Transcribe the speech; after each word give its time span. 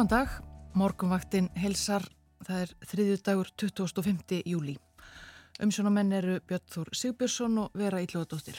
Góðan 0.00 0.14
dag, 0.16 0.36
morgunvaktin 0.80 1.50
helsar, 1.60 2.06
það 2.46 2.60
er 2.62 2.70
þriðju 2.88 3.16
dagur 3.20 3.48
25. 3.60 4.38
júli. 4.48 4.72
Umsjónamenn 5.60 6.14
eru 6.16 6.36
Björn 6.48 6.70
Þór 6.72 6.88
Sigbjörnsson 6.96 7.58
og 7.60 7.74
Vera 7.76 7.98
Ílluðadóttir. 8.00 8.56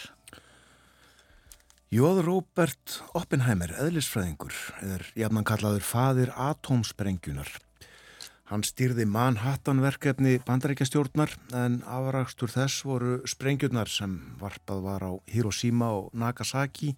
Jóð 1.90 2.20
Róbert 2.28 3.00
Oppenheimer, 3.18 3.74
eðlisfræðingur, 3.74 4.54
er 4.86 5.08
jafnan 5.18 5.48
kallaður 5.50 5.82
fadir 5.82 6.30
atómsprengunar. 6.38 7.50
Hann 8.52 8.62
stýrði 8.62 9.08
Manhattan-verkefni 9.10 10.36
bandarækjastjórnar 10.46 11.34
en 11.58 11.80
afrakstur 11.90 12.54
þess 12.54 12.86
voru 12.86 13.16
sprengjurnar 13.26 13.90
sem 13.90 14.14
varpað 14.38 14.86
var 14.86 15.08
á 15.10 15.12
Hiroshima 15.34 15.90
og 16.04 16.14
Nagasaki 16.14 16.94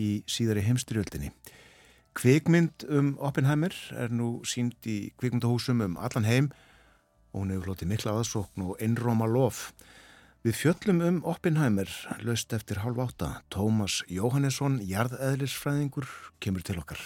í 0.00 0.08
síðari 0.24 0.64
heimstyrjöldinni. 0.70 1.34
Kvikmynd 2.14 2.84
um 2.94 3.14
Oppenheimer 3.18 3.74
er 3.98 4.12
nú 4.14 4.38
sínd 4.46 4.86
í 4.86 5.10
kvikmyndahúsum 5.18 5.80
um 5.82 5.96
allan 5.98 6.28
heim 6.28 6.52
og 7.34 7.42
hún 7.42 7.50
hefur 7.50 7.72
hlotið 7.72 7.90
mikla 7.90 8.14
aðsókn 8.20 8.68
og 8.68 8.78
einróma 8.78 9.26
lof. 9.26 9.72
Við 10.46 10.60
fjöllum 10.60 11.00
um 11.02 11.18
Oppenheimer 11.26 11.90
löst 12.22 12.52
eftir 12.54 12.84
halv 12.84 13.00
átta. 13.02 13.40
Tómas 13.50 14.02
Jóhannesson, 14.06 14.78
jarðeðlisfræðingur, 14.86 16.06
kemur 16.38 16.62
til 16.62 16.78
okkar. 16.82 17.00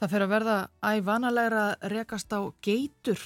Það 0.00 0.12
fer 0.12 0.24
að 0.24 0.32
verða 0.32 0.56
ævanalega 0.80 1.66
rekast 1.92 2.32
á 2.32 2.40
geitur 2.64 3.20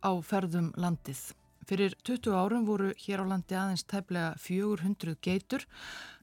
á 0.00 0.12
ferðum 0.24 0.72
landið. 0.80 1.20
Fyrir 1.68 1.92
20 2.08 2.34
árum 2.34 2.64
voru 2.66 2.94
hér 3.04 3.20
á 3.20 3.30
landi 3.30 3.56
aðeins 3.58 3.84
tæplega 3.84 4.32
400 4.40 5.18
geitur 5.20 5.66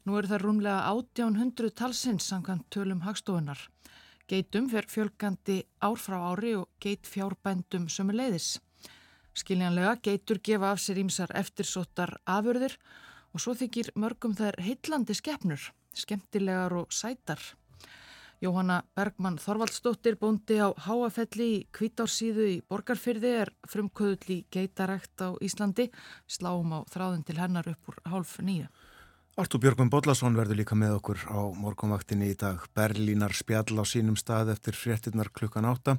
Nú 0.07 0.15
eru 0.15 0.29
það 0.31 0.43
rúmlega 0.45 0.83
1800 0.87 1.73
talsins 1.75 2.29
samkvæmt 2.31 2.69
tölum 2.71 3.01
hagstofunar. 3.03 3.59
Geitum 4.31 4.69
fer 4.71 4.85
fjölgandi 4.87 5.57
ár 5.83 5.99
frá 5.99 6.15
ári 6.29 6.53
og 6.55 6.69
geit 6.79 7.03
fjárbændum 7.11 7.89
sömu 7.91 8.15
leiðis. 8.15 8.61
Skiljanlega 9.35 9.97
geitur 10.07 10.39
gefa 10.39 10.71
af 10.71 10.79
sér 10.79 11.03
ímsar 11.03 11.35
eftirsóttar 11.35 12.15
afurðir 12.23 12.77
og 13.35 13.43
svo 13.43 13.57
þykir 13.59 13.91
mörgum 13.99 14.31
þær 14.39 14.61
heitlandi 14.63 15.11
skeppnur, 15.19 15.59
skemmtilegar 15.91 16.79
og 16.79 16.95
sætar. 16.95 17.43
Jóhanna 18.39 18.85
Bergmann 18.95 19.43
Þorvaldsdóttir 19.43 20.15
bóndi 20.21 20.61
á 20.63 20.71
Háafelli 20.87 21.49
í 21.57 21.63
Kvítársíðu 21.75 22.47
í 22.47 22.59
Borgarfyrði 22.63 23.39
er 23.43 23.57
frumköðull 23.67 24.37
í 24.39 24.43
geitarækt 24.55 25.19
á 25.19 25.35
Íslandi, 25.43 25.91
sláum 26.31 26.71
á 26.71 26.87
þráðin 26.87 27.27
til 27.27 27.41
hennar 27.43 27.67
upp 27.75 27.91
úr 27.91 28.05
hálf 28.07 28.37
nýju. 28.39 28.71
Artur 29.37 29.59
Björgum 29.61 29.91
Bodlason 29.93 30.33
verður 30.33 30.57
líka 30.57 30.73
með 30.73 30.95
okkur 30.95 31.19
á 31.29 31.45
morgunvaktinni 31.53 32.31
í 32.31 32.37
dag. 32.41 32.63
Berlínar 32.73 33.35
spjall 33.37 33.77
á 33.77 33.85
sínum 33.85 34.15
stað 34.17 34.49
eftir 34.55 34.73
fréttinnar 34.73 35.29
klukkan 35.29 35.67
átta 35.69 35.93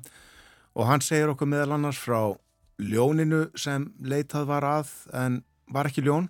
og 0.75 0.89
hann 0.89 1.05
segir 1.07 1.31
okkur 1.31 1.47
meðal 1.47 1.77
annars 1.77 2.01
frá 2.03 2.35
ljóninu 2.83 3.45
sem 3.55 3.85
leitað 4.03 4.49
var 4.51 4.67
að 4.67 4.91
en 5.15 5.37
var 5.71 5.87
ekki 5.87 6.03
ljón 6.03 6.27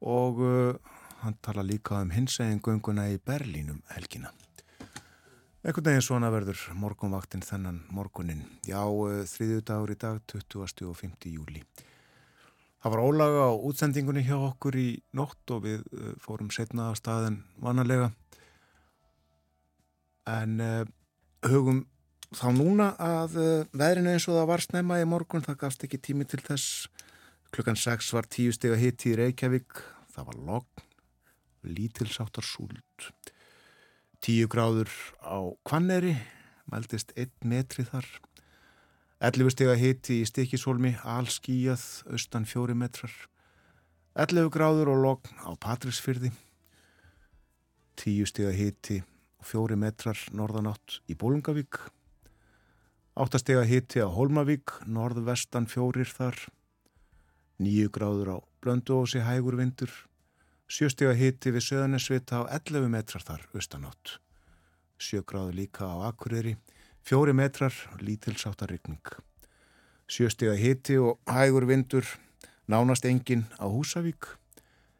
og 0.00 0.40
uh, 0.40 0.96
hann 1.20 1.36
tala 1.44 1.66
líka 1.68 2.00
um 2.00 2.14
hinsegin 2.16 2.64
gunguna 2.64 3.10
í 3.12 3.20
Berlínum 3.20 3.82
helgina. 3.92 4.32
Ekkert 5.60 5.84
neginn 5.84 6.06
svona 6.08 6.32
verður 6.32 6.64
morgunvaktin 6.80 7.44
þennan 7.44 7.82
morgunin. 7.92 8.46
Já, 8.64 8.80
uh, 8.88 9.20
þriðju 9.28 9.68
dagur 9.68 9.92
í 9.92 10.00
dag, 10.00 10.24
20. 10.32 10.88
og 10.88 10.96
5. 10.96 11.28
júli. 11.28 11.66
Það 12.78 12.94
var 12.94 13.02
ólaga 13.02 13.44
á 13.50 13.52
útsendingunni 13.68 14.22
hjá 14.26 14.36
okkur 14.38 14.78
í 14.78 14.88
nótt 15.18 15.54
og 15.54 15.64
við 15.66 15.84
uh, 15.92 16.12
fórum 16.22 16.50
setna 16.54 16.90
að 16.92 17.00
staðin 17.00 17.38
vanalega. 17.62 18.12
En 20.30 20.58
uh, 20.62 20.84
hugum 21.48 21.82
þá 22.30 22.48
núna 22.54 22.92
að 23.02 23.38
uh, 23.40 23.66
veðrinu 23.74 24.14
eins 24.14 24.28
og 24.30 24.38
það 24.38 24.50
var 24.52 24.64
snemma 24.64 25.00
í 25.02 25.08
morgun, 25.08 25.42
það 25.42 25.60
gafst 25.64 25.86
ekki 25.88 26.02
tími 26.02 26.28
til 26.28 26.42
þess. 26.44 26.86
Klukkan 27.54 27.78
6 27.80 28.12
var 28.14 28.28
10 28.30 28.54
steg 28.58 28.76
að 28.76 28.84
hitti 28.84 29.14
í 29.14 29.18
Reykjavík. 29.18 29.82
Það 30.14 30.30
var 30.30 30.40
logn, 30.50 30.86
lítilsáttar 31.66 32.46
súld 32.46 33.10
10 34.24 34.48
gráður 34.50 34.90
á 35.22 35.38
Kvanneri 35.66 36.16
mæltist 36.68 37.12
1 37.16 37.46
metri 37.46 37.84
þar 37.86 38.06
11 39.18 39.50
steg 39.50 39.66
að 39.72 39.80
hiti 39.82 40.16
í 40.22 40.26
stikisólmi, 40.30 40.92
allskíjað, 41.02 41.82
austan 42.14 42.44
fjóri 42.46 42.76
metrar. 42.78 43.10
11 44.14 44.46
gráður 44.54 44.92
og 44.92 45.00
logn 45.02 45.40
á 45.42 45.50
Patrísfyrði. 45.58 46.30
10 47.98 48.30
steg 48.30 48.46
að 48.46 48.60
hiti 48.60 48.98
og 49.42 49.48
fjóri 49.50 49.74
metrar 49.74 50.22
norðanátt 50.30 51.00
í 51.10 51.18
Bólungavík. 51.18 51.80
8 53.18 53.42
steg 53.42 53.58
að 53.58 53.72
hiti 53.72 53.98
á 53.98 54.06
Holmavík, 54.06 54.76
norðvestan 54.86 55.66
fjórir 55.66 56.06
þar. 56.06 56.38
9 57.58 57.90
gráður 57.90 58.34
á 58.34 58.36
Blönduósi, 58.62 59.18
hægur 59.26 59.58
vindur. 59.58 59.90
7 60.70 60.94
steg 60.94 61.10
að 61.10 61.24
hiti 61.24 61.50
við 61.58 61.66
Söðanesvita 61.72 62.46
á 62.46 62.54
11 62.54 62.86
metrar 62.94 63.26
þar, 63.26 63.50
austanátt. 63.50 64.20
7 65.02 65.26
gráður 65.26 65.58
líka 65.58 65.90
á 65.90 66.06
Akureyri. 66.06 66.54
Fjóri 67.08 67.32
metrar, 67.32 67.72
lítilsáttar 68.04 68.68
ryggning. 68.68 69.00
Sjöstega 70.12 70.52
hiti 70.60 70.98
og 71.00 71.16
hægur 71.24 71.64
vindur, 71.64 72.04
nánast 72.68 73.06
engin 73.08 73.46
á 73.56 73.64
Húsavík. 73.64 74.36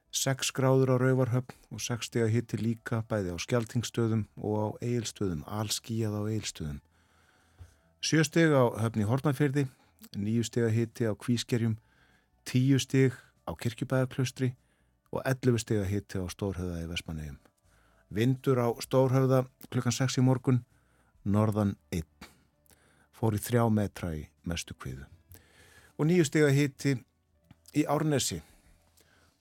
Seks 0.09 0.49
gráður 0.57 0.95
á 0.97 1.05
Rauvarhöfn 1.05 1.53
og 1.69 1.83
sekstega 1.85 2.31
hiti 2.33 2.57
líka 2.57 3.03
bæði 3.11 3.35
á 3.35 3.37
Skeltingstöðum 3.37 4.23
og 4.41 4.57
á 4.57 4.67
Eilstöðum, 4.89 5.43
allskíjað 5.45 6.17
á 6.17 6.23
Eilstöðum. 6.33 6.79
Sjöstega 8.01 8.57
á 8.57 8.67
höfni 8.89 9.05
Hortnafjörði, 9.05 9.67
nýjustega 10.17 10.73
hiti 10.73 11.05
á 11.05 11.13
Kvískerjum, 11.13 11.77
tíusteg 12.49 13.13
á 13.45 13.53
Kirkjubæðarklaustri 13.53 14.55
og 15.13 15.21
ellufustega 15.29 15.85
hiti 15.85 16.17
á 16.17 16.25
Stórhauða 16.33 16.81
í 16.81 16.89
Vesmanegum. 16.89 17.37
Vindur 18.09 18.65
á 18.65 18.73
Stórhauða 18.81 19.45
klukkan 19.69 19.93
6 19.93 20.17
í 20.17 20.25
morgun, 20.25 20.65
norðan 21.25 21.77
1 21.95 22.05
fór 23.13 23.35
í 23.35 23.43
þrjá 23.43 23.65
metra 23.73 24.13
í 24.15 24.27
mestu 24.47 24.77
kviðu. 24.79 25.07
Og 25.99 26.07
nýju 26.07 26.29
steg 26.29 26.47
að 26.47 26.59
hiti 26.59 26.95
í 27.75 27.85
Árnesi. 27.91 28.39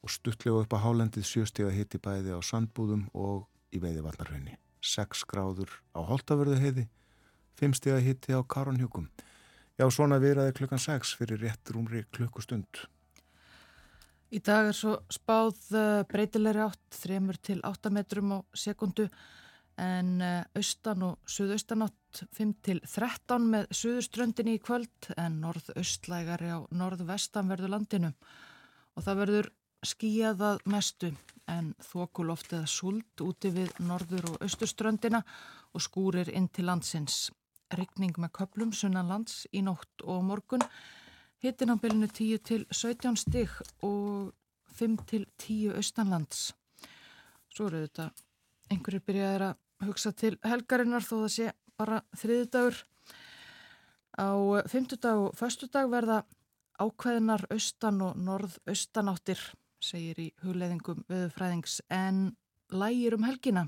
Og 0.02 0.14
stuttlega 0.14 0.64
upp 0.64 0.74
á 0.74 0.82
hálendið 0.82 1.26
sjö 1.26 1.46
steg 1.46 1.70
að 1.70 1.78
hiti 1.82 2.02
bæði 2.02 2.34
á 2.34 2.42
Sandbúðum 2.42 3.08
og 3.14 3.46
í 3.74 3.82
Veiðivallarhraunni 3.84 4.58
6 4.82 5.26
gráður 5.28 5.72
á 5.94 6.00
Holtavörðu 6.06 6.60
heiði 6.62 6.86
5 7.60 7.80
steg 7.80 7.98
að 7.98 8.06
hiti 8.08 8.38
á 8.38 8.42
Karonhjúkum 8.42 9.10
Já, 9.78 9.86
svona 9.94 10.18
viðraði 10.18 10.56
klukkan 10.58 10.82
6 10.82 11.12
fyrir 11.20 11.44
rétt 11.44 11.70
rúmri 11.70 12.02
klukkustund. 12.16 12.80
Í 14.34 14.40
dag 14.44 14.72
er 14.72 14.76
svo 14.76 14.96
spáð 15.14 15.60
eh, 15.78 16.02
breytilegri 16.10 16.64
átt 16.66 16.98
3 16.98 17.20
til 17.46 17.60
8 17.64 17.92
metrum 17.94 18.34
á 18.34 18.38
sekundu 18.58 19.06
en 19.78 20.22
eh, 20.22 20.44
austan 20.58 21.06
og 21.06 21.30
suðaustanátt 21.30 22.24
5-13 22.34 23.48
með 23.52 23.70
suðuströndinni 23.78 24.58
í 24.58 24.62
kvöld 24.64 25.12
en 25.18 25.40
norðaustlægari 25.44 26.50
á 26.50 26.60
norðvestanverðu 26.74 27.70
landinu 27.70 28.12
og 28.98 29.06
það 29.06 29.20
verður 29.22 29.50
skíjaðað 29.86 30.64
mestu 30.66 31.12
en 31.48 31.74
þokuloft 31.86 32.56
eða 32.58 32.70
sult 32.72 33.24
úti 33.24 33.52
við 33.54 33.76
norður 33.86 34.32
og 34.34 34.46
austurströndina 34.48 35.22
og 35.74 35.84
skúrir 35.84 36.32
inn 36.34 36.50
til 36.50 36.66
landsins. 36.68 37.28
Rykning 37.78 38.18
með 38.18 38.34
köplum 38.40 38.74
sunnanlands 38.74 39.46
í 39.54 39.62
nótt 39.62 40.04
og 40.04 40.24
morgun 40.26 40.64
hittin 41.44 41.72
á 41.72 41.76
bylunu 41.78 42.10
10 42.10 42.44
til 42.50 42.66
17 42.72 43.20
stig 43.22 43.54
og 43.86 44.34
5 44.80 44.98
til 45.06 45.28
10 45.38 45.78
austanlands. 45.78 46.52
Svo 47.54 47.70
eru 47.70 47.86
þetta 47.86 48.10
einhverjir 48.72 49.06
byrjaðir 49.06 49.46
að 49.52 49.58
hugsa 49.86 50.14
til 50.16 50.38
helgarinnar 50.46 51.06
þó 51.06 51.16
það 51.24 51.32
sé 51.36 51.52
bara 51.78 52.02
þriðdagur. 52.18 52.82
Á 54.18 54.30
fymtudag 54.72 55.22
og 55.28 55.38
föstudag 55.38 55.92
verða 55.92 56.24
ákveðinar 56.82 57.46
austan 57.54 58.02
og 58.06 58.18
norðaustanáttir, 58.22 59.40
segir 59.82 60.20
í 60.22 60.28
hugleðingum 60.42 61.04
viðfræðings, 61.10 61.82
en 61.94 62.36
lægir 62.74 63.18
um 63.18 63.26
helgina. 63.28 63.68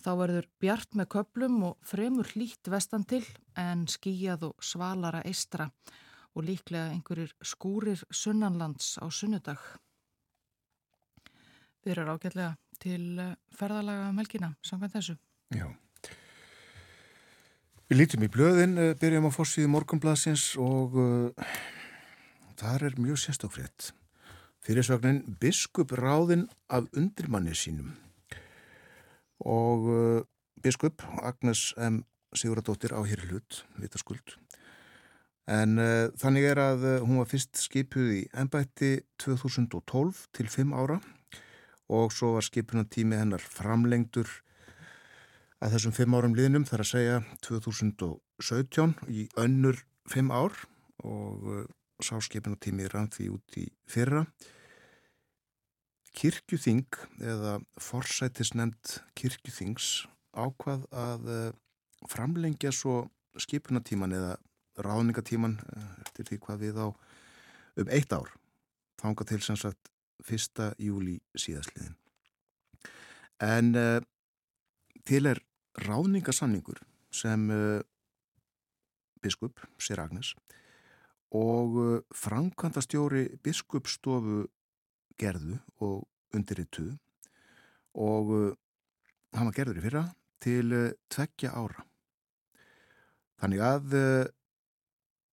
Þá 0.00 0.10
verður 0.16 0.46
bjart 0.62 0.96
með 0.96 1.10
köplum 1.12 1.58
og 1.68 1.82
fremur 1.84 2.30
hlýtt 2.32 2.70
vestan 2.72 3.04
til 3.04 3.24
en 3.58 3.84
skíjað 3.90 4.46
og 4.48 4.64
svalara 4.64 5.20
eistra 5.28 5.68
og 6.32 6.46
líklega 6.46 6.94
einhverjir 6.94 7.34
skúrir 7.44 8.00
sunnanlands 8.08 8.94
á 9.02 9.06
sunnudag. 9.12 9.60
Við 11.84 11.96
erum 11.96 12.14
ágætlega 12.14 12.54
til 12.80 13.20
eh, 13.20 13.36
ferðalaga 13.56 14.08
um 14.10 14.18
helgina, 14.20 14.54
samkvæmt 14.66 14.96
þessu. 14.96 15.16
Já. 15.54 15.66
Við 17.90 17.98
lítum 17.98 18.24
í 18.24 18.30
blöðin, 18.32 18.76
eh, 18.78 18.92
byrjum 18.98 19.28
á 19.28 19.32
fórsíðu 19.34 19.70
morgunbladsins 19.72 20.52
og 20.62 20.94
uh, 21.00 21.54
þar 22.60 22.86
er 22.86 23.00
mjög 23.02 23.18
sérstakfrétt. 23.24 23.90
Fyrirsvagnin 24.64 25.24
Biskup 25.40 25.94
ráðinn 25.96 26.46
af 26.68 26.86
undirmanni 26.96 27.56
sínum 27.56 27.96
og 29.40 29.88
uh, 29.88 30.22
Biskup 30.62 31.02
Agnes 31.24 31.72
M. 31.80 32.04
Siguradóttir 32.36 32.92
á 32.94 33.00
hér 33.02 33.24
hlut, 33.26 33.64
vitaskuld. 33.80 34.36
En 35.50 35.80
uh, 35.80 36.12
þannig 36.20 36.46
er 36.52 36.60
að 36.62 36.84
hún 37.02 37.18
var 37.18 37.30
fyrst 37.32 37.58
skipuð 37.58 38.12
í 38.20 38.26
ennbætti 38.38 39.00
2012 39.24 40.28
til 40.36 40.52
5 40.52 40.76
ára 40.76 41.00
og 41.90 42.14
svo 42.14 42.36
var 42.36 42.46
skipunatími 42.46 43.18
hennar 43.18 43.42
framlengdur 43.42 44.30
að 45.60 45.74
þessum 45.74 45.96
5 45.96 46.16
árum 46.16 46.36
liðnum 46.38 46.64
þar 46.68 46.84
að 46.84 46.90
segja 46.92 47.18
2017 47.44 48.94
í 49.12 49.26
önnur 49.40 49.82
5 50.12 50.32
ár 50.32 50.56
og 51.04 51.50
uh, 51.50 51.66
sá 52.00 52.16
skipunatími 52.24 52.88
rann 52.88 53.10
því 53.12 53.28
út 53.34 53.58
í 53.60 53.66
fyrra. 53.90 54.24
Kirkjuþing 56.16 56.86
eða 57.22 57.58
forsætisnefnd 57.78 58.96
kirkjuþings 59.18 59.90
ákvað 60.34 60.86
að 60.90 61.28
framlengja 62.08 62.72
svo 62.74 63.04
skipunatíman 63.38 64.14
eða 64.16 64.34
ráðningatíman 64.80 65.58
eh, 65.60 65.88
eftir 66.06 66.28
því 66.28 66.40
hvað 66.44 66.62
við 66.64 66.80
á 66.80 66.88
um 67.80 67.92
eitt 67.92 68.12
ár 68.12 68.30
þánga 69.00 69.26
til 69.28 69.40
sem 69.44 69.58
sagt 69.58 69.90
fyrsta 70.26 70.72
júli 70.78 71.18
síðasliðin 71.38 71.96
en 73.40 73.74
uh, 73.76 73.98
til 75.08 75.26
er 75.30 75.40
ráðningasamningur 75.80 76.80
sem 77.14 77.48
uh, 77.50 77.80
biskup 79.24 79.62
Sir 79.80 80.00
Agnes 80.02 80.34
og 81.36 81.76
uh, 81.80 82.00
framkvæmdastjóri 82.12 83.26
biskupstofu 83.44 84.44
gerðu 85.20 85.58
og 85.80 86.06
undirrituð 86.36 86.94
og 88.00 88.32
hann 89.34 89.48
var 89.48 89.56
gerður 89.56 89.80
í 89.80 89.82
fyrra 89.82 90.02
til 90.40 90.70
tveggja 91.10 91.50
ára. 91.58 91.82
Þannig 93.42 93.64
að 93.66 93.96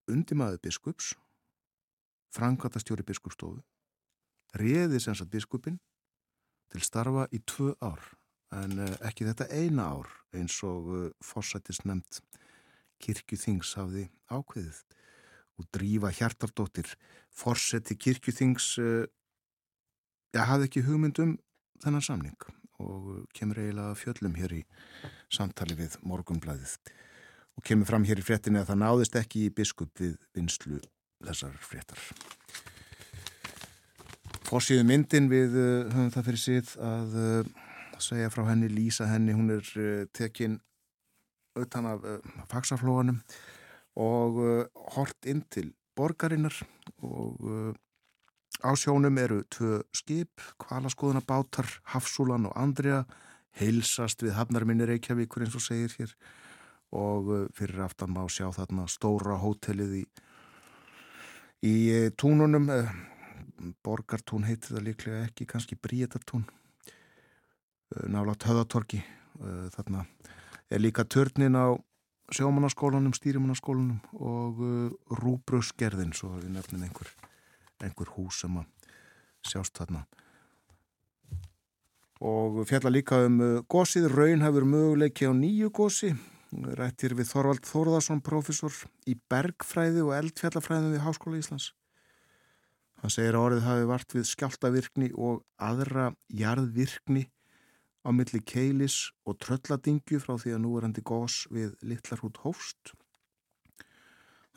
undimaður 0.10 0.58
biskups, 0.66 1.12
frangatastjóri 2.34 3.06
biskupstofu, 3.08 3.62
réði 4.56 5.02
sem 5.04 5.16
sagt 5.18 5.34
biskupin 5.34 5.80
til 6.72 6.84
starfa 6.84 7.28
í 7.36 7.42
tvö 7.48 7.74
ár 7.84 8.04
en 8.56 8.80
eh, 8.80 8.94
ekki 9.08 9.28
þetta 9.28 9.50
eina 9.52 9.90
ár 9.98 10.12
eins 10.36 10.56
og 10.68 10.92
eh, 10.96 11.10
fórsættis 11.24 11.84
nefnd 11.86 12.22
kirkjuþings 13.04 13.74
hafði 13.78 14.08
ákveðið 14.32 14.80
og 15.58 15.68
drífa 15.74 16.12
hjartardóttir 16.14 16.94
fórsætti 17.34 17.98
kirkjuþings 18.00 18.70
eh, 18.84 19.04
ja, 20.36 20.48
hafði 20.48 20.70
ekki 20.70 20.86
hugmyndum 20.88 21.36
þennan 21.84 22.06
samning 22.06 22.48
og 22.78 23.26
kemur 23.34 23.60
eiginlega 23.60 23.98
fjöllum 23.98 24.38
hér 24.38 24.60
í 24.60 24.64
samtali 25.34 25.78
við 25.78 25.98
morgumblæðið 26.06 26.78
og 27.58 27.66
kemur 27.66 27.90
fram 27.90 28.06
hér 28.06 28.22
í 28.22 28.26
fréttinni 28.26 28.62
að 28.62 28.72
það 28.72 28.82
náðist 28.84 29.18
ekki 29.18 29.48
í 29.48 29.54
biskup 29.54 29.98
við 29.98 30.18
vinslu 30.38 30.80
þessar 31.26 31.56
fréttar. 31.58 32.02
Fórsíðu 34.48 34.86
myndin 34.88 35.26
við 35.28 35.56
uh, 35.60 35.90
höfum 35.92 36.12
það 36.14 36.28
fyrir 36.30 36.40
síð 36.40 36.70
að 36.80 37.16
uh, 37.20 37.48
segja 38.00 38.30
frá 38.32 38.46
henni, 38.48 38.70
lýsa 38.72 39.08
henni, 39.10 39.34
hún 39.36 39.52
er 39.58 39.72
uh, 39.76 40.06
tekinn 40.16 40.56
utan 41.58 41.90
af 41.90 42.06
faksaflóanum 42.52 43.18
og 43.98 44.36
hort 44.94 45.26
inn 45.26 45.40
til 45.50 45.72
borgarinnar 45.98 46.54
og 47.02 47.40
á 48.62 48.78
sjónum 48.78 49.18
eru 49.18 49.40
tvö 49.50 49.80
skip, 49.90 50.38
kvalaskoðunabátar, 50.62 51.66
Hafsúlan 51.96 52.46
og 52.46 52.54
Andrea, 52.54 53.02
heilsast 53.58 54.22
við 54.22 54.38
Hafnarminni 54.38 54.86
Reykjavíkur 54.86 55.48
eins 55.48 55.58
og 55.58 55.66
segir 55.66 55.98
hér. 55.98 56.14
Og 56.94 57.50
fyrir 57.58 57.82
aftan 57.90 58.14
má 58.14 58.22
sjá 58.30 58.52
þarna 58.54 58.86
stóra 58.86 59.42
hótelið 59.42 59.98
í, 60.04 60.06
í 61.66 61.76
túnunum 62.22 62.70
Borgartún 63.86 64.46
heitir 64.48 64.76
það 64.76 64.86
líklega 64.88 65.26
ekki 65.28 65.48
kannski 65.50 65.78
Bríetartún. 65.80 66.46
Nálátt 68.08 68.46
höðatorki 68.48 69.02
þarna 69.76 70.06
er 70.70 70.82
líka 70.84 71.06
törnin 71.08 71.56
á 71.56 71.72
sjómanarskólanum, 72.36 73.16
stýrimanarskólanum 73.16 74.02
og 74.20 74.60
rúbrösgerðin 75.22 76.12
svo 76.18 76.34
við 76.36 76.52
nefnum 76.58 76.84
einhver, 76.84 77.12
einhver 77.80 78.12
hús 78.18 78.42
sem 78.44 78.58
að 78.60 78.66
sjást 79.48 79.80
þarna. 79.80 80.04
Og 82.20 82.64
fjalla 82.68 82.92
líka 82.92 83.22
um 83.28 83.40
gósið, 83.70 84.10
raun 84.12 84.44
hefur 84.44 84.66
möguleiki 84.68 85.30
á 85.30 85.32
nýju 85.32 85.72
gósi 85.72 86.12
rættir 86.52 87.16
við 87.18 87.30
Þorvald 87.32 87.66
Þórðarsson 87.68 88.22
profesor 88.24 88.74
í 89.08 89.16
bergfræði 89.30 90.04
og 90.06 90.16
eldfjallafræðin 90.18 90.96
við 90.96 91.04
Háskóla 91.04 91.42
Íslands. 91.42 91.72
Hann 93.02 93.14
segir 93.14 93.38
að 93.38 93.46
orðið 93.46 93.66
hafi 93.68 93.88
vart 93.92 94.14
við 94.16 94.30
skjáltavirkni 94.32 95.10
og 95.14 95.44
aðra 95.62 96.12
jarðvirkni 96.34 97.28
á 98.08 98.10
milli 98.16 98.42
keilis 98.42 99.12
og 99.28 99.38
trölladingju 99.44 100.22
frá 100.24 100.36
því 100.42 100.56
að 100.56 100.64
nú 100.64 100.76
er 100.78 100.88
hendi 100.88 101.04
gós 101.06 101.44
við 101.54 101.76
Littlarhút 101.86 102.42
Hófst. 102.46 102.94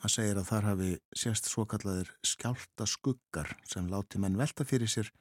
Hann 0.01 0.13
segir 0.13 0.39
að 0.41 0.49
þar 0.49 0.69
hafi 0.71 0.91
sérst 1.13 1.49
svo 1.51 1.67
kallaðir 1.69 2.09
skjáltaskuggar 2.25 3.51
sem 3.69 3.89
láti 3.91 4.21
menn 4.21 4.39
velta 4.39 4.65
fyrir 4.65 4.89
sér 4.89 5.11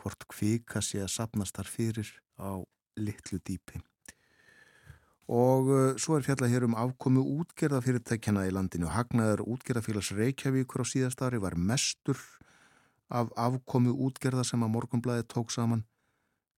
hvort 0.00 0.24
kvika 0.32 0.80
sé 0.82 1.02
að 1.04 1.12
sapnast 1.12 1.58
þar 1.58 1.68
fyrir 1.70 2.14
á 2.40 2.64
litlu 2.96 3.40
dýpi 3.44 3.82
og 5.30 5.68
uh, 5.72 5.96
svo 5.96 6.18
er 6.18 6.24
fjallað 6.26 6.52
hér 6.52 6.66
um 6.66 6.76
afkomu 6.76 7.22
útgerðafyrirtækjana 7.40 8.44
í 8.48 8.52
landinu. 8.52 8.90
Hagnaður 8.92 9.44
útgerðafélags 9.54 10.12
Reykjavíkur 10.16 10.84
á 10.84 10.86
síðast 10.88 11.22
ári 11.24 11.40
var 11.40 11.56
mestur 11.56 12.20
af 13.14 13.30
afkomu 13.38 13.94
útgerða 14.08 14.44
sem 14.46 14.62
að 14.64 14.74
morgunblæði 14.74 15.26
tók 15.30 15.52
saman 15.54 15.84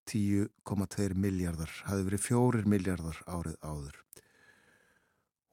10,2 0.08 1.14
miljardar, 1.18 1.70
hafi 1.88 2.06
verið 2.06 2.22
4 2.28 2.66
miljardar 2.70 3.18
árið 3.26 3.56
áður. 3.60 4.02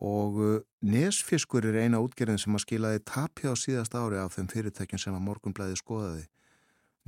Og 0.03 0.39
uh, 0.43 0.59
Nesfiskur 0.83 1.65
er 1.65 1.79
eina 1.85 2.01
útgerðin 2.03 2.41
sem 2.41 2.55
að 2.55 2.65
skilaði 2.65 3.01
tapja 3.07 3.53
á 3.53 3.55
síðast 3.55 3.95
ári 3.95 4.19
af 4.19 4.35
þeim 4.35 4.49
fyrirtækjum 4.51 5.01
sem 5.01 5.15
að 5.15 5.25
morgunblæði 5.29 5.79
skoðaði. 5.79 6.25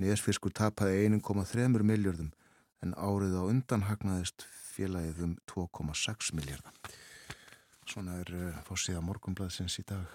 Nesfiskur 0.01 0.53
tapaði 0.55 1.05
1,3 1.09 1.83
miljardum 1.83 2.31
en 2.83 2.95
árið 2.95 3.35
á 3.39 3.43
undan 3.43 3.85
hagnaðist 3.89 4.47
félagið 4.75 5.21
um 5.27 5.35
2,6 5.51 6.33
miljardar. 6.39 6.95
Svona 7.85 8.21
er 8.23 8.31
uh, 8.33 8.63
fórsíða 8.65 9.03
morgumblaðsins 9.05 9.77
í 9.83 9.85
dag. 9.91 10.07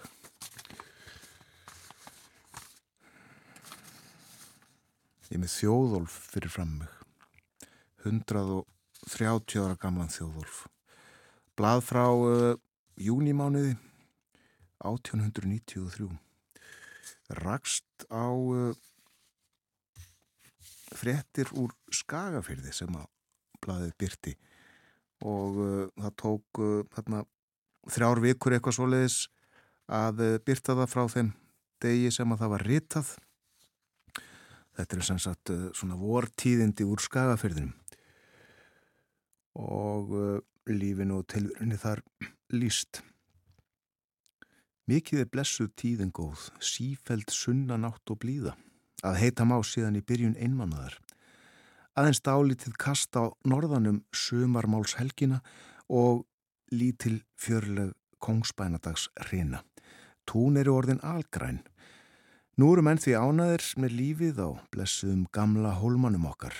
Ég 5.31 5.39
með 5.39 5.53
þjóðolf 5.53 6.15
fyrir 6.33 6.51
fram 6.51 6.71
mig. 6.81 6.95
130 8.03 9.61
ára 9.63 9.77
gamlan 9.79 10.11
þjóðolf. 10.11 10.65
Blað 11.55 11.83
frá 11.87 12.03
uh, 12.11 12.57
júnimániði 12.99 13.77
1893. 14.83 16.09
Rakst 17.39 18.07
á 18.11 18.27
uh, 18.27 18.75
frettir 20.91 21.47
úr 21.55 21.71
skagafyrði 21.95 22.75
sem 22.75 22.91
að 22.99 23.07
blaðið 23.63 23.97
byrti 24.03 24.37
og 25.23 25.63
uh, 25.63 25.87
það 25.95 26.15
tók 26.25 26.59
uh, 26.59 26.77
þarna, 26.91 27.23
þrjár 27.87 28.25
vikur 28.27 28.59
eitthvað 28.59 28.81
svoleiðis 28.81 29.21
að 29.87 30.25
byrta 30.43 30.75
það 30.75 30.91
frá 30.91 31.05
þeim 31.15 31.35
degi 31.83 32.11
sem 32.19 32.35
að 32.35 32.43
það 32.43 32.57
var 32.59 32.71
ritað 32.73 33.17
þetta 34.77 34.97
er 34.97 35.07
sem 35.07 35.21
sagt 35.21 35.53
uh, 35.53 35.69
svona 35.77 35.99
vortíðindi 35.99 36.87
úr 36.87 37.03
skagafyrðinum 37.03 37.75
og 39.61 40.11
uh, 40.15 40.35
lífinu 40.71 41.21
og 41.21 41.29
tilvörinni 41.31 41.79
þar 41.79 42.03
líst 42.55 43.03
Mikið 44.89 45.21
er 45.21 45.27
blessuð 45.29 45.69
tíðin 45.77 46.09
góð, 46.11 46.49
sífæld 46.59 47.29
sunnanátt 47.31 48.11
og 48.11 48.17
blíða 48.19 48.55
að 49.07 49.19
heita 49.21 49.45
má 49.47 49.55
síðan 49.65 49.97
í 49.97 50.03
byrjun 50.05 50.37
einmannaðar. 50.41 50.97
Aðeins 51.97 52.21
dálítið 52.25 52.75
kast 52.81 53.15
á 53.17 53.31
norðanum 53.47 54.01
sumarmálshelgina 54.15 55.41
og 55.91 56.25
lítil 56.71 57.21
fjörleg 57.39 57.93
kongsbænadags 58.21 59.09
reyna. 59.29 59.63
Tún 60.25 60.59
eru 60.61 60.75
orðin 60.77 61.01
algræn. 61.03 61.61
Nú 62.61 62.67
eru 62.75 62.83
menn 62.85 62.99
því 63.01 63.15
ánaðir 63.17 63.63
með 63.81 63.93
lífið 63.97 64.39
á 64.45 64.49
blessuðum 64.69 65.23
gamla 65.33 65.71
hólmanum 65.79 66.27
okkar. 66.29 66.53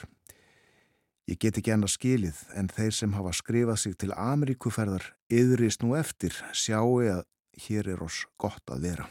Ég 1.30 1.38
get 1.38 1.60
ekki 1.60 1.76
annað 1.76 1.92
skilið 1.94 2.40
en 2.58 2.72
þeir 2.74 2.96
sem 2.98 3.14
hafa 3.14 3.36
skrifað 3.38 3.78
sig 3.84 3.94
til 4.02 4.10
Ameríkuferðar 4.16 5.06
yðrist 5.30 5.86
nú 5.86 5.94
eftir 6.00 6.34
sjáu 6.58 7.04
að 7.06 7.22
hér 7.68 7.92
er 7.94 8.02
oss 8.02 8.24
gott 8.42 8.74
að 8.74 8.88
vera. 8.88 9.06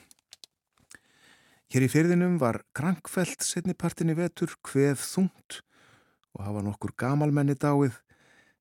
Hér 1.71 1.87
í 1.87 1.93
fyrðinum 1.95 2.41
var 2.43 2.65
krankfelt 2.75 3.47
setnipartinni 3.47 4.19
vetur 4.19 4.59
hvef 4.59 5.07
þungt 5.13 5.61
og 6.35 6.43
hafa 6.49 6.67
nokkur 6.67 6.97
gamalmenni 6.99 7.55
dáið 7.55 8.03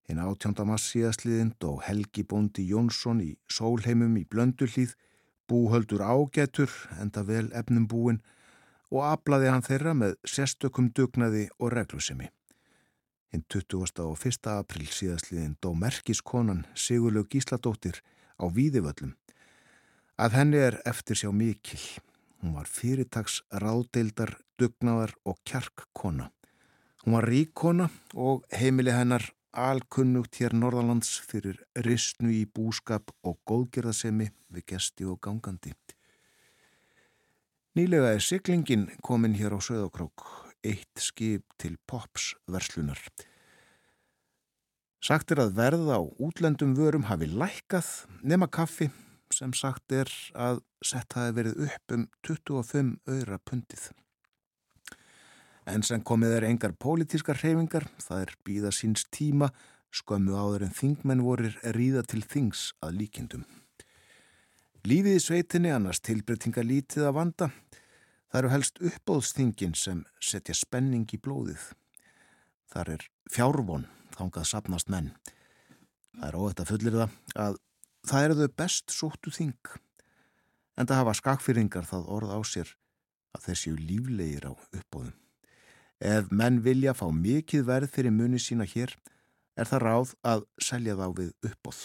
Hinn 0.09 0.21
átjónda 0.21 0.63
massíðasliðin 0.65 1.51
dó 1.61 1.75
Helgi 1.85 2.23
Bóndi 2.25 2.63
Jónsson 2.65 3.19
í 3.21 3.35
sólheimum 3.49 4.15
í 4.17 4.23
blöndullíð, 4.25 4.95
búhöldur 5.49 6.03
ágætur, 6.05 6.69
enda 7.01 7.23
vel 7.25 7.49
efnum 7.57 7.87
búin 7.89 8.21
og 8.89 9.05
aflaði 9.05 9.49
hann 9.49 9.65
þeirra 9.65 9.93
með 9.97 10.15
sérstökum 10.27 10.91
dugnaði 10.95 11.47
og 11.59 11.73
reglusemi. 11.73 12.29
Hinn 13.29 13.45
20. 13.45 14.01
og 14.05 14.25
1. 14.25 14.47
april 14.49 14.87
síðasliðin 14.89 15.57
dó 15.61 15.73
merkiskonan 15.77 16.63
Sigurlaug 16.73 17.29
Gísladóttir 17.29 18.01
á 18.41 18.45
Víðivöllum. 18.49 19.13
Að 20.17 20.35
henni 20.39 20.61
er 20.61 20.79
eftir 20.89 21.19
sjá 21.19 21.29
mikil. 21.31 21.79
Hún 22.41 22.55
var 22.57 22.69
fyrirtags 22.71 23.41
ráðdeildar, 23.51 24.33
dugnaðar 24.57 25.13
og 25.27 25.37
kjarkkona. 25.45 26.31
Hún 27.03 27.15
var 27.15 27.29
ríkkona 27.29 27.89
og 28.15 28.45
heimili 28.49 28.95
hennar 28.95 29.29
alkunnugt 29.53 30.39
hér 30.41 30.53
Norðalands 30.53 31.15
fyrir 31.25 31.61
ristnu 31.85 32.31
í 32.33 32.43
búskap 32.45 33.13
og 33.23 33.39
góðgerðasemi 33.49 34.29
við 34.53 34.67
gesti 34.73 35.07
og 35.09 35.19
gangandi. 35.25 35.73
Nýlega 37.77 38.13
er 38.15 38.23
syklingin 38.23 38.87
komin 39.05 39.37
hér 39.37 39.55
á 39.55 39.59
Söðokrók 39.61 40.25
eitt 40.65 40.99
skip 40.99 41.45
til 41.61 41.77
Pops 41.87 42.33
verslunar. 42.49 42.99
Sagt 44.99 45.31
er 45.31 45.45
að 45.45 45.53
verð 45.55 45.87
á 45.95 45.99
útlendum 46.19 46.73
vörum 46.75 47.07
hafi 47.07 47.29
lækkað 47.31 47.87
nema 48.19 48.49
kaffi 48.51 48.89
sem 49.31 49.53
sagt 49.55 49.93
er 49.95 50.09
að 50.35 50.59
sett 50.83 51.13
hafi 51.15 51.35
verið 51.37 51.61
upp 51.69 51.95
um 51.95 52.07
25 52.27 52.97
öyra 53.07 53.39
pundið. 53.45 53.89
En 55.69 55.85
sem 55.85 56.01
komið 56.01 56.35
er 56.39 56.47
engar 56.49 56.73
pólitískar 56.73 57.37
hreyfingar, 57.41 57.85
það 58.01 58.25
er 58.25 58.35
býða 58.45 58.73
síns 58.73 59.05
tíma, 59.13 59.51
skömmu 59.93 60.33
áður 60.37 60.65
en 60.67 60.75
þingmenn 60.75 61.25
vorir 61.25 61.57
ríða 61.75 62.03
til 62.09 62.23
þings 62.25 62.71
að 62.81 63.01
líkindum. 63.03 63.45
Lífið 64.87 65.17
í 65.19 65.21
sveitinni 65.21 65.73
annars 65.75 66.01
tilbreytinga 66.01 66.63
lítið 66.63 67.09
að 67.09 67.17
vanda, 67.17 67.49
Það 68.29 68.39
eru 68.39 68.49
helst 68.53 68.79
uppbóðsþingin 68.85 69.71
sem 69.73 70.01
setja 70.21 70.53
spenning 70.53 71.09
í 71.15 71.17
blóðið. 71.17 71.63
Þar 72.69 72.91
er 72.93 73.05
fjárvon 73.33 73.87
þángað 74.13 74.45
sapnast 74.51 74.91
menn. 74.93 75.09
Það 76.13 76.27
er 76.27 76.37
óætt 76.37 76.61
að 76.61 76.69
fullir 76.69 76.97
það 76.99 77.15
að 77.45 77.57
það 78.09 78.25
eru 78.27 78.37
þau 78.37 78.53
best 78.61 78.93
sóttu 78.93 79.33
þing. 79.33 79.71
En 80.77 80.85
það 80.85 81.01
hafa 81.01 81.15
skakfyrringar 81.17 81.89
það 81.89 82.11
orð 82.19 82.35
á 82.37 82.39
sér 82.45 82.75
að 83.33 83.47
þeir 83.47 83.59
séu 83.63 83.75
líflegir 83.79 84.45
á 84.45 84.53
uppbóðum. 84.53 85.17
Ef 85.99 86.29
menn 86.31 86.61
vilja 86.63 86.93
fá 86.95 87.09
mikið 87.11 87.65
verð 87.67 87.91
fyrir 87.91 88.13
muni 88.15 88.39
sína 88.39 88.63
hér 88.63 88.93
er 89.59 89.67
það 89.67 89.83
ráð 89.83 90.11
að 90.23 90.45
selja 90.63 90.95
þá 90.95 91.07
við 91.17 91.31
uppbóð. 91.49 91.79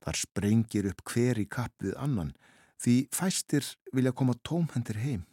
Þar 0.00 0.20
sprengir 0.22 0.88
upp 0.88 1.02
hver 1.10 1.40
í 1.42 1.44
kapp 1.44 1.74
við 1.84 1.96
annan 2.00 2.32
því 2.80 2.96
fæstir 3.12 3.66
vilja 3.92 4.14
koma 4.16 4.36
tómhendir 4.46 5.00
heim. 5.02 5.26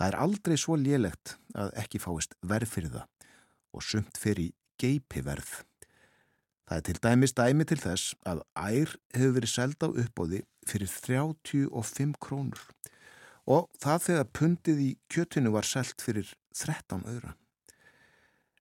Það 0.00 0.06
er 0.08 0.18
aldrei 0.24 0.56
svo 0.56 0.78
lélegt 0.80 1.36
að 1.52 1.74
ekki 1.82 2.00
fáist 2.00 2.36
verð 2.40 2.72
fyrir 2.72 2.94
það 2.94 3.28
og 3.76 3.84
sumt 3.84 4.16
fyrir 4.16 4.54
geipiverð. 4.80 5.60
Það 6.64 6.78
er 6.78 6.84
til 6.86 7.00
dæmis 7.04 7.36
dæmi 7.36 7.66
til 7.68 7.80
þess 7.82 8.14
að 8.24 8.40
ær 8.56 8.96
hefur 9.12 9.36
verið 9.36 9.52
seld 9.52 9.84
á 9.84 9.88
uppbóði 9.90 10.40
fyrir 10.70 10.88
35 10.88 12.16
krónur 12.22 12.62
og 13.46 13.68
það 13.80 14.04
þegar 14.06 14.32
pundið 14.38 14.82
í 14.84 14.90
kjötinu 15.12 15.52
var 15.54 15.68
selgt 15.68 16.02
fyrir 16.04 16.32
13 16.56 17.06
öðra. 17.06 17.34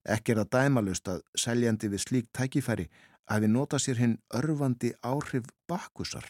Ekki 0.10 0.34
er 0.34 0.44
það 0.44 0.52
dæmalust 0.56 1.10
að 1.12 1.24
seljandi 1.38 1.90
við 1.92 2.04
slík 2.06 2.30
tækifæri 2.34 2.88
hafi 3.30 3.50
notað 3.52 3.84
sér 3.84 4.00
hinn 4.02 4.18
örfandi 4.34 4.94
áhrif 5.06 5.50
bakkusar 5.70 6.26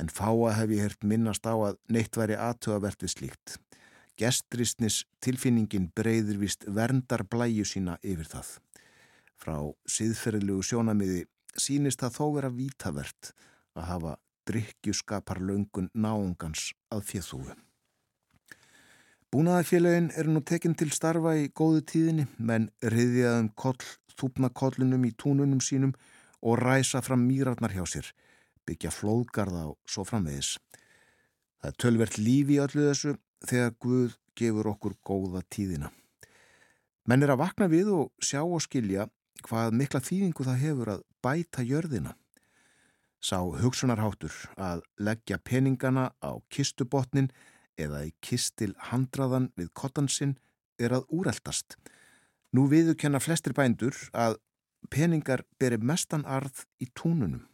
en 0.00 0.10
fáa 0.12 0.54
hef 0.56 0.72
ég 0.72 0.86
hert 0.86 1.04
minnast 1.06 1.46
á 1.46 1.54
að 1.54 1.78
neitt 1.92 2.16
væri 2.16 2.36
aðtöðavert 2.36 3.04
við 3.04 3.14
slíkt. 3.14 3.56
Gestristnis 4.18 5.02
tilfinningin 5.24 5.90
breyður 5.96 6.40
vist 6.42 6.66
verndar 6.68 7.24
blæju 7.24 7.64
sína 7.68 7.96
yfir 8.02 8.28
það. 8.28 8.50
Frá 9.40 9.56
síðferðilegu 9.88 10.64
sjónamiði 10.66 11.24
sínist 11.58 12.02
það 12.02 12.18
þó 12.18 12.26
vera 12.36 12.52
vítavert 12.52 13.32
að 13.76 13.88
hafa 13.88 14.12
drikkjuskapar 14.48 15.40
löngun 15.40 15.90
náungans 15.94 16.72
að 16.92 17.04
fjöðúu. 17.08 17.54
Búnaðarfélagin 19.32 20.10
er 20.20 20.28
nú 20.28 20.42
tekinn 20.44 20.74
til 20.76 20.90
starfa 20.92 21.32
í 21.40 21.46
góðu 21.56 21.80
tíðinni 21.88 22.26
menn 22.36 22.68
riðjaðum 22.84 23.48
koll, 23.56 23.80
þúpna 24.12 24.50
kollunum 24.52 25.06
í 25.08 25.14
túnunum 25.16 25.62
sínum 25.64 25.94
og 26.44 26.60
ræsa 26.60 27.00
fram 27.00 27.24
mýrarnar 27.24 27.72
hjá 27.72 27.86
sér, 27.88 28.10
byggja 28.68 28.92
flóðgarða 28.92 29.70
og 29.70 29.78
svo 29.88 30.04
framvegis. 30.04 30.58
Það 31.62 31.70
er 31.70 31.78
tölvert 31.80 32.18
lífi 32.20 32.58
í 32.58 32.60
öllu 32.60 32.86
þessu 32.90 33.16
þegar 33.48 33.74
Guð 33.80 34.18
gefur 34.36 34.68
okkur 34.74 34.98
góða 35.00 35.42
tíðina. 35.48 35.88
Menn 37.08 37.24
er 37.24 37.32
að 37.34 37.42
vakna 37.42 37.68
við 37.72 37.88
og 37.94 38.12
sjá 38.22 38.42
og 38.42 38.60
skilja 38.62 39.08
hvað 39.46 39.78
mikla 39.80 40.02
þýðingu 40.04 40.46
það 40.46 40.60
hefur 40.66 40.92
að 40.92 41.06
bæta 41.24 41.64
jörðina. 41.66 42.12
Sá 43.22 43.38
hugsunarháttur 43.38 44.34
að 44.58 44.82
leggja 44.98 45.38
peningana 45.38 46.10
á 46.18 46.42
kistubotnin 46.50 47.30
eða 47.78 48.00
í 48.08 48.10
kistil 48.20 48.72
handraðan 48.90 49.52
við 49.54 49.70
kottansinn 49.78 50.34
er 50.82 50.96
að 50.96 51.06
úreldast. 51.14 51.76
Nú 52.50 52.66
viðu 52.68 52.96
kenna 52.98 53.20
flestir 53.22 53.54
bændur 53.54 53.94
að 54.10 54.40
peningar 54.90 55.44
beri 55.62 55.78
mestan 55.78 56.26
arð 56.26 56.64
í 56.82 56.90
túnunum. 56.98 57.46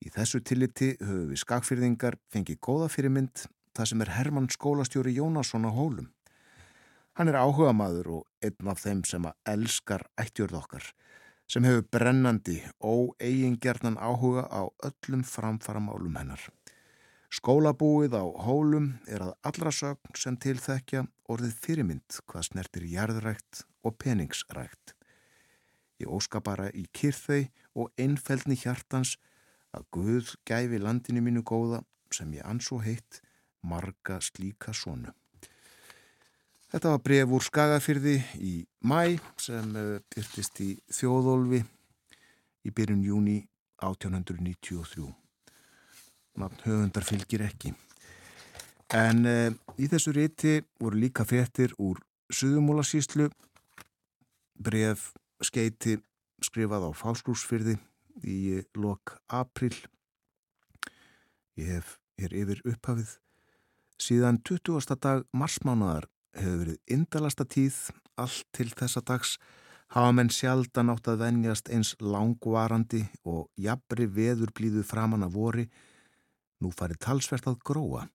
Í 0.00 0.08
þessu 0.14 0.38
tilliti 0.40 0.94
höfum 1.02 1.32
við 1.32 1.42
skakfyrðingar 1.42 2.16
fengið 2.32 2.62
góða 2.62 2.88
fyrirmynd 2.94 3.42
það 3.76 3.90
sem 3.90 4.04
er 4.04 4.14
Hermann 4.14 4.48
skólastjóri 4.54 5.16
Jónasson 5.18 5.66
á 5.66 5.70
hólum. 5.74 6.08
Hann 7.18 7.28
er 7.28 7.40
áhuga 7.42 7.74
maður 7.76 8.14
og 8.20 8.46
einn 8.46 8.70
af 8.70 8.80
þeim 8.84 9.02
sem 9.04 9.26
að 9.26 9.36
elskar 9.52 10.06
ættjörð 10.20 10.60
okkar, 10.62 10.84
sem 11.50 11.64
hefur 11.66 11.82
brennandi 11.90 12.60
og 12.86 13.16
eigingjarnan 13.18 13.96
áhuga 13.98 14.44
á 14.46 14.70
öllum 14.86 15.24
framfaramálum 15.26 16.14
hennar. 16.20 16.42
Skólabúið 17.30 18.14
á 18.14 18.24
hólum 18.46 18.86
er 19.10 19.24
að 19.26 19.34
allra 19.46 19.72
sögn 19.74 20.18
sem 20.18 20.38
tilþekja 20.38 21.04
orðið 21.30 21.56
fyrirmynd 21.64 22.20
hvað 22.30 22.46
snertir 22.48 22.86
jarðrækt 22.90 23.64
og 23.86 23.98
peningsrækt. 24.02 24.94
Ég 26.02 26.10
óska 26.10 26.40
bara 26.42 26.70
í 26.70 26.86
kyrþau 26.94 27.42
og 27.74 27.90
einfeldni 27.98 28.58
hjartans 28.58 29.16
að 29.74 29.86
Guð 29.94 30.34
gæfi 30.46 30.78
landinu 30.82 31.22
mínu 31.22 31.42
góða 31.46 31.82
sem 32.14 32.30
ég 32.34 32.46
ansó 32.46 32.78
heitt 32.82 33.22
marga 33.62 34.18
slíka 34.22 34.74
sonu. 34.74 35.14
Þetta 36.70 36.90
var 36.92 37.00
bref 37.02 37.32
úr 37.34 37.42
Skagafyrði 37.42 38.12
í 38.46 38.52
mæ 38.86 39.16
sem 39.42 39.72
eh, 39.74 39.96
byrtist 40.06 40.60
í 40.62 40.68
þjóðólfi 40.94 41.64
í 42.62 42.70
byrjun 42.70 43.00
júni 43.02 43.38
1893. 43.82 45.08
Nátt 46.38 46.62
höfundar 46.62 47.06
fylgir 47.08 47.42
ekki. 47.42 47.72
En 48.94 49.26
e, 49.26 49.34
í 49.82 49.88
þessu 49.90 50.14
riti 50.14 50.60
voru 50.78 51.00
líka 51.02 51.26
frettir 51.26 51.74
úr 51.78 51.98
Suðumólasíslu, 52.30 53.26
bref 54.54 55.08
skeiti 55.42 55.96
skrifað 56.44 56.86
á 56.86 56.90
Fáslúsfyrði 56.94 57.74
í 58.22 58.60
lok 58.78 59.16
april. 59.26 59.74
Ég 61.58 61.74
hef 61.74 61.98
hér 62.20 62.38
yfir 62.44 62.62
upphafið 62.76 63.18
Síðan 64.00 64.38
20. 64.46 64.96
dag 64.96 65.26
marsmánaðar 65.36 66.06
hefur 66.36 66.62
verið 66.64 66.78
indalasta 66.96 67.46
tíð 67.48 67.78
allt 68.20 68.46
til 68.56 68.68
þessa 68.70 69.02
dags 69.06 69.36
hafa 69.94 70.14
menn 70.14 70.30
sjaldan 70.30 70.92
átt 70.92 71.08
að 71.10 71.22
venjast 71.24 71.70
eins 71.74 71.94
langvarandi 71.98 73.02
og 73.26 73.48
jafnri 73.58 74.06
veður 74.06 74.52
blíðu 74.54 74.84
framann 74.86 75.26
að 75.26 75.36
vori 75.36 75.66
nú 76.60 76.70
farið 76.76 77.00
talsvert 77.06 77.48
að 77.50 77.60
gróa. 77.66 78.06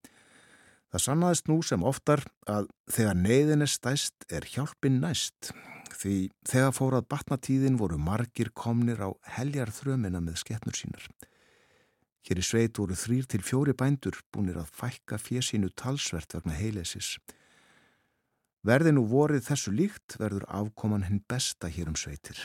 Það 0.93 1.03
sannaðist 1.03 1.49
nú 1.51 1.59
sem 1.65 1.83
oftar 1.83 2.23
að 2.47 2.69
þegar 2.93 3.17
neyðin 3.19 3.65
er 3.65 3.71
stæst 3.71 4.27
er 4.31 4.45
hjálpin 4.47 5.01
næst 5.03 5.51
því 5.95 6.15
þegar 6.47 6.75
fórað 6.75 7.07
batnatíðin 7.11 7.79
voru 7.79 7.97
margir 7.99 8.51
komnir 8.55 9.01
á 9.03 9.09
heljar 9.37 9.71
þrömina 9.75 10.21
með 10.23 10.39
skeppnur 10.43 10.77
sínar. 10.77 11.07
Hér 12.25 12.41
í 12.41 12.45
sveit 12.45 12.79
voru 12.79 12.95
þrýr 12.97 13.27
til 13.29 13.41
fjóri 13.45 13.75
bændur 13.77 14.17
búinir 14.33 14.57
að 14.61 14.71
fækka 14.73 15.19
fjesínu 15.21 15.69
talsvert 15.77 16.37
vegna 16.37 16.55
heilesis. 16.57 17.17
Verði 18.65 18.95
nú 18.95 19.03
vorið 19.05 19.43
þessu 19.45 19.71
líkt 19.75 20.15
verður 20.17 20.47
afkoman 20.49 21.05
hinn 21.05 21.21
besta 21.29 21.69
hér 21.69 21.91
um 21.91 21.97
sveitir. 21.99 22.39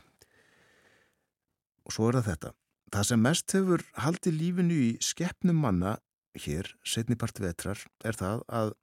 Og 1.89 1.95
svo 1.97 2.11
er 2.11 2.19
það 2.21 2.29
þetta. 2.29 2.51
Það 2.91 3.07
sem 3.09 3.23
mest 3.25 3.55
hefur 3.57 3.85
haldið 4.05 4.37
lífinu 4.37 4.77
í 4.77 4.91
skeppnum 5.05 5.63
manna 5.63 5.95
hér, 6.37 6.69
setnipart 6.85 7.41
vetrar, 7.41 7.81
er 8.05 8.19
það 8.19 8.43
að 8.51 8.75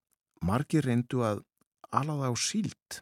margir 0.41 0.87
reyndu 0.87 1.21
að 1.27 1.43
alaða 1.93 2.31
á 2.31 2.35
síld. 2.39 3.01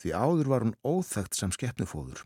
Því 0.00 0.14
áður 0.16 0.50
var 0.50 0.64
hún 0.66 0.76
óþægt 0.82 1.36
sem 1.36 1.52
skeppnufóður. 1.54 2.24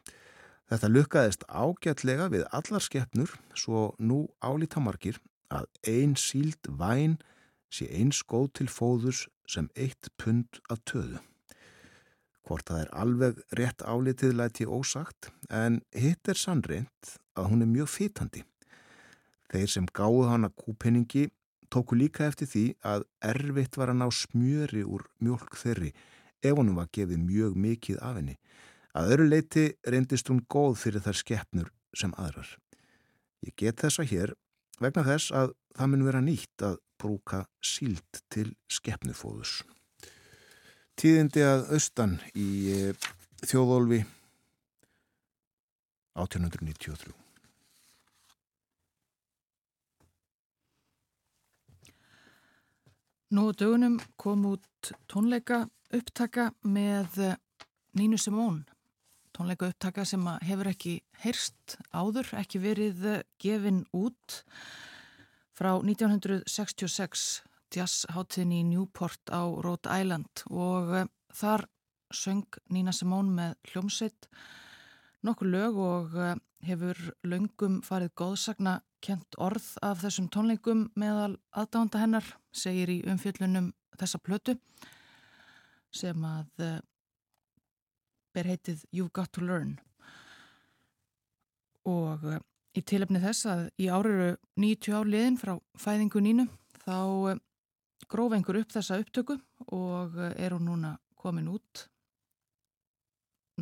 Þetta 0.70 0.90
lukkaðist 0.90 1.44
ágætlega 1.50 2.30
við 2.32 2.46
allar 2.56 2.82
skeppnur 2.82 3.34
svo 3.58 3.90
nú 4.00 4.24
álíta 4.40 4.80
margir 4.80 5.20
að 5.52 5.68
ein 5.84 6.14
síld 6.16 6.70
væn 6.80 7.18
sé 7.74 7.88
eins 7.90 8.22
góð 8.30 8.50
til 8.58 8.68
fóðus 8.70 9.26
sem 9.50 9.68
eitt 9.74 10.10
pund 10.20 10.60
af 10.70 10.82
töðu. 10.88 11.20
Hvort 12.44 12.68
það 12.68 12.80
er 12.82 12.90
alveg 13.02 13.38
rétt 13.58 13.82
álitið 13.82 14.34
læti 14.38 14.66
ósagt 14.68 15.30
en 15.48 15.80
hitt 15.96 16.28
er 16.28 16.38
sannreint 16.38 17.14
að 17.34 17.48
hún 17.50 17.64
er 17.64 17.70
mjög 17.72 17.90
fýtandi. 17.94 18.44
Þeir 19.50 19.70
sem 19.70 19.86
gáðu 19.96 20.26
hana 20.28 20.50
kúpenningi 20.52 21.30
tóku 21.72 21.96
líka 21.98 22.28
eftir 22.28 22.50
því 22.50 22.64
að 22.84 23.06
erfitt 23.24 23.78
var 23.80 23.92
að 23.92 24.02
ná 24.02 24.08
smjöri 24.12 24.84
úr 24.84 25.06
mjölk 25.24 25.56
þeirri 25.58 25.94
ef 26.44 26.58
honum 26.58 26.78
var 26.78 26.90
gefið 26.92 27.24
mjög 27.24 27.56
mikið 27.56 28.00
af 28.04 28.18
henni. 28.20 28.36
Að 28.94 29.14
öru 29.16 29.26
leiti 29.30 29.64
reyndist 29.88 30.28
hún 30.30 30.44
góð 30.52 30.76
fyrir 30.84 31.02
þær 31.02 31.18
skeppnur 31.18 31.72
sem 31.96 32.12
aðrar. 32.20 32.50
Ég 33.42 33.56
get 33.56 33.80
þessa 33.82 34.04
hér 34.06 34.34
vegna 34.82 35.06
þess 35.06 35.32
að 35.34 35.54
það 35.74 35.90
mun 35.90 36.06
vera 36.06 36.22
nýtt 36.22 36.66
að 36.66 36.78
brúka 37.04 37.44
síld 37.60 38.22
til 38.32 38.54
skeppnufóðus. 38.72 39.60
Tíðindi 40.96 41.42
að 41.44 41.66
austan 41.74 42.16
í 42.38 42.48
eh, 42.72 43.08
þjóðólfi 43.44 44.04
1893. 46.14 47.12
Nú 53.34 53.48
dögunum 53.50 53.98
kom 54.20 54.44
út 54.46 54.92
tónleika 55.10 55.64
upptaka 55.90 56.52
með 56.62 57.18
eh, 57.18 57.36
Nínu 57.98 58.18
Simón. 58.20 58.62
Tónleika 59.34 59.72
upptaka 59.72 60.04
sem 60.06 60.22
hefur 60.46 60.70
ekki 60.70 61.00
heyrst 61.24 61.74
áður, 61.90 62.30
ekki 62.38 62.62
verið 62.62 63.06
eh, 63.10 63.24
gefin 63.42 63.82
út 63.90 64.44
frá 65.54 65.76
1966 65.78 67.44
jazzháttin 67.74 68.52
í 68.54 68.62
Newport 68.66 69.30
á 69.30 69.42
Rhode 69.46 69.90
Island. 69.90 70.44
Og 70.50 70.90
uh, 70.90 71.06
þar 71.34 71.66
söng 72.14 72.58
Nína 72.70 72.94
Simón 72.94 73.32
með 73.34 73.56
hljómsveit 73.70 74.28
nokkur 75.24 75.50
lög 75.50 75.78
og 75.80 76.16
uh, 76.18 76.34
hefur 76.64 76.98
löngum 77.26 77.80
farið 77.84 78.14
góðsagna 78.18 78.80
kent 79.04 79.36
orð 79.42 79.66
af 79.84 80.00
þessum 80.02 80.30
tónleikum 80.32 80.88
meðal 80.96 81.34
aðdánda 81.52 82.00
hennar, 82.00 82.26
segir 82.54 82.90
í 82.90 83.02
umfjöllunum 83.10 83.72
þessa 83.98 84.20
plötu 84.22 84.56
sem 85.94 86.24
að 86.26 86.64
uh, 86.64 86.78
ber 88.34 88.50
heitið 88.50 88.82
You've 88.90 89.14
Got 89.14 89.34
to 89.36 89.44
Learn. 89.44 89.76
Og 91.84 92.24
í 92.74 92.82
tilefni 92.82 93.22
þess 93.22 93.46
að 93.50 93.64
í 93.78 93.88
áriru 93.92 94.34
90 94.58 94.96
ár 94.98 95.10
liðin 95.10 95.38
frá 95.38 95.54
fæðingu 95.78 96.22
nínu 96.24 96.46
þá 96.82 97.38
gróf 98.10 98.34
einhver 98.36 98.60
upp 98.60 98.74
þessa 98.74 98.98
upptöku 99.02 99.38
og 99.74 100.16
eh, 100.18 100.34
er 100.44 100.54
hún 100.54 100.68
núna 100.68 100.94
komin 101.18 101.50
út. 101.52 101.86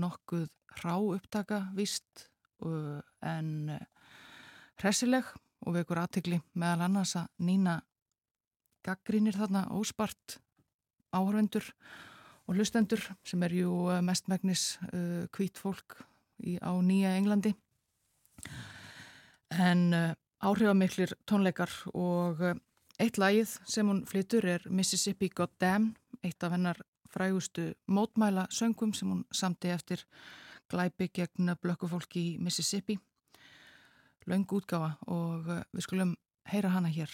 Nokkuð 0.00 0.48
rá 0.82 0.96
upptaka 0.96 1.66
vist 1.76 2.26
eh, 2.64 3.00
en 3.28 3.72
eh, 3.76 3.86
hressileg 4.82 5.28
og 5.62 5.76
við 5.76 5.84
ekkur 5.84 6.02
aðtegli 6.02 6.40
meðal 6.58 6.88
annars 6.88 7.14
að 7.20 7.28
nýna 7.46 7.76
gaggrínir 8.82 9.36
þarna 9.38 9.68
óspart 9.76 10.40
áhörvendur 11.14 11.68
og 12.48 12.56
hlustendur 12.56 13.04
sem 13.22 13.44
er 13.46 13.52
ju 13.54 13.70
mestmægnis 14.02 14.80
kvít 15.30 15.60
fólk 15.60 16.00
á 16.58 16.72
Nýja 16.82 17.12
Englandi 17.14 17.52
en 19.58 20.14
áhrifamiklir 20.42 21.12
tónleikar 21.28 21.70
og 21.94 22.40
Eitt 23.02 23.16
lagið 23.18 23.56
sem 23.66 23.88
hún 23.88 24.04
flyttur 24.06 24.44
er 24.46 24.62
Mississippi 24.70 25.26
Goddamn, 25.34 25.88
eitt 26.22 26.44
af 26.44 26.52
hennar 26.54 26.78
frægustu 27.10 27.72
mótmæla 27.90 28.44
söngum 28.52 28.92
sem 28.94 29.08
hún 29.10 29.24
samti 29.32 29.72
eftir 29.72 30.04
glæpi 30.70 31.08
gegn 31.08 31.50
blökkufólki 31.62 32.22
í 32.22 32.38
Mississippi. 32.38 32.98
Laung 34.26 34.46
útgáfa 34.46 34.92
og 35.10 35.48
eh, 35.50 35.64
við 35.74 35.86
skulum 35.88 36.14
heyra 36.46 36.70
hana 36.76 36.92
hér. 36.94 37.10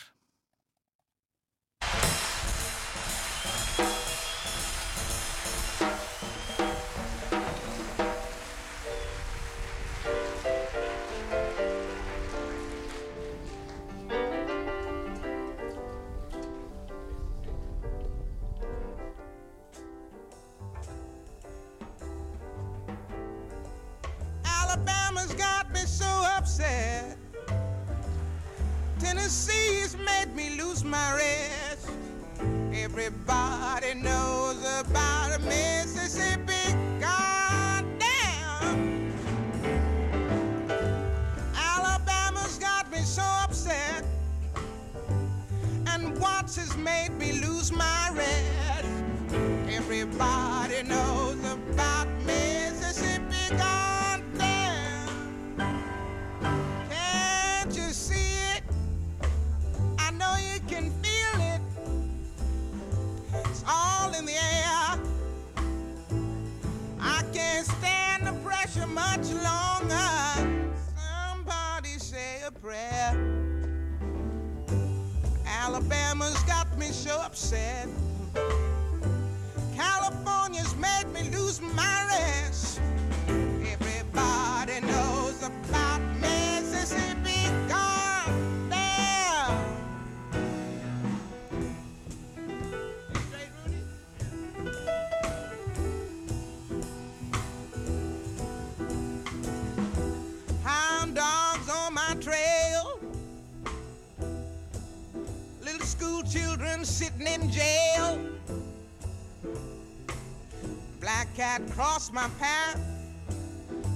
Tennessee's 28.99 29.97
made 29.97 30.35
me 30.35 30.57
lose 30.61 30.83
my 30.83 31.15
rest. 31.15 31.89
Everybody 32.73 33.95
knows 33.95 34.59
about 34.81 35.41
Mississippi. 35.43 36.75
Goddamn. 36.99 37.93
Alabama's 41.55 42.59
got 42.59 42.91
me 42.91 42.99
so 42.99 43.23
upset. 43.23 44.05
And 45.87 46.19
Watts 46.19 46.57
has 46.57 46.77
made 46.77 47.13
me 47.13 47.35
lose 47.41 47.71
my 47.71 48.11
rest. 48.15 48.89
Everybody 49.69 50.83
knows 50.83 51.18
prayer. 72.63 73.17
Alabama's 75.47 76.43
got 76.45 76.77
me 76.79 76.87
so 76.87 77.21
upset. 77.21 77.89
California's 79.75 80.75
made 80.77 81.07
me 81.13 81.31
lose 81.37 81.61
my 81.61 82.07
rest. 82.09 82.38
Children 106.31 106.85
sitting 106.85 107.27
in 107.27 107.51
jail. 107.51 108.21
Black 111.01 111.35
cat 111.35 111.63
crossed 111.71 112.13
my 112.13 112.29
path. 112.39 112.79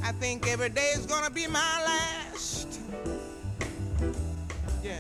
I 0.03 0.12
think 0.12 0.49
every 0.49 0.71
day 0.71 0.92
is 0.95 1.05
gonna 1.05 1.31
be 1.31 1.47
my 1.47 1.85
last. 1.85 2.81
Yeah. 4.83 4.99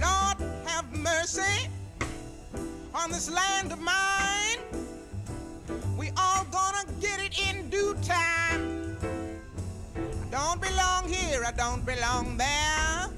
Lord, 0.00 0.38
have 0.66 0.92
mercy 0.92 1.68
on 2.92 3.10
this 3.12 3.30
land 3.30 3.70
of 3.72 3.80
mine. 3.80 4.58
We 5.96 6.10
all 6.16 6.44
gonna 6.50 6.84
get 7.00 7.20
it 7.20 7.38
in 7.48 7.70
due 7.70 7.94
time. 8.02 8.96
I 9.96 10.30
don't 10.30 10.60
belong 10.60 11.08
here, 11.08 11.44
I 11.44 11.52
don't 11.52 11.86
belong 11.86 12.36
there. 12.36 13.17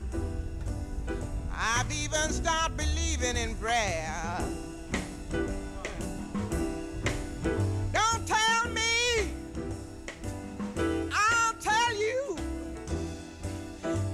I've 1.63 1.93
even 1.93 2.33
started 2.33 2.75
believing 2.75 3.37
in 3.37 3.55
prayer. 3.57 4.41
Don't 7.93 8.27
tell 8.27 8.71
me, 8.71 9.29
I'll 11.13 11.53
tell 11.61 11.95
you. 11.95 12.39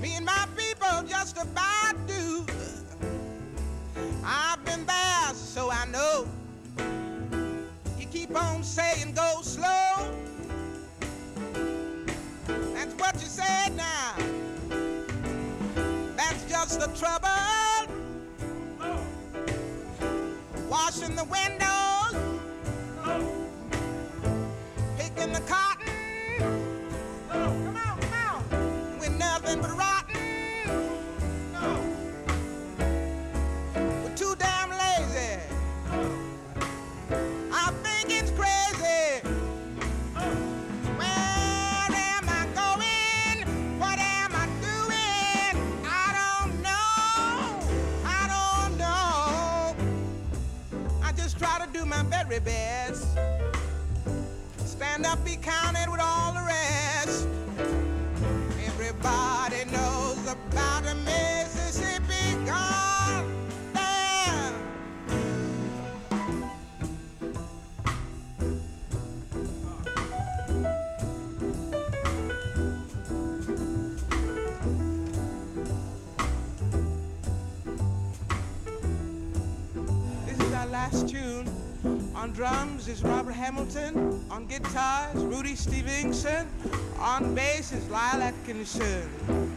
Me 0.03 0.17
and 0.17 0.27
my 0.27 0.45
people 0.57 1.07
just 1.09 1.37
about 1.37 1.95
do. 2.09 2.45
I've 4.25 4.65
been 4.65 4.85
there, 4.85 5.33
so 5.35 5.71
I 5.71 5.85
know. 5.87 6.27
You 7.97 8.07
keep 8.07 8.35
on 8.35 8.65
saying 8.65 9.15
go 9.15 9.39
slow. 9.43 10.13
That's 12.75 12.95
what 12.95 13.15
you 13.15 13.29
said 13.29 13.77
now. 13.77 14.17
The 16.79 16.89
trouble. 16.89 17.29
Oh. 18.83 19.01
Washing 20.69 21.17
the 21.17 21.25
windows. 21.25 22.15
Oh. 23.03 23.23
Picking 24.99 25.33
the 25.33 25.41
cotton. 25.41 25.89
Oh. 27.31 27.33
Come 27.33 27.77
on, 27.77 27.99
come 27.99 28.13
on. 28.53 28.99
With 28.99 29.17
nothing 29.19 29.63
but 29.63 29.75
rock. 29.75 29.96
dirty 52.37 52.45
beds. 52.45 53.07
Stand 54.59 55.07
up, 55.07 55.25
be 55.25 55.37
counted 55.37 55.91
with 55.91 56.01
all 56.01 56.33
the 56.33 56.43
rest. 56.43 57.29
Everybody 58.67 59.65
knows 59.71 60.19
about 60.27 60.87
a 60.87 60.95
man. 60.95 61.26
is 82.89 83.03
Robert 83.03 83.33
Hamilton. 83.33 84.25
On 84.31 84.47
guitars, 84.47 85.15
Rudy 85.15 85.57
Stevenson. 85.57 86.47
On 86.99 87.35
bass 87.35 87.73
is 87.73 87.89
Lyle 87.89 88.23
Atkinson. 88.23 89.56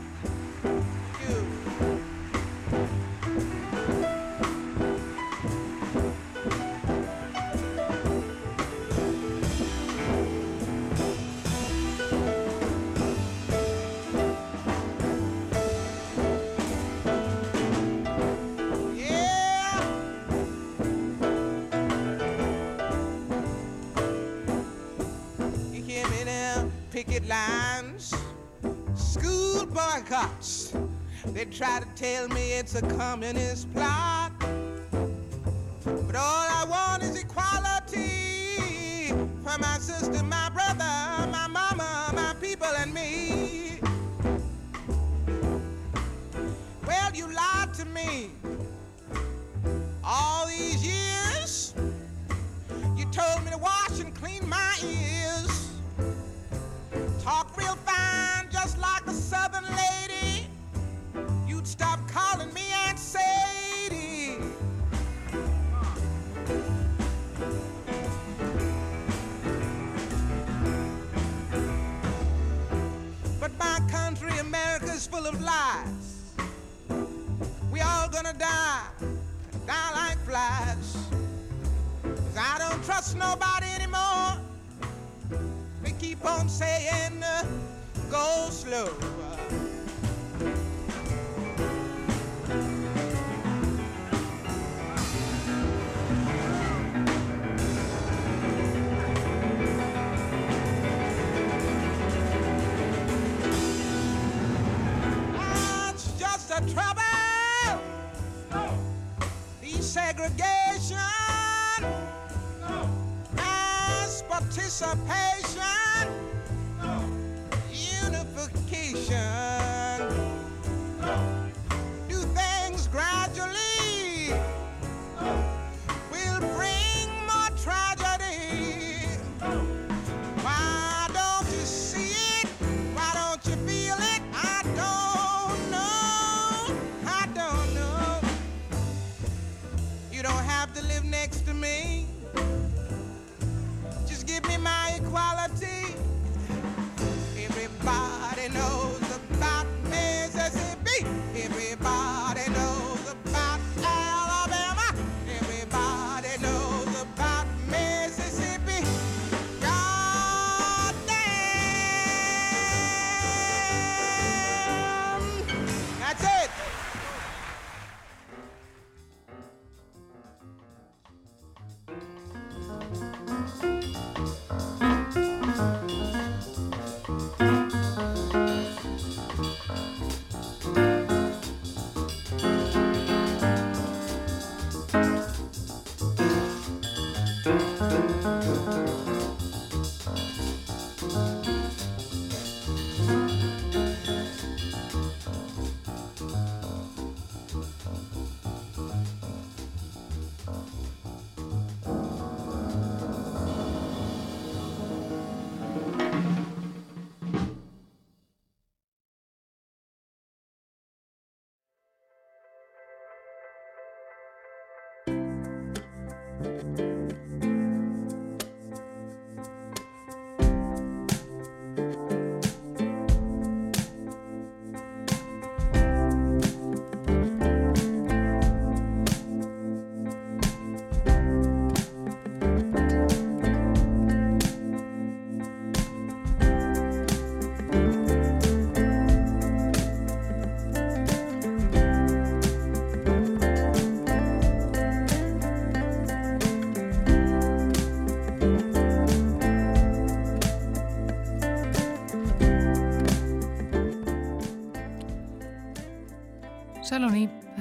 It's 32.72 32.84
a 32.84 32.88
communist 32.98 33.74
plot. 33.74 34.09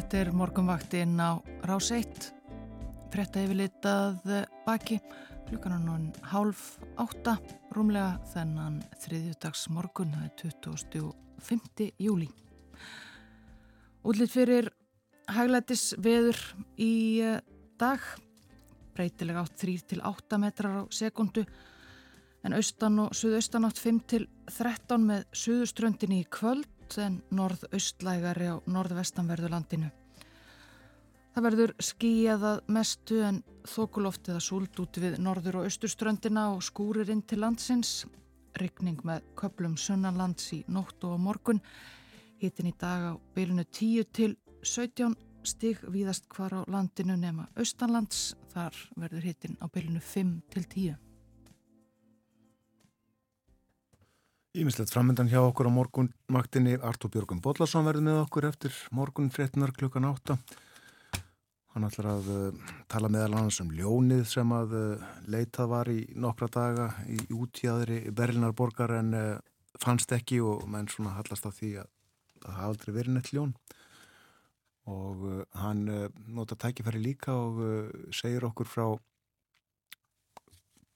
Þetta 0.09 0.23
er 0.25 0.29
morgunvaktinn 0.33 1.19
á 1.21 1.37
Rás 1.69 1.91
1, 1.93 2.31
fretta 3.13 3.43
yfirlitað 3.45 4.23
baki, 4.65 4.97
klukkan 5.51 5.75
er 5.77 5.83
núna 5.83 6.23
hálf 6.31 6.63
átta, 6.97 7.35
rúmlega 7.77 8.15
þennan 8.31 8.79
þriðjudags 9.03 9.67
morgun, 9.69 10.15
það 10.17 10.23
er 10.25 10.55
25. 10.63 11.91
júli. 12.01 12.31
Útlitt 14.01 14.33
fyrir 14.33 14.71
hæglætis 15.29 15.91
veður 16.01 16.41
í 16.81 16.89
eh, 17.29 17.45
dag, 17.77 18.01
breytilega 18.97 19.45
átt 19.45 19.61
3-8 19.61 20.41
metrar 20.41 20.81
á 20.81 20.83
sekundu, 20.89 21.45
en 22.49 22.57
austan 22.57 22.97
og 23.05 23.13
suðaustan 23.13 23.69
átt 23.69 23.85
5-13 23.85 25.07
með 25.13 25.29
suðuströndinni 25.45 26.25
í 26.25 26.31
kvöld 26.33 26.97
en 26.97 27.21
norðaustlægari 27.29 28.49
á 28.49 28.57
norðvestanverðulandinu. 28.65 29.98
Það 31.39 31.45
verður 31.47 31.73
skíjað 31.87 32.45
mestu 32.75 33.21
en 33.23 33.37
þokuloftið 33.71 34.35
að 34.35 34.43
súld 34.43 34.81
út 34.83 34.99
við 34.99 35.21
norður 35.23 35.61
og 35.61 35.69
austurströndina 35.69 36.49
og 36.51 36.65
skúrir 36.67 37.13
inn 37.15 37.21
til 37.23 37.39
landsins. 37.45 37.93
Rykning 38.59 39.05
með 39.07 39.23
köplum 39.39 39.77
sunnanlands 39.79 40.49
í 40.57 40.65
nótt 40.67 41.07
og 41.07 41.15
morgun. 41.23 41.63
Hittin 42.43 42.73
í 42.73 42.75
dag 42.75 43.07
á 43.07 43.13
bylunu 43.39 43.63
10 43.63 44.11
til 44.11 44.35
17 44.67 45.15
stig 45.47 45.87
víðast 45.87 46.27
hvar 46.35 46.59
á 46.59 46.61
landinu 46.67 47.15
nema 47.15 47.47
austanlands. 47.55 48.35
Þar 48.51 48.75
verður 48.99 49.31
hittin 49.31 49.55
á 49.63 49.71
bylunu 49.71 50.03
5 50.03 50.37
til 50.51 50.67
10. 50.75 51.01
Ímislegt 54.59 54.91
framöndan 54.91 55.31
hjá 55.31 55.45
okkur 55.47 55.71
á 55.71 55.77
morgunmaktinni 55.79 56.81
Artur 56.83 57.15
Björgum 57.15 57.39
Bodlason 57.39 57.87
verður 57.87 58.11
með 58.11 58.25
okkur 58.27 58.51
eftir 58.51 58.87
morgun 58.91 59.31
13. 59.31 59.71
klukkan 59.79 60.17
8 60.17 60.67
hann 61.79 61.87
ætlar 61.87 62.09
að 62.11 62.29
uh, 62.35 62.71
tala 62.91 63.11
meðal 63.13 63.37
annars 63.39 63.61
um 63.63 63.71
ljónið 63.71 64.25
sem 64.27 64.51
að 64.55 64.73
uh, 64.75 65.11
leitað 65.31 65.71
var 65.71 65.91
í 65.93 66.01
nokkra 66.19 66.49
daga 66.51 66.89
í 67.07 67.19
útjæðri 67.35 68.01
Berlinarborgar 68.19 68.97
en 68.97 69.15
uh, 69.15 69.29
fannst 69.79 70.11
ekki 70.17 70.41
og 70.43 70.65
menn 70.71 70.91
svona 70.91 71.15
hallast 71.15 71.47
á 71.47 71.55
því 71.55 71.71
að 71.85 71.93
það 72.43 72.57
hafa 72.57 72.73
aldrei 72.73 72.91
verið 72.97 73.15
neitt 73.15 73.31
ljón. 73.37 73.55
Og 74.89 75.25
hann 75.61 75.83
nota 76.33 76.57
tækifæri 76.57 77.03
líka 77.05 77.35
og 77.37 77.59
segir 78.17 78.47
okkur 78.49 78.71
frá 78.71 78.87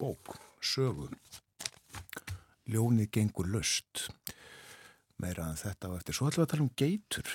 bók, 0.00 0.32
sögu. 0.64 1.10
Ljónið 2.72 3.10
gengur 3.12 3.50
löst 3.52 4.06
meira 5.20 5.50
en 5.50 5.60
þetta 5.60 5.92
og 5.92 5.98
eftir. 6.00 6.16
Svo 6.16 6.30
ætlum 6.30 6.42
við 6.42 6.48
að 6.48 6.54
tala 6.54 6.64
um 6.64 6.72
geitur. 6.80 7.34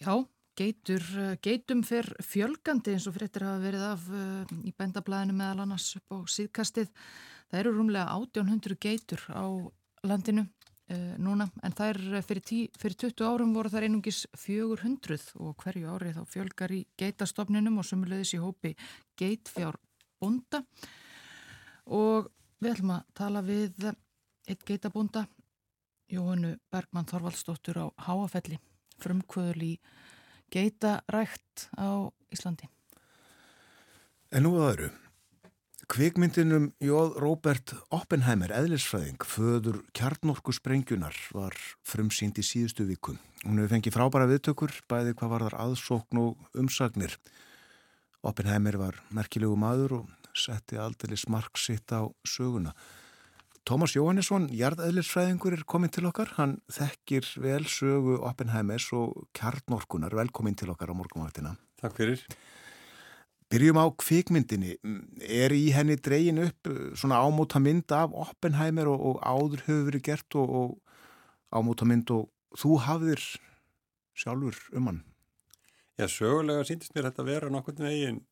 Já, 0.00 0.14
geitur 0.58 1.02
geitum 1.42 1.82
fyrr 1.86 2.08
fjölgandi 2.24 2.94
eins 2.94 3.06
og 3.08 3.16
fréttir 3.16 3.44
hafa 3.46 3.62
verið 3.62 3.84
af 3.86 4.06
uh, 4.12 4.54
í 4.66 4.72
bendablaðinu 4.76 5.36
meðal 5.36 5.64
annars 5.64 5.90
upp 5.98 6.16
á 6.16 6.18
síðkastið. 6.28 6.90
Það 7.50 7.60
eru 7.60 7.74
rúmlega 7.76 8.16
1800 8.16 8.78
geitur 8.80 9.24
á 9.32 9.44
landinu 10.06 10.44
uh, 10.44 11.14
núna 11.22 11.48
en 11.62 11.76
það 11.76 11.92
er 11.94 12.26
fyrir, 12.26 12.44
tí, 12.46 12.60
fyrir 12.80 12.98
20 13.06 13.26
árum 13.30 13.54
voru 13.56 13.72
það 13.72 13.88
einungis 13.88 14.24
400 14.38 15.30
og 15.40 15.56
hverju 15.64 15.94
ári 15.94 16.14
þá 16.16 16.22
fjölgar 16.28 16.74
í 16.76 16.82
geitastofninum 17.00 17.80
og 17.80 17.88
sumulegðis 17.88 18.36
í 18.36 18.42
hópi 18.42 18.74
geitfjár 19.20 19.78
bonda 20.20 20.64
og 21.90 22.30
við 22.60 22.74
ætlum 22.74 22.96
að 22.98 23.04
tala 23.16 23.42
við 23.44 23.90
eitt 24.50 24.64
geitabúnda, 24.66 25.26
Jóhannu 26.10 26.56
Bergmann 26.72 27.06
Þorvaldsdóttur 27.06 27.78
á 27.78 27.86
Háafelli, 28.06 28.58
frumkvöðul 28.98 29.62
í 29.62 29.74
geitarækt 30.52 31.68
á 31.78 32.10
Íslandi. 32.34 32.68
En 34.30 34.46
nú 34.46 34.56
að 34.58 34.68
öðru. 34.72 34.90
Kvikmyndinum 35.90 36.68
Jóð 36.78 37.16
Róbert 37.18 37.72
Oppenheimer, 37.90 38.52
eðlisfræðing, 38.54 39.24
föður 39.26 39.80
kjarnorku 39.90 40.54
sprengjunar, 40.54 41.16
var 41.34 41.56
frumsýnd 41.82 42.38
í 42.38 42.44
síðustu 42.46 42.86
viku. 42.86 43.16
Hún 43.42 43.58
hefur 43.58 43.72
fengið 43.72 43.96
frábæra 43.96 44.28
viðtökur, 44.30 44.76
bæði 44.86 45.16
hvað 45.18 45.32
var 45.32 45.44
þar 45.48 45.56
aðsókn 45.64 46.20
og 46.22 46.60
umsagnir. 46.62 47.16
Oppenheimer 48.22 48.78
var 48.78 49.00
merkilegu 49.10 49.58
maður 49.58 49.96
og 49.98 50.30
setti 50.36 50.78
aldrei 50.78 51.18
smark 51.18 51.58
sitt 51.58 51.90
á 51.90 52.06
söguna. 52.22 52.70
Tómas 53.68 53.92
Jóhannesson, 53.94 54.48
jarðeðlisfræðingur, 54.56 55.54
er 55.58 55.66
komin 55.68 55.92
til 55.92 56.06
okkar. 56.08 56.32
Hann 56.38 56.56
þekkir 56.72 57.26
vel 57.44 57.66
sögu 57.68 58.16
Oppenheimers 58.24 58.88
og 58.96 59.28
kjarnorkunar. 59.36 60.16
Velkomin 60.16 60.56
til 60.58 60.72
okkar 60.72 60.90
á 60.90 60.94
morgumvaktina. 60.96 61.52
Takk 61.80 61.98
fyrir. 61.98 62.24
Byrjum 63.50 63.80
á 63.82 63.86
kvikmyndinni. 64.00 64.76
Er 65.26 65.52
í 65.52 65.68
henni 65.74 65.98
dreyin 66.00 66.40
upp 66.46 66.70
svona 66.96 67.20
ámóta 67.20 67.60
mynd 67.62 67.92
af 67.92 68.14
Oppenheimer 68.14 68.88
og, 68.88 69.04
og 69.10 69.22
áður 69.26 69.64
hefur 69.66 69.86
verið 69.90 70.06
gert 70.08 70.38
og, 70.40 70.56
og 70.60 71.60
ámóta 71.60 71.88
mynd 71.88 72.12
og 72.16 72.30
þú 72.58 72.78
hafðir 72.86 73.24
sjálfur 74.16 74.56
um 74.72 74.88
hann? 74.88 75.02
Já, 76.00 76.06
sögulega 76.08 76.64
síndist 76.64 76.94
mér 76.96 77.10
þetta 77.10 77.24
að 77.26 77.30
vera 77.34 77.52
nokkurnu 77.52 77.84
veginn 77.84 78.22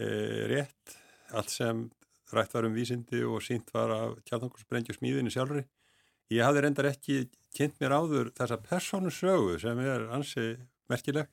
e, 0.00 0.06
rétt 0.48 0.96
allt 1.36 1.52
sem 1.52 1.82
rætt 2.34 2.54
var 2.54 2.66
um 2.66 2.74
vísindi 2.74 3.22
og 3.26 3.42
sínt 3.44 3.70
var 3.74 3.92
af 3.94 4.14
kjartankursbrengju 4.26 4.96
smíðinni 4.96 5.32
sjálfri. 5.34 5.64
Ég 6.32 6.42
hafði 6.42 6.64
reyndar 6.64 6.88
ekki 6.90 7.26
kynnt 7.54 7.76
mér 7.80 7.94
áður 7.94 8.32
þessa 8.34 8.58
persónu 8.62 9.12
sögu 9.14 9.58
sem 9.62 9.78
er 9.84 10.08
ansi 10.14 10.56
merkileg. 10.90 11.28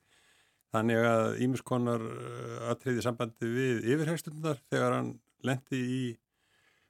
Þannig 0.73 1.05
að 1.05 1.39
Ímiskonar 1.45 2.01
uh, 2.01 2.59
atriði 2.73 3.03
sambandi 3.05 3.49
við 3.49 3.87
yfirhegstundar 3.93 4.61
þegar 4.71 4.97
hann 4.97 5.11
lendi 5.45 5.79
í 5.81 6.03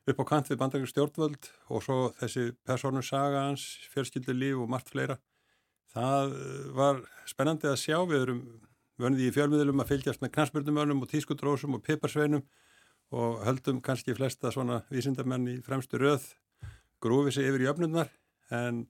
upp 0.07 0.19
á 0.19 0.25
kant 0.27 0.51
við 0.51 0.59
bandaríkur 0.59 0.91
stjórnvöld 0.91 1.49
og 1.71 1.83
svo 1.83 1.97
þessi 2.19 2.49
persónu 2.67 3.03
saga 3.03 3.47
hans, 3.47 3.63
fjölskyldu 3.91 4.35
líf 4.35 4.59
og 4.63 4.71
margt 4.71 4.91
fleira. 4.91 5.17
Það 5.91 6.35
uh, 6.35 6.69
var 6.79 7.03
spennandi 7.27 7.71
að 7.71 7.81
sjá 7.83 7.97
við 8.07 8.21
erum 8.21 8.43
vönið 8.99 9.27
í 9.27 9.33
fjölmiðlum 9.35 9.83
að 9.83 9.91
fylgjast 9.91 10.23
með 10.23 10.35
knarsmyrdumönum 10.37 11.03
og 11.03 11.11
tískudrósum 11.11 11.75
og 11.75 11.83
piparsveinum 11.83 12.43
og 13.13 13.43
höldum 13.45 13.81
kannski 13.85 14.15
flesta 14.17 14.51
svona 14.53 14.81
vísindamenn 14.91 15.49
í 15.51 15.59
fremstu 15.65 15.99
röð 16.01 16.25
grúfið 17.03 17.37
sig 17.37 17.49
yfir 17.49 17.65
í 17.65 17.69
öfnundar 17.69 18.09
en 18.53 18.85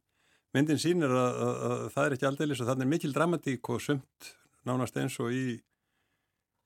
myndin 0.55 0.79
sínir 0.81 1.11
að, 1.11 1.41
að, 1.45 1.59
að 1.67 1.83
það 1.95 2.05
er 2.05 2.15
ekki 2.15 2.29
aldeilis 2.29 2.61
og 2.63 2.69
þannig 2.69 2.85
er 2.85 2.91
mikil 2.93 3.13
dramatík 3.15 3.69
og 3.73 3.81
sumt 3.83 4.29
nánast 4.67 4.97
eins 5.01 5.17
og 5.23 5.33
í, 5.33 5.57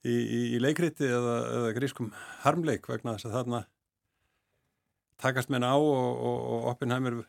í, 0.05 0.13
í, 0.13 0.41
í 0.57 0.61
leikriti 0.61 1.07
eða, 1.07 1.37
eða 1.57 1.73
grískum 1.77 2.11
harmleik 2.43 2.87
vegna 2.89 3.15
þess 3.15 3.29
að 3.29 3.37
þarna 3.39 3.63
takast 5.23 5.49
menn 5.53 5.65
á 5.65 5.73
og, 5.73 6.11
og, 6.13 6.39
og 6.53 6.67
Oppenheimer 6.73 7.23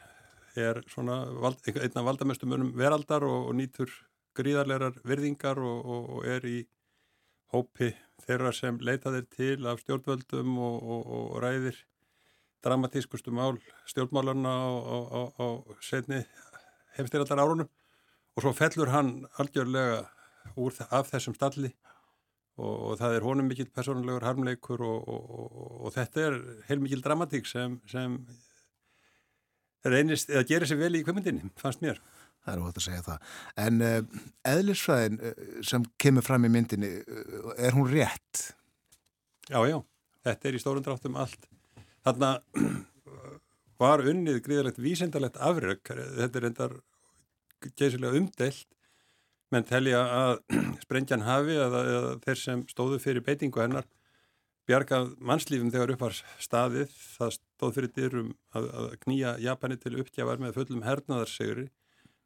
er 0.58 0.82
svona 0.90 1.22
vald, 1.40 1.62
einn 1.70 2.00
af 2.00 2.08
valdamestum 2.10 2.52
önum 2.56 2.74
veraldar 2.76 3.24
og, 3.24 3.48
og 3.48 3.56
nýtur 3.56 3.92
gríðarlegar 4.38 4.98
virðingar 5.06 5.58
og 5.62 6.20
er 6.28 6.44
í 6.46 6.58
hópi 7.54 7.94
þeirra 8.24 8.52
sem 8.57 8.78
leitaðir 8.83 9.26
til 9.33 9.66
af 9.68 9.83
stjórnvöldum 9.83 10.59
og, 10.59 10.76
og, 10.83 11.11
og 11.18 11.42
ræðir 11.44 11.78
dramatískustu 12.64 13.33
mál 13.35 13.59
stjórnmálarna 13.87 14.52
á 15.38 15.46
setni 15.85 16.24
heimstyraldar 16.96 17.42
árunum 17.44 17.68
og 18.37 18.42
svo 18.42 18.54
fellur 18.54 18.90
hann 18.94 19.26
algjörlega 19.38 20.02
úr 20.59 20.74
af 20.90 21.11
þessum 21.12 21.37
stalli 21.37 21.70
og, 22.59 22.74
og 22.90 22.92
það 23.00 23.16
er 23.16 23.26
honum 23.26 23.48
mikill 23.50 23.70
personlegur 23.74 24.26
harmleikur 24.26 24.83
og 24.83 25.88
þetta 25.94 26.26
er 26.26 26.38
heilmikil 26.68 27.02
dramatík 27.04 27.46
sem, 27.46 27.78
sem 27.87 28.18
reynist, 29.87 30.31
eða 30.31 30.46
gerir 30.46 30.70
sér 30.70 30.81
vel 30.83 30.98
í 30.98 31.04
kvömyndinni, 31.07 31.52
fannst 31.59 31.85
mér 31.85 32.00
það 32.48 32.56
er 32.56 32.64
hótt 32.64 32.80
að 32.80 32.87
segja 32.87 33.04
það. 33.06 33.26
En 33.64 33.82
uh, 33.84 34.22
eðlisfræðin 34.52 35.18
uh, 35.20 35.42
sem 35.70 35.84
kemur 36.00 36.26
fram 36.26 36.46
í 36.48 36.52
myndinni, 36.52 36.92
uh, 37.04 37.50
er 37.56 37.76
hún 37.76 37.90
rétt? 37.90 38.44
Já, 39.48 39.61
já, 39.68 39.78
þetta 40.28 40.50
er 40.50 40.56
í 40.56 40.62
stórun 40.62 40.87
dráttum 40.87 41.18
allt. 41.20 41.48
Þarna 42.06 42.32
var 43.82 44.04
unnið 44.08 44.40
gríðalegt 44.46 44.80
vísendalegt 44.82 45.38
afrökk, 45.44 45.94
þetta 46.18 46.40
er 46.40 46.48
endar 46.50 46.80
geysilega 47.78 48.18
umdelt, 48.18 48.66
menn 49.52 49.68
telja 49.68 50.02
að 50.04 50.34
sprengjan 50.84 51.26
hafi 51.28 51.56
eða, 51.56 51.84
eða 51.94 52.18
þeir 52.26 52.42
sem 52.42 52.66
stóðu 52.72 53.00
fyrir 53.02 53.24
beitingu 53.26 53.62
hennar 53.64 53.88
bjargað 54.68 55.14
mannslífum 55.24 55.70
þegar 55.72 55.94
upp 55.94 56.02
var 56.04 56.16
staðið, 56.44 56.92
það 57.16 57.34
stóð 57.38 57.74
fyrir 57.78 57.92
dyrum 57.96 58.32
að, 58.52 58.66
að 58.68 58.88
knýja 59.04 59.34
Japani 59.40 59.78
til 59.80 59.94
uppgjafar 60.02 60.42
með 60.42 60.58
fullum 60.58 60.84
hernaðarsegri 60.84 61.68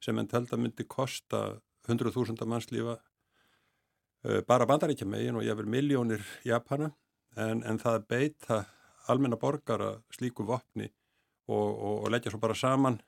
sem 0.03 0.19
enn 0.19 0.31
tölda 0.31 0.59
myndi 0.59 0.87
kosta 0.89 1.45
100.000 1.89 2.47
mannslífa 2.49 2.97
uh, 2.99 4.41
bara 4.49 4.67
bandaríkja 4.67 5.07
megin 5.09 5.39
og 5.39 5.47
ég 5.47 5.59
verð 5.59 5.73
miljónir 5.77 6.27
Japana 6.47 6.91
en, 7.37 7.63
en 7.63 7.79
það 7.81 8.07
beita 8.11 8.65
almenna 9.11 9.39
borgara 9.39 9.95
slíku 10.15 10.47
vopni 10.47 10.91
og, 11.49 11.69
og, 11.71 11.97
og 12.05 12.13
leggja 12.13 12.33
svo 12.33 12.43
bara 12.43 12.59
saman 12.59 13.01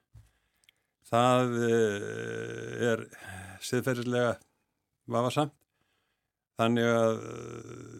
það 1.10 1.54
uh, 1.60 2.90
er 2.92 3.06
siðferðislega 3.64 4.34
vafasamt. 5.10 5.54
Þannig 6.54 6.86
að 6.86 7.22
uh, 7.28 7.94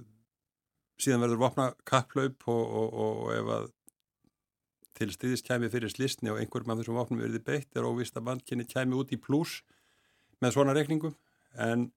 síðan 1.00 1.24
verður 1.24 1.42
vopna 1.42 1.70
kapplaup 1.88 2.46
og, 2.50 2.76
og 3.04 3.32
ef 3.34 3.50
að 3.56 3.70
til 4.94 5.10
stýðis 5.12 5.44
kæmi 5.46 5.70
fyrir 5.72 5.92
slisni 5.92 6.32
og 6.32 6.40
einhverjum 6.40 6.74
af 6.74 6.80
þessum 6.80 6.98
vopnum 7.00 7.22
verði 7.24 7.42
beitt 7.44 7.76
er 7.76 7.86
óvist 7.88 8.16
að 8.18 8.28
mannkynni 8.30 8.66
kæmi 8.70 8.96
út 8.98 9.12
í 9.14 9.20
pluss 9.20 9.62
með 10.42 10.56
svona 10.56 10.74
reikningum 10.76 11.14
en, 11.58 11.88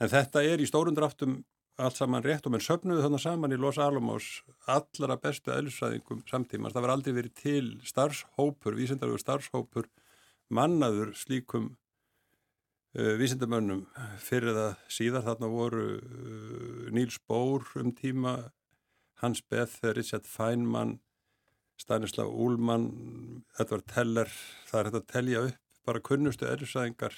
en 0.00 0.12
þetta 0.12 0.44
er 0.46 0.62
í 0.62 0.68
stórundraftum 0.68 1.42
allt 1.80 1.96
saman 1.96 2.24
rétt 2.24 2.46
og 2.46 2.52
menn 2.54 2.62
söpnuðu 2.62 3.02
þannig 3.04 3.22
saman 3.22 3.54
í 3.54 3.58
Los 3.60 3.78
Alamos 3.80 4.26
allra 4.70 5.16
bestu 5.20 5.52
eðlisræðingum 5.54 6.22
samtímans. 6.28 6.74
Það 6.74 6.84
var 6.84 6.94
aldrei 6.94 7.14
verið 7.16 7.36
til 7.40 7.68
starfshópur, 7.88 8.76
vísendarögur 8.76 9.22
starfshópur 9.22 9.88
mannaður 10.52 11.14
slíkum 11.16 11.70
uh, 12.98 13.14
vísendamönnum 13.20 13.86
fyrir 14.20 14.56
það 14.58 14.74
síðar 14.92 15.26
þarna 15.30 15.52
voru 15.52 15.86
uh, 15.96 16.90
Níls 16.92 17.18
Bór 17.28 17.64
um 17.80 17.94
tíma 17.96 18.36
Hans 19.22 19.40
Beth, 19.48 19.80
Richard 19.96 20.28
Feynman 20.28 20.98
Stanislav 21.82 22.30
Úlmann 22.30 22.88
Edvard 23.60 23.86
Teller 23.90 24.30
það 24.68 24.78
er 24.80 24.90
þetta 24.90 25.02
að 25.02 25.12
telja 25.12 25.44
upp 25.48 25.86
bara 25.86 26.02
kunnustu 26.06 26.46
eðlisræðingar 26.46 27.16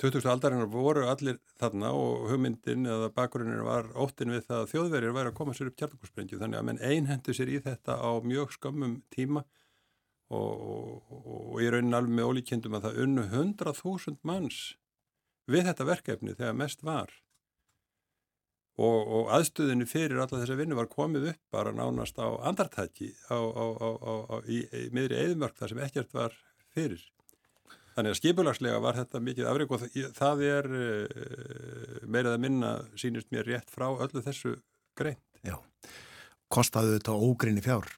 20. 0.00 0.24
aldarinnar 0.32 0.68
voru 0.72 1.04
allir 1.12 1.38
þarna 1.60 1.90
og 1.92 2.30
hugmyndin 2.30 2.88
eða 2.88 3.10
bakgrunnir 3.16 3.60
var 3.66 3.90
óttin 4.00 4.32
við 4.32 4.46
það 4.48 4.62
að 4.62 4.70
þjóðverðir 4.72 5.16
væri 5.16 5.32
að 5.32 5.38
koma 5.40 5.56
sér 5.56 5.68
upp 5.68 5.76
kjartakorsprengju 5.80 6.38
þannig 6.40 6.60
að 6.60 6.68
menn 6.68 6.84
einhendu 6.90 7.34
sér 7.36 7.52
í 7.52 7.58
þetta 7.64 7.98
á 8.00 8.10
mjög 8.24 8.54
skömmum 8.56 8.94
tíma 9.12 9.44
og, 10.32 10.54
og, 10.56 11.10
og 11.10 11.58
ég 11.60 11.74
raunin 11.74 11.98
alveg 11.98 12.16
með 12.16 12.30
ólíkjendum 12.30 12.78
að 12.78 12.86
það 12.86 13.02
unnu 13.04 13.26
100.000 13.28 14.16
manns 14.30 14.62
við 15.50 15.68
þetta 15.68 15.88
verkefni 15.90 16.36
þegar 16.38 16.56
mest 16.62 16.86
var 16.86 17.12
og, 18.80 19.14
og 19.20 19.30
aðstöðinu 19.36 19.86
fyrir 19.90 20.22
alla 20.22 20.40
þessa 20.40 20.58
vinnu 20.58 20.78
var 20.78 20.90
komið 20.90 21.30
upp 21.34 21.54
bara 21.54 21.74
nánast 21.76 22.18
á 22.18 22.28
andartæki 22.48 23.12
á, 23.28 23.36
á, 23.36 23.66
á, 23.76 24.36
í, 24.48 24.64
í 24.64 24.88
miðri 24.96 25.20
eðmörk 25.26 25.58
þar 25.60 25.74
sem 25.74 25.82
ekkert 25.86 26.14
var 26.16 26.36
fyrir 26.74 27.04
Þannig 28.00 28.14
að 28.14 28.20
skipulagslega 28.20 28.80
var 28.80 28.96
þetta 28.96 29.20
mikið 29.20 29.48
afreg 29.50 29.72
og 29.74 29.82
það 30.16 30.42
er 30.46 30.68
eh, 30.78 32.04
meirað 32.06 32.36
að 32.36 32.44
minna 32.44 32.70
sínist 32.96 33.28
mér 33.34 33.48
rétt 33.48 33.72
frá 33.72 33.88
öllu 33.90 34.22
þessu 34.24 34.54
greint. 34.96 35.20
Já, 35.44 35.56
kostaðu 36.48 36.94
þetta 36.94 37.16
ógrinni 37.18 37.64
fjár. 37.64 37.90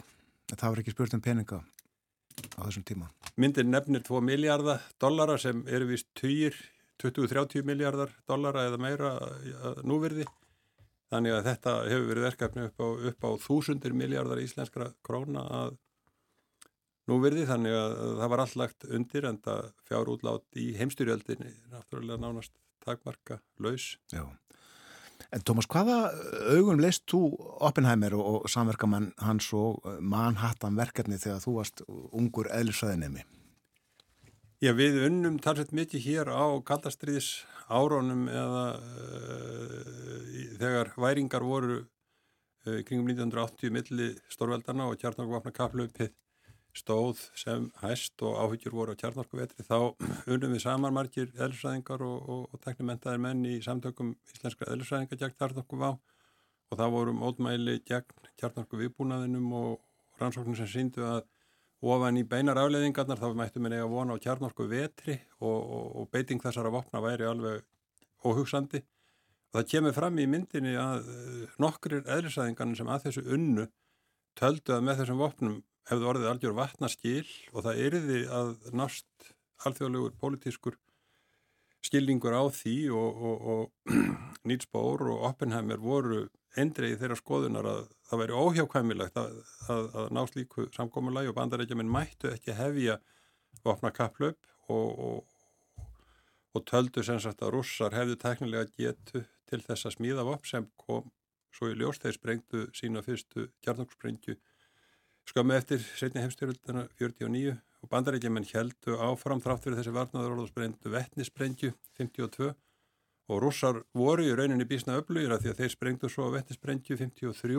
Það 0.53 0.67
var 0.69 0.83
ekki 0.83 0.95
spurt 0.97 1.17
um 1.17 1.23
peninga 1.25 1.61
á 1.61 2.61
þessum 2.65 2.87
tíma. 2.89 3.11
Myndir 3.41 3.69
nefnir 3.69 4.03
2 4.09 4.25
miljardar 4.25 4.83
dollara 5.01 5.37
sem 5.41 5.63
eru 5.69 5.91
vist 5.93 6.09
20-30 6.19 7.63
miljardar 7.69 8.11
dollara 8.27 8.67
eða 8.71 8.81
meira 8.81 9.13
núverði. 9.85 10.27
Þannig 11.13 11.35
að 11.37 11.49
þetta 11.51 11.73
hefur 11.91 12.07
verið 12.09 12.27
verkefni 12.31 12.67
upp 12.69 12.79
á, 12.81 12.89
upp 13.11 13.25
á 13.29 13.31
þúsundir 13.45 13.97
miljardar 13.97 14.41
íslenskra 14.41 14.93
króna 15.05 15.43
að 15.61 15.75
nú 17.11 17.19
verði 17.21 17.45
þannig 17.49 17.75
að 17.77 17.97
það 18.21 18.31
var 18.33 18.43
allagt 18.47 18.87
undir 18.89 19.27
en 19.29 19.41
það 19.45 19.67
fjár 19.89 20.13
útlátt 20.15 20.61
í 20.63 20.71
heimstyrjöldinni 20.79 21.53
náttúrulega 21.73 22.23
nánast 22.23 22.55
takmarka 22.85 23.43
laus. 23.61 23.97
Já. 24.13 24.25
En 25.33 25.45
Tómas, 25.47 25.69
hvaða 25.71 26.11
augum 26.57 26.81
leist 26.83 27.05
þú 27.09 27.21
Oppenheimer 27.63 28.17
og, 28.17 28.43
og 28.43 28.51
samverkamann 28.53 29.13
hans 29.23 29.53
og 29.57 29.85
Manhattan 30.01 30.77
verkefni 30.77 31.21
þegar 31.21 31.45
þú 31.45 31.55
varst 31.61 31.85
ungur 31.89 32.51
eðlisvæðinemi? 32.53 33.25
Já, 34.63 34.71
við 34.79 35.01
unnum 35.09 35.41
talsveit 35.43 35.73
mikið 35.75 36.05
hér 36.05 36.29
á 36.31 36.55
kaldastriðis 36.63 37.41
árónum 37.67 38.29
eða 38.31 38.61
uh, 38.79 40.29
þegar 40.61 40.93
væringar 41.03 41.43
voru 41.43 41.79
uh, 41.81 42.77
kringum 42.87 43.11
1980 43.11 43.75
milli 43.75 44.07
Stórveldana 44.31 44.87
og 44.87 45.01
kjarnarkvapna 45.03 45.51
kaplöpið 45.57 46.13
stóð 46.79 47.25
sem 47.43 47.67
hæst 47.81 48.23
og 48.23 48.39
áhyggjur 48.39 48.79
voru 48.79 48.95
á 48.95 49.01
kjarnorkuvetri 49.03 49.67
þá 49.67 49.99
unnum 50.37 50.55
við 50.55 50.63
saman 50.69 50.95
margir 50.95 51.35
eðlisræðingar 51.35 52.07
og, 52.07 52.23
og, 52.23 52.47
og 52.55 52.63
teknimentaðir 52.63 53.27
menn 53.27 53.43
í 53.43 53.59
samtökum 53.67 54.15
íslenskra 54.31 54.71
eðlisræðingar 54.77 55.25
gegn 55.25 55.39
kjarnorku 55.43 55.83
á 55.83 55.91
og 55.91 56.79
það 56.79 56.95
voru 57.01 57.19
mótmæli 57.19 57.81
gegn 57.83 58.31
kjarnorku 58.39 58.79
viðbúnaðinum 58.79 59.55
og 59.59 60.23
rannsóknum 60.23 60.55
sem 60.63 60.71
síndu 60.71 61.03
að 61.03 61.25
ofan 61.83 62.21
í 62.21 62.25
beinar 62.29 62.61
afleðingarnar 62.63 63.19
þá 63.19 63.29
mættum 63.39 63.67
við 63.67 63.75
nega 63.75 63.91
vona 63.91 64.15
á 64.15 64.23
kjarnorku 64.23 64.69
vetri 64.71 65.19
og, 65.41 65.59
og 65.99 66.11
beiting 66.15 66.43
þessara 66.43 66.71
vopna 66.73 67.03
væri 67.03 67.27
alveg 67.27 67.65
óhugsandi. 68.23 68.83
Og 69.51 69.59
það 69.59 69.69
kemur 69.73 69.97
fram 69.97 70.21
í 70.23 70.29
myndinni 70.31 70.77
að 70.79 71.09
eh, 71.13 71.57
nokkrir 71.61 72.07
eðlisræðingarnir 72.07 72.79
sem 72.79 72.93
að 72.93 73.09
þessu 73.09 73.25
unnu 73.37 73.67
töldu 74.39 74.77
að 74.77 74.87
með 74.87 75.03
þessum 75.03 75.21
vopnum 75.21 75.59
hefði 75.91 76.09
orðið 76.13 76.31
algjör 76.31 76.57
vatnaskil 76.57 77.27
og 77.53 77.67
það 77.67 77.83
erði 77.89 78.21
að 78.31 78.53
nást 78.79 79.33
alþjóðlegur 79.67 80.15
politískur 80.23 80.79
skilningur 81.83 82.37
á 82.39 82.47
því 82.55 82.77
og, 82.95 83.25
og, 83.29 83.49
og 83.53 83.99
Níls 84.49 84.71
Bór 84.71 85.03
og 85.11 85.27
Oppenheimer 85.33 85.83
voru 85.83 86.29
endrið 86.61 86.99
þeirra 87.01 87.17
skoðunar 87.17 87.69
að 87.69 87.83
það 88.09 88.23
væri 88.23 88.39
óhjákvæmilegt 88.45 89.19
að, 89.21 89.37
að, 89.73 89.87
að 90.03 90.11
ná 90.13 90.23
slíku 90.29 90.67
samkominlægi 90.77 91.33
og 91.33 91.37
bandarækjuminn 91.39 91.93
mættu 91.93 92.33
ekki 92.33 92.57
hefja 92.59 92.99
opna 93.69 93.93
kapplöp 93.95 94.39
og, 94.73 95.25
og 96.53 96.65
töldu 96.69 97.05
sem 97.05 97.21
sagt 97.23 97.43
að 97.43 97.55
russar 97.57 97.97
hefðu 97.97 98.19
teknilega 98.21 98.69
getu 98.77 99.25
til 99.49 99.61
þess 99.65 99.89
að 99.89 99.97
smíða 99.97 100.27
vopp 100.29 100.49
sem 100.49 100.69
kom 100.81 101.11
svo 101.53 101.69
í 101.73 101.77
ljós. 101.77 102.01
Þeir 102.01 102.17
sprengtu 102.17 102.65
sína 102.77 103.03
fyrstu 103.05 103.49
kjarnokksprengju 103.65 104.37
skömmu 105.29 105.57
eftir 105.57 105.85
setni 105.97 106.25
heimstyrjöldana 106.25 106.89
49 106.99 107.55
og 107.83 107.91
bandarækjumenn 107.91 108.49
heldu 108.53 108.99
áfram 109.03 109.43
þrátt 109.43 109.65
fyrir 109.65 109.81
þessi 109.81 109.95
varnaður 109.95 110.45
og 110.45 110.51
sprengdu 110.51 110.93
vettnisprengju 110.93 111.73
52 111.99 112.53
og 113.31 113.43
rússar 113.45 113.83
voru 113.95 114.27
í 114.27 114.35
rauninni 114.37 114.67
bísna 114.69 114.99
öflugir 115.01 115.33
af 115.35 115.43
því 115.43 115.53
að 115.53 115.63
þeir 115.63 115.75
sprengdu 115.75 116.11
svo 116.11 116.29
vettnisprengju 116.35 116.99
53 116.99 117.59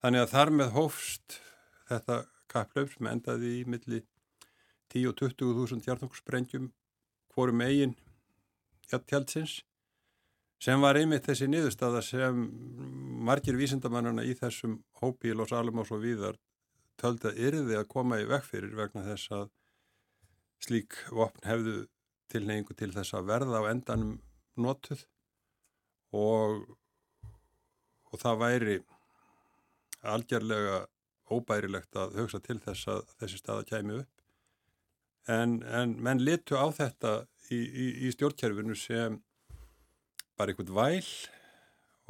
þannig 0.00 0.24
að 0.24 0.32
þar 0.34 0.52
með 0.60 0.76
hófst 0.76 1.40
þetta 1.90 2.20
kapplaup 2.50 2.92
sem 2.92 3.10
endaði 3.10 3.56
í 3.60 3.64
milli 3.68 4.02
10 4.90 5.10
og 5.10 5.18
20.000 5.20 5.84
hjartnokkursprengjum 5.86 6.70
hvorum 7.34 7.62
eigin 7.66 7.96
hjartjáltsins 8.90 9.60
sem 10.60 10.82
var 10.82 10.98
einmitt 11.00 11.28
þessi 11.28 11.48
niðurstaða 11.48 12.02
sem 12.04 12.40
margir 13.28 13.56
vísindamannana 13.56 14.24
í 14.28 14.34
þessum 14.36 14.80
hópi 15.00 15.30
í 15.30 15.36
Los 15.36 15.54
Alamos 15.56 15.92
og 15.94 16.02
viðar 16.04 16.40
töldi 17.00 17.30
að 17.30 17.40
yrði 17.48 17.78
að 17.78 17.88
koma 17.94 18.18
í 18.20 18.26
vekk 18.28 18.48
fyrir 18.48 18.76
vegna 18.76 19.06
þess 19.06 19.32
að 19.36 19.46
slík 20.60 20.98
vopn 21.16 21.46
hefðu 21.48 21.76
tilneyingu 22.30 22.76
til 22.76 22.90
þess 22.92 23.16
að 23.16 23.30
verða 23.30 23.62
á 23.64 23.70
endanum 23.70 24.18
notuð 24.56 25.04
og, 26.16 26.64
og 28.10 28.22
það 28.22 28.40
væri 28.44 28.78
algjörlega 30.14 30.80
óbærilegt 31.30 31.98
að 32.00 32.16
hugsa 32.18 32.40
til 32.42 32.58
þess 32.64 32.88
að 32.90 33.02
þessi 33.20 33.42
staða 33.42 33.66
kæmi 33.68 34.00
upp 34.00 35.30
en, 35.30 35.60
en 35.62 35.94
menn 36.02 36.24
litu 36.24 36.58
á 36.58 36.66
þetta 36.74 37.14
í, 37.50 37.60
í, 37.60 37.86
í 38.08 38.12
stjórnkerfinu 38.16 38.74
sem 38.78 39.20
bara 40.34 40.50
einhvern 40.50 40.74
væl 40.74 41.10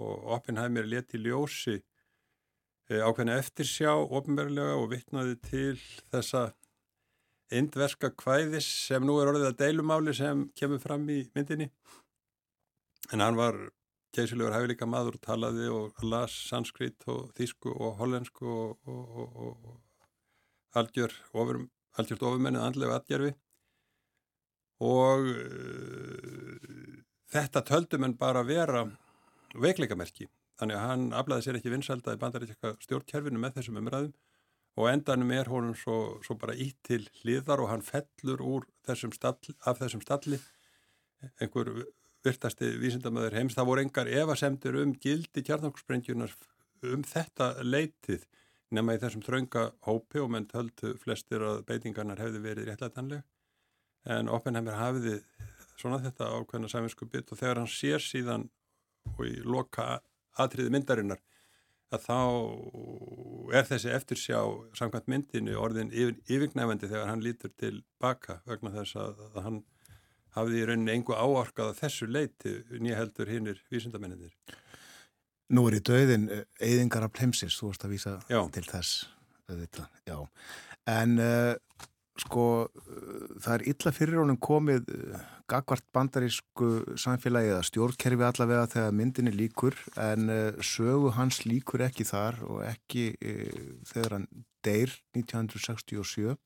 og 0.01 0.30
Oppenheimer 0.38 0.86
leti 0.88 1.20
ljósi 1.20 1.80
Eh, 2.91 2.99
ákveðna 3.07 3.36
eftirsjá 3.38 3.93
ofnverðilega 3.95 4.78
og 4.80 4.88
vittnaði 4.91 5.36
til 5.47 5.76
þessa 6.11 6.49
indverska 7.55 8.09
kvæðis 8.18 8.66
sem 8.88 9.05
nú 9.07 9.20
er 9.22 9.30
orðið 9.30 9.47
að 9.47 9.61
deilumáli 9.61 10.14
sem 10.18 10.41
kemur 10.59 10.82
fram 10.82 11.05
í 11.07 11.20
myndinni. 11.36 11.68
En 13.11 13.22
hann 13.24 13.38
var 13.38 13.56
keisilögur 14.14 14.54
hæfileika 14.54 14.86
maður 14.86 15.18
og 15.18 15.22
talaði 15.26 15.68
og 15.74 16.02
las 16.06 16.34
sanskrit 16.50 17.06
og 17.11 17.30
þísku 17.38 17.72
og 17.72 17.98
hollensku 18.00 18.46
og, 18.46 18.78
og, 18.86 19.20
og, 19.22 19.70
og 19.70 20.80
algjör 20.80 21.14
ofur, 21.34 21.64
algjört 21.98 22.26
ofumennið 22.26 22.66
andlega 22.66 22.98
atgerfi 23.00 23.32
og 24.80 25.26
uh, 25.28 26.98
þetta 27.30 27.64
töldum 27.66 28.06
en 28.06 28.16
bara 28.18 28.42
vera 28.46 28.86
veikleikamerki. 29.54 30.28
Þannig 30.61 30.76
að 30.76 30.86
hann 30.86 31.06
aflaði 31.16 31.46
sér 31.46 31.58
ekki 31.58 31.72
vinsalda 31.72 32.14
í 32.14 32.20
bandaríkjaka 32.20 32.74
stjórnkerfinu 32.84 33.40
með 33.40 33.58
þessum 33.58 33.80
umræðum 33.80 34.14
og 34.80 34.88
endanum 34.90 35.32
er 35.34 35.50
honum 35.50 35.74
svo, 35.76 36.20
svo 36.24 36.36
bara 36.38 36.54
ítt 36.54 36.78
til 36.86 37.02
hliðar 37.20 37.62
og 37.64 37.70
hann 37.72 37.84
fellur 37.84 38.42
úr 38.44 38.66
þessum 38.86 39.12
stall, 39.16 39.38
af 39.66 39.80
þessum 39.80 40.02
stalli. 40.04 40.38
Einhver 41.40 41.72
virtasti 42.25 42.68
vísindamöður 42.81 43.39
heims. 43.39 43.57
Það 43.57 43.68
voru 43.71 43.85
engar 43.85 44.11
evasemtur 44.12 44.81
um 44.83 44.93
gildi 45.01 45.45
kjarnokksprengjunar 45.47 46.35
um 46.91 47.05
þetta 47.07 47.53
leitið 47.64 48.27
nema 48.75 48.95
í 48.95 49.01
þessum 49.03 49.25
þraunga 49.27 49.64
hópi 49.87 50.21
og 50.23 50.31
menn 50.33 50.49
töldu 50.51 50.95
flestir 51.03 51.43
að 51.45 51.64
beitingarnar 51.68 52.21
hefði 52.23 52.43
verið 52.45 52.71
réttlætanleg 52.71 53.25
en 54.14 54.31
Oppenheimer 54.33 54.79
hafiði 54.79 55.18
svona 55.81 56.01
þetta 56.05 56.31
ákveðna 56.37 56.71
sæminsku 56.71 57.09
bytt 57.11 57.33
og 57.33 57.41
þegar 57.41 57.61
hann 57.62 57.73
sér 57.73 58.05
síðan 58.05 58.47
og 59.16 59.25
í 59.27 59.41
loka 59.45 59.99
atriði 60.41 60.73
myndarinnar 60.73 61.21
að 61.91 62.05
þá 62.07 62.18
er 63.59 63.66
þessi 63.66 63.93
eftirsjá 63.97 64.41
samkvæmt 64.79 65.09
myndinu 65.11 65.57
orðin 65.59 65.91
yfir, 65.91 66.21
yfirgnæfandi 66.31 66.91
þegar 66.91 67.11
hann 67.11 67.25
lítur 67.25 67.53
til 67.59 67.81
baka 68.01 68.39
vegna 68.47 68.73
þess 68.77 68.99
að, 69.01 69.25
að 69.35 69.41
hann 69.47 69.61
hafði 70.37 70.61
í 70.62 70.66
rauninni 70.68 70.95
engu 70.95 71.16
áorkað 71.16 71.72
að 71.72 71.81
þessu 71.85 72.11
leiti 72.11 72.57
nýja 72.78 73.01
heldur 73.01 73.31
hinnir 73.31 73.62
vísindamenninir. 73.72 74.35
Nú 75.51 75.64
er 75.66 75.81
í 75.81 75.83
döðin 75.83 76.28
eðingar 76.62 77.09
af 77.09 77.14
plemsins, 77.16 77.57
þú 77.59 77.72
varst 77.72 77.87
að 77.87 77.97
vísa 77.97 78.18
Já. 78.31 78.41
til 78.55 78.66
þess. 78.68 79.09
Já. 80.07 80.18
En 80.91 81.18
uh, 81.18 81.55
sko 82.20 82.47
uh, 82.66 83.26
það 83.43 83.55
er 83.57 83.66
illa 83.72 83.93
fyrir 83.95 84.20
honum 84.20 84.39
komið 84.43 84.91
uh, 84.95 85.24
gagvart 85.51 85.87
bandarísku 85.95 86.70
samfélagi 87.01 87.51
eða 87.51 87.66
stjórnkerfi 87.66 88.26
allavega 88.28 88.68
þegar 88.70 88.95
myndinni 88.95 89.33
líkur 89.35 89.74
en 89.99 90.31
sögu 90.62 91.11
hans 91.16 91.41
líkur 91.43 91.83
ekki 91.89 92.07
þar 92.07 92.39
og 92.47 92.61
ekki 92.68 93.09
þegar 93.91 94.14
hann 94.14 94.28
deyr 94.62 94.95
1967. 95.18 96.37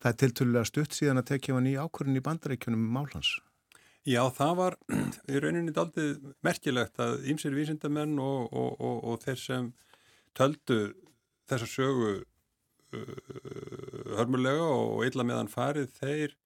Það 0.00 0.10
er 0.10 0.18
tiltölulega 0.22 0.68
stutt 0.68 0.96
síðan 0.96 1.20
að 1.20 1.30
tekja 1.34 1.56
hann 1.56 1.68
í 1.68 1.76
ákvörðin 1.76 2.20
í 2.20 2.24
bandaríkjunum 2.24 2.84
málhans. 2.94 3.34
Já, 4.08 4.22
það 4.32 4.54
var 4.62 4.76
í 5.32 5.40
rauninni 5.44 5.76
daldið 5.76 6.18
merkilegt 6.46 7.00
að 7.04 7.26
ýmsir 7.28 7.56
vísindamenn 7.56 8.16
og, 8.22 8.48
og, 8.48 8.80
og, 8.80 9.00
og 9.12 9.24
þeir 9.26 9.40
sem 9.42 9.70
töldu 10.38 10.80
þessa 11.50 11.68
sögu 11.68 12.12
uh, 12.20 14.14
hörmulega 14.16 14.70
og 14.70 15.04
illa 15.04 15.26
meðan 15.26 15.52
farið, 15.52 15.92
þeir 15.98 16.36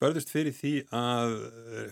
börðust 0.00 0.32
fyrir 0.32 0.54
því 0.56 0.72
að 0.96 1.34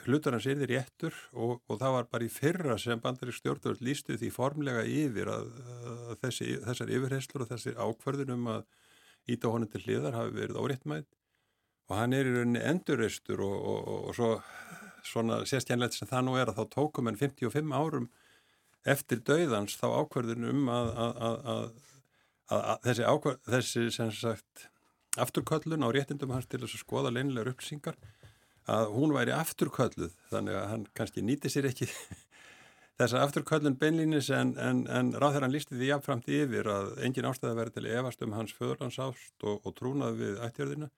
hlutur 0.07 0.35
hans 0.35 0.47
er 0.49 0.59
því 0.59 0.69
réttur 0.71 1.17
og, 1.37 1.59
og 1.69 1.81
það 1.81 1.95
var 1.95 2.07
bara 2.11 2.25
í 2.25 2.33
fyrra 2.33 2.79
sem 2.81 3.01
bandarík 3.05 3.37
stjórnvöld 3.37 3.83
lístu 3.85 4.17
því 4.17 4.31
formlega 4.33 4.85
yfir 4.89 5.29
að, 5.31 5.51
að 5.85 6.15
þessi, 6.25 6.55
þessar 6.65 6.93
yfirheyslur 6.97 7.45
og 7.45 7.51
þessir 7.53 7.77
ákverðunum 7.77 8.49
að 8.55 8.63
íta 9.29 9.53
honum 9.53 9.71
til 9.73 9.83
hliðar 9.85 10.17
hafi 10.17 10.37
verið 10.37 10.61
óréttmætt 10.63 11.09
og 11.89 11.97
hann 11.97 12.17
er 12.17 12.29
í 12.29 12.35
rauninni 12.35 12.65
endurreistur 12.69 13.43
og, 13.45 13.59
og, 13.73 13.93
og 14.09 14.17
svo 14.17 14.31
svona 15.09 15.43
sérstjænlegt 15.49 15.97
sem 15.97 16.09
það 16.11 16.27
nú 16.27 16.37
er 16.37 16.51
að 16.51 16.59
þá 16.61 16.75
tókum 16.75 17.09
en 17.09 17.17
55 17.17 17.77
árum 17.77 18.09
eftir 18.89 19.23
dauðans 19.25 19.77
þá 19.79 19.87
ákverðunum 20.03 20.69
að, 20.73 20.91
að, 20.99 21.39
að 21.55 21.63
að 22.49 22.85
þessi, 22.87 23.05
ákvæð, 23.05 23.41
þessi 23.53 23.83
sem 23.93 24.13
sagt 24.15 24.69
afturköllun 25.21 25.85
á 25.85 25.89
réttindum 25.93 26.33
hans 26.33 26.49
til 26.49 26.63
þess 26.63 26.79
að 26.79 26.85
skoða 26.85 27.13
leinilegar 27.13 27.53
upplýsingar 27.53 27.99
að 28.69 28.93
hún 28.95 29.15
væri 29.17 29.35
afturkölluð 29.37 30.15
þannig 30.31 30.57
að 30.57 30.69
hann 30.73 30.87
kannski 30.97 31.25
nýti 31.25 31.53
sér 31.53 31.69
ekki 31.71 31.89
þessa 32.99 33.23
afturköllun 33.25 33.77
beinlýnis 33.79 34.31
en, 34.35 34.55
en, 34.59 34.85
en 34.91 35.13
ráð 35.15 35.37
þegar 35.37 35.47
hann 35.47 35.55
lísti 35.55 35.77
því 35.77 35.91
jafnframt 35.93 36.31
yfir 36.35 36.71
að 36.73 36.89
engin 37.07 37.29
ástæði 37.31 37.59
verið 37.61 37.77
til 37.77 37.91
efast 37.95 38.25
um 38.27 38.35
hans 38.35 38.55
föðurlandsást 38.59 39.47
og, 39.47 39.61
og 39.63 39.77
trúnað 39.79 40.19
við 40.19 40.41
ættjörðina 40.47 40.91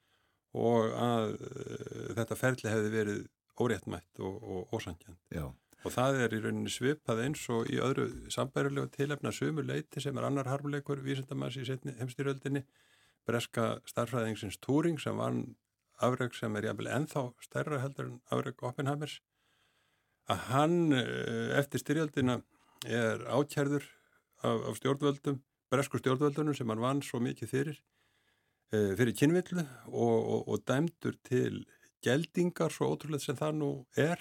og 0.61 0.95
að 0.99 1.35
uh, 1.37 2.15
þetta 2.19 2.39
ferli 2.39 2.73
hefði 2.73 2.95
verið 2.95 3.21
óréttmætt 3.61 4.23
og, 4.25 4.39
og 4.41 4.79
ósangjönd. 4.79 5.19
Já. 5.35 5.51
Og 5.81 5.95
það 5.95 6.19
er 6.25 6.35
í 6.37 6.41
rauninni 6.45 6.73
svipað 6.73 7.23
eins 7.25 7.43
og 7.53 7.69
í 7.73 7.79
öðru 7.81 8.07
sambærilegu 8.33 8.91
tilefna 8.93 9.33
sömu 9.33 9.65
leiti 9.65 10.03
sem 10.03 10.17
er 10.19 10.27
annar 10.29 10.49
harmuleikur 10.51 11.01
vísindamanns 11.05 11.57
í 11.57 11.65
heimstyrjöldinni, 11.65 12.65
breska 13.29 13.79
starfræðingsins 13.89 14.59
Túring 14.61 15.01
sem 15.01 15.17
var 15.17 15.37
afreg 16.05 16.37
sem 16.37 16.57
er 16.57 16.69
jafnvel 16.69 16.91
enþá 16.97 17.25
stærra 17.45 17.81
heldur 17.81 18.11
en 18.11 18.21
afreg 18.33 18.65
Oppenheimers, 18.65 19.21
að 20.31 20.39
hann 20.51 20.93
eh, 20.95 21.59
eftir 21.59 21.83
styrjöldina 21.83 22.39
er 22.87 23.25
ákjærður 23.27 23.85
af, 24.47 24.57
af 24.71 24.77
stjórnvöldum, 24.79 25.41
bresku 25.71 25.99
stjórnvöldunum 26.01 26.55
sem 26.57 26.71
hann 26.71 26.83
vann 26.83 27.03
svo 27.05 27.19
mikið 27.23 27.49
fyrir, 27.51 27.79
eh, 28.73 28.93
fyrir 28.99 29.15
kynvillu 29.17 29.63
og, 29.91 30.19
og, 30.19 30.49
og 30.49 30.57
dæmdur 30.69 31.15
til 31.27 31.65
geldingar 32.05 32.71
svo 32.73 32.85
ótrúlega 32.95 33.25
sem 33.25 33.37
það 33.39 33.53
nú 33.61 33.71
er 33.99 34.19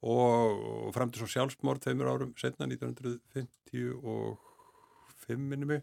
og 0.00 0.94
til 0.96 1.20
svo 1.20 1.28
sjálfsmór 1.28 1.78
tveimur 1.82 2.08
árum 2.08 2.32
setna 2.40 2.64
1955 2.66 5.36
minni 5.36 5.66
mig. 5.66 5.82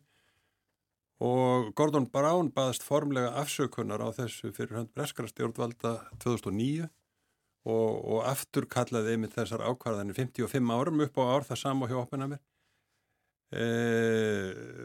Og 1.22 1.76
Gordon 1.76 2.09
Brown 2.09 2.51
baðast 2.53 2.84
formlega 2.86 3.32
afsökunar 3.41 4.01
á 4.01 4.09
þessu 4.13 4.51
fyrir 4.53 4.76
hann 4.78 4.89
breskara 4.93 5.28
stjórnvalda 5.30 5.99
2009 6.22 6.89
og, 7.66 7.91
og 8.14 8.22
aftur 8.30 8.68
kallaði 8.70 9.16
einmitt 9.16 9.36
þessar 9.36 9.66
ákvarðanir 9.66 10.18
55 10.18 10.74
árum 10.74 11.03
upp 11.08 11.20
á 11.20 11.24
ár 11.34 11.47
það 11.47 11.62
sama 11.64 11.89
hjá 11.89 11.97
Oppenheimer 12.01 12.41
e, 13.51 13.68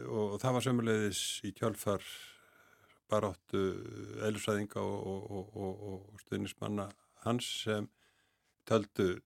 og 0.09 0.37
það 0.41 0.57
var 0.57 0.65
sömulegðis 0.67 1.23
í 1.47 1.53
kjálfar 1.57 2.05
baráttu 3.11 3.63
eðlusæðinga 4.25 4.81
og, 4.81 5.31
og, 5.37 5.87
og 5.93 6.21
stuðnismanna 6.25 6.89
hans 7.27 7.49
sem 7.63 7.89
töldu 8.67 9.17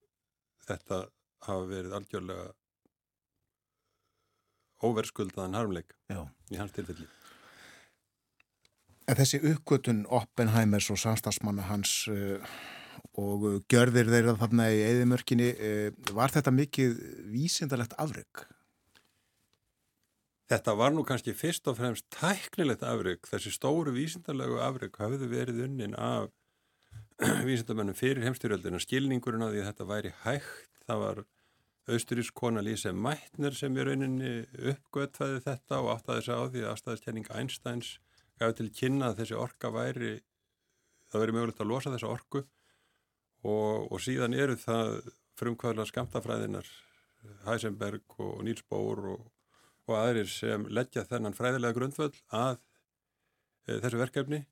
þetta 0.68 1.06
hafa 1.48 1.68
verið 1.70 1.95
algjörlega 1.98 2.48
óverskuldaðan 4.84 5.58
harmleik 5.58 5.93
Já. 6.12 6.26
í 6.54 6.60
hans 6.60 6.74
tilfelli. 6.76 7.08
En 9.08 9.16
þessi 9.16 9.39
uppgötun 9.54 10.04
Oppenheimers 10.12 10.89
og 10.91 11.00
samstagsmanna 11.00 11.70
hans 11.70 11.93
uh, 12.12 12.43
og 13.18 13.47
gjörðir 13.72 14.11
þeirra 14.13 14.36
þarna 14.38 14.68
í 14.74 14.84
eðimörkinni, 14.86 15.49
uh, 15.57 16.13
var 16.18 16.34
þetta 16.34 16.53
mikið 16.53 16.99
vísindalegt 17.34 17.97
afrygg? 17.97 18.45
Þetta 20.47 20.74
var 20.80 20.93
nú 20.95 21.03
kannski 21.03 21.34
fyrst 21.36 21.65
og 21.68 21.76
fremst 21.76 22.05
tæknilegt 22.13 22.86
afrygg. 22.88 23.26
Þessi 23.28 23.51
stóru 23.51 23.91
vísindalegu 23.91 24.61
afrygg 24.63 24.95
hafði 25.01 25.28
verið 25.28 25.65
unnin 25.65 25.97
af 25.99 26.30
vísindamennum 27.49 27.97
fyrir 27.97 28.24
heimstyrjöldina. 28.24 28.80
Skilningurinn 28.80 29.43
á 29.43 29.51
því 29.51 29.63
að 29.63 29.68
þetta 29.72 29.89
væri 29.89 30.13
hægt, 30.24 30.72
það 30.88 31.03
var 31.03 31.22
austurísk 31.88 32.36
kona 32.36 32.63
Lise 32.63 32.93
Meitner 32.95 33.55
sem 33.55 33.76
í 33.76 33.84
rauninni 33.84 34.32
uppgötvaði 34.72 35.43
þetta 35.43 35.82
og 35.82 35.91
áttaði 35.97 36.26
sig 36.26 36.39
á 36.39 36.43
því 36.47 36.63
að 36.63 36.72
aðstæðiskenning 36.72 37.30
Einsteins 37.32 37.91
gaf 38.39 38.55
til 38.55 38.70
kynna 38.72 39.11
að 39.11 39.22
þessi 39.22 39.38
orka 39.39 39.72
væri, 39.74 40.13
það 41.11 41.24
veri 41.24 41.36
mögulegt 41.36 41.63
að 41.63 41.72
losa 41.74 41.93
þessa 41.93 42.11
orku 42.11 42.43
og, 43.48 43.88
og 43.91 44.04
síðan 44.04 44.36
eru 44.38 44.58
það 44.60 45.10
frumkvæðlega 45.38 45.91
skamtafræðinar 45.91 46.70
Heisenberg 47.48 48.20
og 48.24 48.43
Niels 48.45 48.66
Bohr 48.70 49.04
og, 49.14 49.26
og 49.88 49.98
aðrir 50.00 50.30
sem 50.32 50.68
leggja 50.72 51.06
þennan 51.08 51.36
fræðilega 51.38 51.78
grundvöld 51.78 52.20
að 52.34 52.58
e, 53.68 53.78
þessu 53.84 54.02
verkefni. 54.02 54.43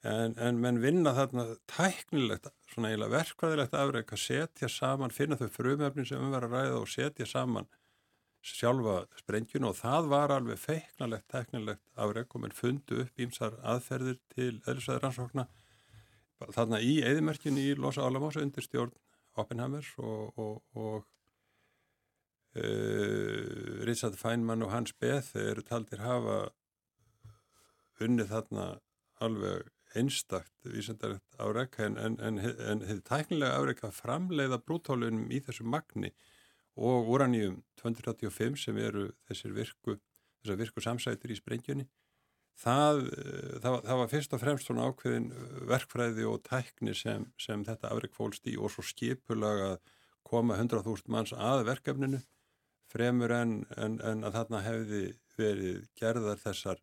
En, 0.00 0.32
en 0.40 0.56
menn 0.56 0.78
vinna 0.80 1.12
þarna 1.12 1.44
tæknilegt, 1.68 2.48
svona 2.72 2.88
eiginlega 2.88 3.18
verkvæðilegt 3.18 3.74
afreg 3.76 4.14
að 4.16 4.22
setja 4.22 4.70
saman, 4.72 5.12
finna 5.12 5.36
þau 5.36 5.50
frumöfnin 5.52 6.08
sem 6.08 6.22
við 6.22 6.36
varum 6.38 6.56
að 6.56 6.64
ræða 6.64 6.78
og 6.80 6.88
setja 6.88 7.28
saman 7.28 7.68
sjálfa 8.40 9.02
sprengjun 9.20 9.68
og 9.68 9.76
það 9.76 10.06
var 10.08 10.32
alveg 10.32 10.60
feiknalegt, 10.60 11.26
tæknilegt 11.28 11.82
afreg 12.00 12.34
og 12.34 12.44
menn 12.44 12.56
fundu 12.56 13.02
upp 13.04 13.20
ímsar 13.20 13.58
aðferðir 13.60 14.16
til 14.32 14.54
eðlisvæði 14.64 15.02
rannsókna 15.02 15.46
þarna 16.48 16.80
í 16.80 17.00
eðimerkjunni 17.04 17.70
í 17.70 17.78
Los 17.78 17.98
Alamos 18.00 18.38
undir 18.40 18.64
stjórn 18.64 18.94
Oppenheimers 19.38 19.92
og, 20.02 20.38
og, 20.40 20.62
og 20.74 21.04
uh, 22.58 23.84
Richard 23.86 24.16
Feynman 24.20 24.64
og 24.66 24.72
Hans 24.74 24.92
Beth 24.92 25.36
eru 25.38 25.62
taldir 25.66 26.02
hafa 26.02 26.48
unnið 28.00 28.32
þarna 28.32 28.66
alveg 29.20 29.68
einstakt 29.98 30.66
vísendarlegt 30.70 31.38
árek 31.42 31.80
en, 31.82 31.96
en, 31.98 32.16
en, 32.22 32.38
en 32.38 32.84
hefði 32.86 33.02
tæknilega 33.08 33.58
árek 33.58 33.82
að 33.86 33.96
framleiða 33.98 34.60
brútólunum 34.62 35.30
í 35.34 35.40
þessu 35.42 35.66
magni 35.66 36.12
og 36.78 37.10
uranjum 37.10 37.58
235 37.82 38.60
sem 38.64 38.78
eru 38.78 39.08
þessir 39.28 39.56
virku, 39.56 39.96
virku 40.46 40.84
samsætur 40.84 41.34
í 41.34 41.38
sprengjunni 41.38 41.88
það, 42.60 43.00
það, 43.62 43.78
það 43.86 44.00
var 44.02 44.10
fyrst 44.12 44.36
og 44.36 44.42
fremst 44.42 44.68
svona 44.68 44.88
ákveðin 44.90 45.30
verkfræði 45.70 46.26
og 46.28 46.42
tækni 46.46 46.94
sem, 46.96 47.26
sem 47.40 47.64
þetta 47.66 47.92
árek 47.94 48.14
fólst 48.16 48.46
í 48.50 48.56
og 48.58 48.72
svo 48.74 48.84
skipulag 48.86 49.64
að 49.70 49.76
koma 50.26 50.58
100.000 50.60 51.10
manns 51.10 51.34
að 51.34 51.64
verkefninu 51.70 52.20
fremur 52.90 53.32
en, 53.34 53.60
en 53.78 54.24
að 54.26 54.36
þarna 54.36 54.62
hefði 54.66 55.02
verið 55.38 55.84
gerðar 55.98 56.40
þessar 56.42 56.80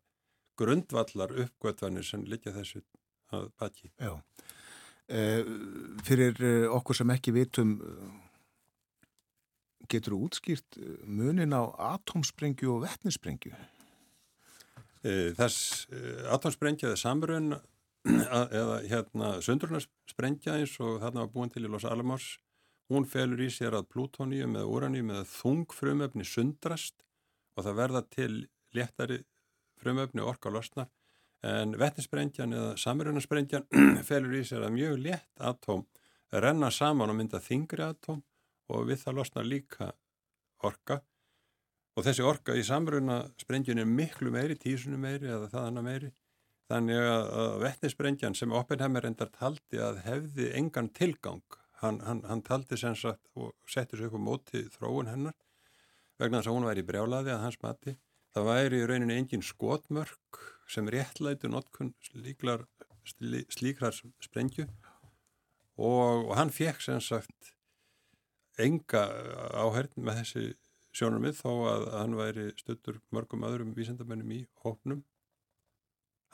grundvallar 0.58 1.34
uppgötvanir 1.44 2.06
sem 2.06 2.24
liggja 2.26 2.54
þessu 2.56 2.82
að 3.36 3.50
baki. 3.60 3.92
Já. 4.00 4.16
Eh, 5.08 5.44
fyrir 6.04 6.40
okkur 6.74 6.96
sem 6.98 7.12
ekki 7.14 7.32
vitum 7.36 7.76
getur 9.88 10.16
þú 10.16 10.26
útskýrt 10.26 10.78
munin 11.06 11.54
á 11.56 11.64
atomsprengju 11.94 12.74
og 12.74 12.82
vettninsprengju? 12.84 13.54
Eh, 15.06 15.30
þess 15.38 15.86
eh, 15.94 16.24
atomsprengja 16.34 16.88
eða 16.88 16.98
samrun 16.98 17.52
eða 18.60 18.78
hérna 18.90 19.30
sundrunarsprengja 19.44 20.56
eins 20.58 20.74
og 20.82 20.98
þarna 21.04 21.22
var 21.22 21.34
búin 21.34 21.52
til 21.54 21.62
í 21.62 21.70
Los 21.70 21.86
Alamos 21.86 22.26
hún 22.90 23.06
felur 23.06 23.38
í 23.44 23.50
sér 23.52 23.76
að 23.78 23.86
plutónium 23.92 24.56
eða 24.58 24.72
úranium 24.72 25.12
eða 25.14 25.28
þungfrumöfni 25.30 26.26
sundrast 26.26 27.04
og 27.54 27.68
það 27.68 27.78
verða 27.78 28.02
til 28.10 28.32
léttari 28.74 29.20
frumöfni 29.78 30.24
orka 30.26 30.50
losnar 30.50 30.90
en 31.46 31.76
vettinsprengjan 31.78 32.56
eða 32.58 32.74
samirunnarsprengjan 32.82 33.68
felur 34.08 34.34
í 34.34 34.42
sér 34.50 34.66
að 34.66 34.74
mjög 34.80 34.98
létt 35.04 35.46
atóm 35.52 35.86
renna 36.34 36.72
saman 36.74 37.14
og 37.14 37.20
mynda 37.20 37.38
þingri 37.44 37.86
atóm 37.86 38.24
og 38.74 38.90
við 38.90 39.04
það 39.04 39.20
losnar 39.20 39.46
líka 39.46 39.92
orka 40.66 40.98
og 41.98 42.06
þessi 42.06 42.22
orka 42.22 42.54
í 42.54 42.62
samrunasprengjun 42.62 43.82
er 43.82 43.88
miklu 43.90 44.30
meiri, 44.30 44.54
tísunum 44.54 45.02
meiri 45.02 45.26
eða 45.26 45.50
þaðan 45.50 45.80
að 45.82 45.88
meiri 45.88 46.10
Þannig 46.68 46.98
að 47.00 47.54
vettnisbrengjan 47.62 48.34
sem 48.36 48.52
Oppenheimer 48.52 49.06
endar 49.08 49.30
taldi 49.32 49.78
að 49.80 50.02
hefði 50.04 50.50
engan 50.58 50.90
tilgang, 50.92 51.40
hann, 51.80 52.02
hann, 52.04 52.20
hann 52.28 52.42
taldi 52.44 52.76
sem 52.76 52.96
sagt 52.98 53.30
og 53.40 53.54
setti 53.64 53.96
sér 53.96 54.10
upp 54.10 54.18
á 54.20 54.26
móti 54.26 54.60
þróun 54.74 55.08
hennar 55.08 55.36
vegna 56.20 56.42
þess 56.42 56.50
að 56.50 56.58
hún 56.58 56.68
væri 56.68 56.84
brjálaði 56.84 57.32
að 57.32 57.44
hans 57.46 57.56
mati. 57.64 57.94
Það 58.36 58.48
væri 58.50 58.82
í 58.82 58.88
rauninu 58.90 59.16
engin 59.16 59.46
skotmörk 59.48 60.42
sem 60.68 60.90
réttlætu 60.92 61.48
notkun 61.48 61.94
slíklar, 62.04 62.66
slí, 63.08 63.46
slíklar 63.48 63.96
sprengju 64.20 64.66
og, 65.80 66.28
og 66.28 66.34
hann 66.36 66.52
fekk 66.52 66.84
sem 66.84 67.00
sagt 67.00 67.54
enga 68.60 69.06
áherð 69.56 69.96
með 69.96 70.20
þessi 70.20 70.48
sjónarmið 70.96 71.40
þó 71.42 71.52
að 71.70 71.86
hann 71.94 72.16
væri 72.18 72.48
stuttur 72.58 73.00
mörgum 73.14 73.46
öðrum 73.48 73.74
vísendamennum 73.76 74.34
í 74.34 74.40
hópnum. 74.64 75.02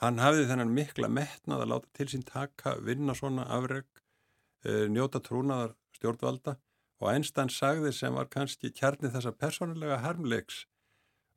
Hann 0.03 0.19
hafði 0.19 0.47
þennan 0.49 0.73
mikla 0.75 1.09
metnað 1.11 1.63
að 1.63 1.71
láta 1.71 1.91
til 1.95 2.07
sín 2.11 2.25
taka, 2.27 2.75
vinna 2.83 3.15
svona 3.15 3.47
afreg, 3.57 3.87
e, 4.65 4.87
njóta 4.91 5.21
trúnaðar 5.23 5.75
stjórnvalda 5.95 6.57
og 6.99 7.11
Einstein 7.11 7.51
sagði 7.51 7.91
sem 7.95 8.15
var 8.15 8.27
kannski 8.31 8.71
kjarni 8.75 9.11
þessa 9.11 9.35
personulega 9.35 10.01
harmleiks 10.03 10.65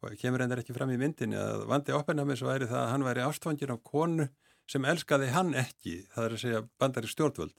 og 0.03 0.15
kemur 0.19 0.43
endur 0.45 0.63
ekki 0.63 0.75
fram 0.75 0.91
í 0.95 0.99
myndinni 0.99 1.39
að 1.39 1.65
vandi 1.71 1.95
Oppenheimis 1.95 2.45
væri 2.47 2.69
það 2.71 2.83
að 2.85 2.93
hann 2.93 3.07
væri 3.07 3.25
ástfangir 3.27 3.73
af 3.75 3.83
konu 3.87 4.29
sem 4.71 4.85
elskaði 4.87 5.33
hann 5.35 5.55
ekki, 5.59 6.05
það 6.15 6.25
er 6.25 6.37
að 6.37 6.43
segja 6.43 6.67
bandari 6.79 7.11
stjórnvöld 7.11 7.57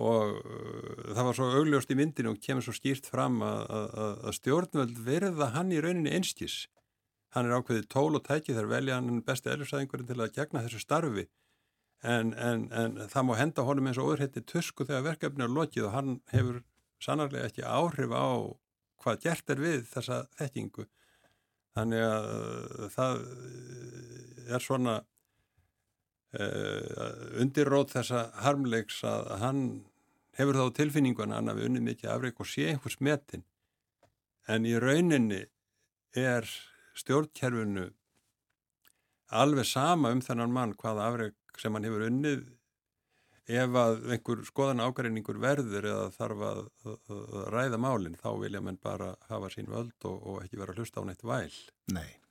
og 0.00 0.38
uh, 0.40 1.08
það 1.12 1.26
var 1.28 1.38
svo 1.38 1.48
augljóst 1.58 1.90
í 1.92 1.98
myndinu 1.98 2.32
og 2.32 2.40
kemur 2.44 2.64
svo 2.64 2.76
skýrt 2.76 3.08
fram 3.10 3.42
að, 3.44 3.64
að, 3.68 4.14
að 4.28 4.38
stjórnvöld 4.38 5.02
verða 5.04 5.50
hann 5.56 5.74
í 5.74 5.82
rauninni 5.82 6.14
einskís 6.16 6.62
hann 7.32 7.48
er 7.48 7.56
ákveðið 7.56 7.88
tól 7.92 8.18
og 8.18 8.24
tæki 8.26 8.56
þar 8.56 8.68
velja 8.70 8.98
hann 8.98 9.22
besti 9.24 9.52
eljusæðingurinn 9.52 10.08
til 10.08 10.20
að 10.20 10.34
gegna 10.36 10.64
þessu 10.66 10.82
starfi. 10.82 11.28
En, 12.02 12.32
en, 12.34 12.66
en 12.74 12.98
það 13.08 13.28
má 13.28 13.36
henda 13.38 13.64
honum 13.64 13.88
eins 13.88 14.00
og 14.00 14.10
óðurhetti 14.10 14.42
tusku 14.48 14.84
þegar 14.88 15.06
verkefni 15.06 15.46
er 15.46 15.54
lokið 15.54 15.86
og 15.86 15.94
hann 15.94 16.16
hefur 16.32 16.60
sannarlega 17.02 17.48
ekki 17.48 17.64
áhrif 17.64 18.12
á 18.12 18.28
hvað 19.02 19.22
gert 19.22 19.54
er 19.54 19.62
við 19.62 19.86
þessa 19.90 20.18
þekkingu. 20.38 20.86
Þannig 21.78 22.04
að 22.04 22.28
uh, 22.32 22.88
það 22.92 23.22
er 24.52 24.66
svona 24.66 24.98
uh, 26.38 27.40
undirrót 27.42 27.92
þessa 27.94 28.28
harmleiks 28.44 29.02
að 29.08 29.32
hann 29.42 29.64
hefur 30.38 30.58
þá 30.58 30.76
tilfinningun 30.78 31.34
hann 31.34 31.50
að 31.52 31.60
við 31.60 31.70
unnum 31.70 31.88
mikið 31.90 32.12
afreik 32.14 32.40
og 32.40 32.48
sé 32.48 32.70
einhvers 32.70 32.98
metin 33.00 33.44
en 34.48 34.66
í 34.66 34.74
rauninni 34.80 35.44
er 36.18 36.48
stjórnkerfinu 36.98 37.90
alveg 39.42 39.68
sama 39.68 40.12
um 40.12 40.24
þennan 40.24 40.52
mann 40.52 40.74
hvaða 40.80 41.08
afreg 41.08 41.60
sem 41.60 41.72
hann 41.76 41.86
hefur 41.88 42.08
unnið 42.08 42.42
ef 43.52 43.76
að 43.76 44.04
einhver 44.14 44.42
skoðan 44.46 44.82
ágreiningur 44.84 45.40
verður 45.42 45.88
eða 45.90 46.10
þarf 46.14 46.44
að, 46.48 46.64
að, 46.86 46.98
að 47.10 47.46
ræða 47.54 47.80
málinn 47.84 48.18
þá 48.20 48.28
vilja 48.40 48.62
mann 48.64 48.78
bara 48.82 49.14
hafa 49.28 49.50
sín 49.52 49.70
völd 49.70 50.08
og, 50.08 50.18
og 50.22 50.42
ekki 50.44 50.60
vera 50.60 50.74
að 50.74 50.82
hlusta 50.82 51.02
á 51.02 51.04
neitt 51.08 51.24
væl. 51.26 51.50
Nei. 51.92 52.21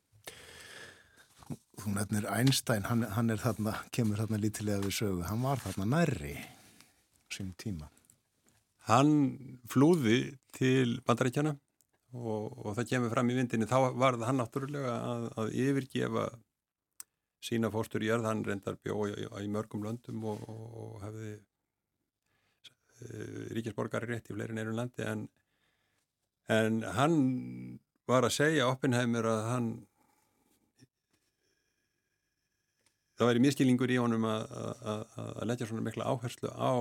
Þú 1.81 1.95
nefnir 1.95 2.27
Einstein, 2.29 2.85
hann, 2.85 3.05
hann 3.15 3.33
er 3.33 3.41
þarna, 3.41 3.73
kemur 3.95 4.19
þarna 4.21 4.39
lítilega 4.41 4.83
við 4.83 4.95
sögu, 4.99 5.23
hann 5.25 5.41
var 5.45 5.61
þarna 5.63 5.87
nærri 5.95 6.35
sín 7.31 7.53
tíma. 7.57 7.87
Hann 8.89 9.11
flúði 9.69 10.35
til 10.55 10.99
bandaríkjana 11.07 11.55
og, 12.17 12.47
og 12.65 12.75
það 12.77 12.89
kemur 12.91 13.13
fram 13.13 13.29
í 13.31 13.37
vindinni 13.37 13.69
þá 13.69 13.77
var 13.95 14.17
það 14.17 14.27
hann 14.29 14.41
náttúrulega 14.41 14.95
að, 14.97 15.27
að 15.41 15.53
yfirgefa 15.65 16.25
sína 17.41 17.71
fórstur 17.73 18.03
í 18.03 18.09
jörð, 18.09 18.27
hann 18.29 18.43
reyndar 18.45 18.77
bjóð 18.83 19.15
í, 19.15 19.27
í 19.45 19.51
mörgum 19.51 19.85
löndum 19.85 20.25
og, 20.29 20.43
og, 20.49 20.65
og 20.83 21.05
hefði 21.05 21.31
e, 23.01 23.29
ríkisborgari 23.57 24.11
rétt 24.11 24.29
í 24.29 24.35
fleirin 24.35 24.61
einu 24.61 24.75
landi. 24.77 25.05
En, 25.07 25.23
en 26.51 26.81
hann 26.97 27.15
var 28.09 28.27
að 28.27 28.37
segja 28.37 28.69
Oppenheimer 28.69 29.29
að 29.31 29.47
hann 29.49 29.71
það 33.21 33.29
væri 33.29 33.43
miskilningur 33.45 33.93
í 33.93 33.99
honum 34.01 34.25
að, 34.25 34.53
leggja 35.45 35.69
svona 35.69 35.85
mikla 35.85 36.09
áherslu 36.09 36.49
á 36.49 36.73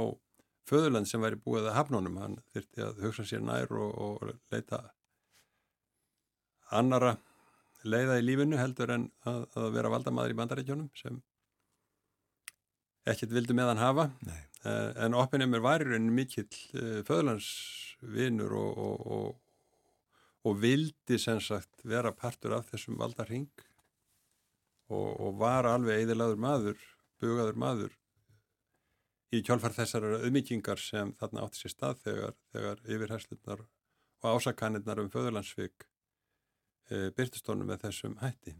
föðurland 0.70 1.08
sem 1.08 1.20
væri 1.20 1.40
búið 1.40 1.68
að 1.68 1.76
hafnónum, 1.76 2.16
hann 2.20 2.38
þurfti 2.54 2.84
að 2.86 3.02
hugsa 3.04 3.26
sér 3.28 3.42
nær 3.44 3.72
og, 3.76 3.90
og 4.00 4.32
leita 4.52 4.84
annara 6.70 7.16
leiða 7.84 8.20
í 8.20 8.24
lífinu 8.24 8.58
heldur 8.60 8.92
en 8.94 9.08
að, 9.28 9.44
að 9.58 9.68
vera 9.76 9.92
valdamaður 9.92 10.34
í 10.34 10.38
bandarækjónum 10.40 10.90
sem 10.96 11.20
ekkert 13.08 13.32
vildu 13.34 13.56
meðan 13.56 13.80
hafa. 13.80 14.10
Nei. 14.28 14.40
Eh, 14.68 14.90
en 15.06 15.16
Oppenheimer 15.16 15.62
var 15.64 15.82
í 15.82 15.88
rauninu 15.88 16.12
mikill 16.12 16.50
uh, 16.76 17.00
föðlandsvinur 17.08 18.52
og, 18.60 18.82
og, 18.84 19.06
og, 19.16 20.10
og 20.44 20.60
vildi 20.60 21.18
sem 21.20 21.40
sagt 21.44 21.84
vera 21.88 22.12
partur 22.12 22.58
af 22.58 22.68
þessum 22.72 23.00
valdarhing 23.00 23.48
og 24.90 25.36
var 25.40 25.68
alveg 25.70 26.04
eðilaður 26.04 26.40
maður, 26.42 26.86
bugaður 27.22 27.60
maður 27.62 27.96
í 29.30 29.42
kjálfar 29.46 29.76
þessar 29.76 30.08
auðmyggingar 30.18 30.80
sem 30.82 31.12
þarna 31.20 31.44
átti 31.46 31.62
sér 31.62 31.74
stað 31.76 32.02
þegar, 32.06 32.34
þegar 32.50 32.82
yfirherslunar 32.86 33.62
og 34.20 34.34
ásakanirnar 34.34 35.00
um 35.04 35.12
föðurlandsvik 35.12 35.86
Eh, 36.90 37.10
byrtustónum 37.14 37.68
með 37.70 37.84
þessum 37.84 38.16
hætti. 38.18 38.56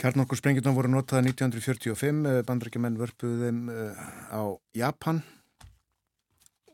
Kjarnorkur 0.00 0.36
sprengjurna 0.36 0.74
voru 0.76 0.90
notað 0.92 1.30
1945, 1.30 2.42
bandrækjumenn 2.48 2.98
vörpuðu 3.00 3.46
þeim 3.46 3.62
eh, 3.72 4.02
á 4.28 4.44
Japan. 4.76 5.22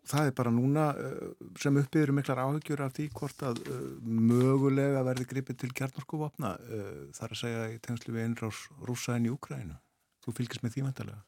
Það 0.07 0.29
er 0.31 0.35
bara 0.39 0.53
núna 0.55 0.89
eh, 1.03 1.31
sem 1.61 1.79
uppbyður 1.81 2.15
miklar 2.15 2.43
áhugjur 2.45 2.85
af 2.87 2.97
því 2.97 3.09
hvort 3.19 3.47
að 3.49 3.63
mögulega 4.07 5.05
verði 5.07 5.29
gripið 5.33 5.63
til 5.63 5.73
kjarnorkuvopna 5.81 6.53
þar 7.17 7.35
að 7.35 7.41
segja 7.43 7.65
í 7.75 7.81
tengslu 7.83 8.15
við 8.15 8.29
einrás 8.29 8.67
rúsaðin 8.87 9.27
í 9.31 9.33
Ukrænu. 9.35 9.79
Þú 10.23 10.37
fylgist 10.39 10.63
með 10.63 10.77
því 10.77 10.85
vantarlega? 10.89 11.23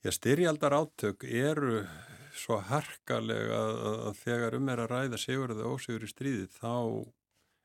Já, 0.00 0.10
styrjaldar 0.16 0.72
átök 0.72 1.26
eru 1.28 1.82
svo 2.36 2.60
harkalega 2.64 3.58
að 4.08 4.18
þegar 4.22 4.56
um 4.58 4.70
er 4.72 4.82
að 4.84 4.92
ræða 4.94 5.18
sigur 5.20 5.52
eða 5.54 5.72
ósigur 5.74 6.06
í 6.06 6.10
stríði 6.10 6.46
þá 6.54 6.72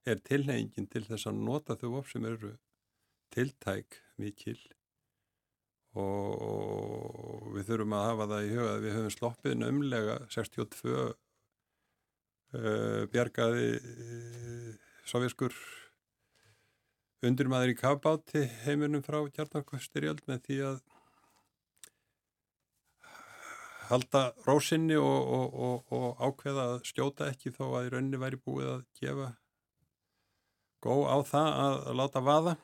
er 0.10 0.22
tilnefingin 0.26 0.90
til 0.92 1.04
þess 1.06 1.30
að 1.30 1.44
nota 1.48 1.78
þau 1.80 2.02
op 2.02 2.10
sem 2.10 2.26
eru 2.28 2.56
tiltæk 3.34 4.00
mikil 4.22 4.58
og 5.96 7.46
við 7.56 7.70
þurfum 7.70 7.96
að 7.96 8.08
hafa 8.10 8.28
það 8.32 8.48
í 8.48 8.50
huga 8.56 8.72
að 8.74 8.84
við 8.84 8.96
höfum 8.98 9.14
sloppið 9.16 9.54
nömlega 9.62 10.18
62 10.34 10.96
uh, 10.96 11.12
bjargaði 13.14 13.70
uh, 13.80 14.74
sovjaskur 15.08 15.56
undurmaður 17.26 17.72
í 17.74 17.78
kafbáti 17.80 18.44
heiminum 18.66 19.04
frá 19.06 19.22
kjarnarkostyrjöld 19.38 20.26
með 20.30 20.44
því 20.48 20.60
að 20.72 20.84
halda 23.90 24.22
rósinni 24.46 24.98
og, 24.98 25.32
og, 25.38 25.58
og, 25.66 25.96
og 25.96 26.22
ákveða 26.22 26.68
að 26.74 26.78
skjóta 26.90 27.30
ekki 27.32 27.54
þó 27.54 27.66
að 27.78 27.88
í 27.88 27.92
rauninni 27.94 28.22
væri 28.22 28.42
búið 28.42 28.72
að 28.74 28.86
gefa 29.00 29.30
gó 30.86 30.96
á 31.10 31.18
það 31.26 31.50
að, 31.52 31.78
að 31.90 32.00
láta 32.02 32.24
vaða. 32.26 32.56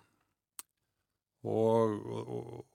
Og, 1.42 1.96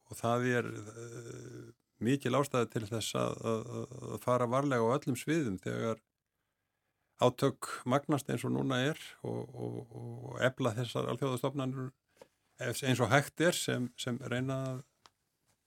og, 0.06 0.12
og 0.12 0.20
það 0.20 0.48
er 0.52 0.70
uh, 0.70 1.66
mikil 1.98 2.36
ástæði 2.38 2.72
til 2.72 2.84
þess 2.90 3.14
að, 3.16 3.38
að, 3.52 3.70
að 4.12 4.18
fara 4.24 4.48
varlega 4.50 4.84
á 4.84 4.94
öllum 4.96 5.16
sviðum 5.18 5.60
þegar 5.62 6.02
átök 7.24 7.70
magnast 7.88 8.28
eins 8.28 8.44
og 8.44 8.52
núna 8.52 8.82
er 8.90 8.98
og, 9.24 9.54
og 9.56 10.42
ebla 10.44 10.74
þessar 10.76 11.08
alþjóðastofnanur 11.12 11.94
eins 12.60 13.00
og 13.00 13.08
hægt 13.12 13.40
er 13.40 13.56
sem, 13.56 13.88
sem 13.96 14.18
reyna 14.28 14.58
að 14.72 14.82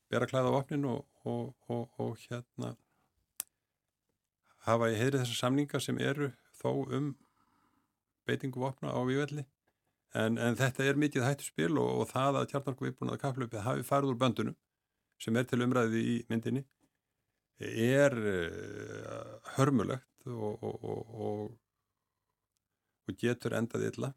bera 0.09 0.29
klæða 0.29 0.53
á 0.53 0.59
opnin 0.59 0.85
og 0.89 2.21
hérna 2.29 2.75
hafa 4.65 4.91
í 4.93 4.97
heiri 4.99 5.21
þessar 5.21 5.39
samninga 5.41 5.81
sem 5.81 5.97
eru 6.01 6.31
þó 6.61 6.85
um 6.97 7.15
beitingu 8.29 8.61
vopna 8.61 8.93
á 8.93 9.01
vývelli 9.05 9.45
en, 10.17 10.37
en 10.37 10.57
þetta 10.57 10.85
er 10.85 10.99
mikið 10.99 11.25
hættuspil 11.25 11.77
og, 11.77 12.01
og 12.01 12.09
það 12.09 12.41
að 12.41 12.49
tjarnarku 12.53 12.87
viðbúnaða 12.87 13.21
kaplöpið 13.23 13.65
hafi 13.65 13.85
farið 13.85 14.13
úr 14.13 14.19
böndunum 14.23 14.57
sem 15.19 15.35
er 15.37 15.47
til 15.49 15.61
umræði 15.65 16.03
í 16.15 16.15
myndinni 16.31 16.63
er 17.59 18.15
uh, 18.15 19.39
hörmulegt 19.57 20.27
og, 20.31 20.63
og, 20.63 21.51
og 23.09 23.17
getur 23.19 23.55
endað 23.57 23.87
illa. 23.89 24.13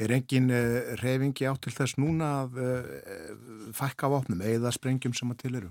Er 0.00 0.14
engin 0.16 0.48
uh, 0.48 0.96
reyfingi 1.02 1.48
átt 1.50 1.66
til 1.66 1.74
þess 1.76 1.98
núna 2.00 2.30
að 2.44 2.62
uh, 2.64 3.74
fækka 3.76 4.08
vopnum 4.08 4.40
eða 4.40 4.72
sprengjum 4.72 5.14
sem 5.16 5.32
að 5.34 5.42
til 5.44 5.54
eru? 5.60 5.70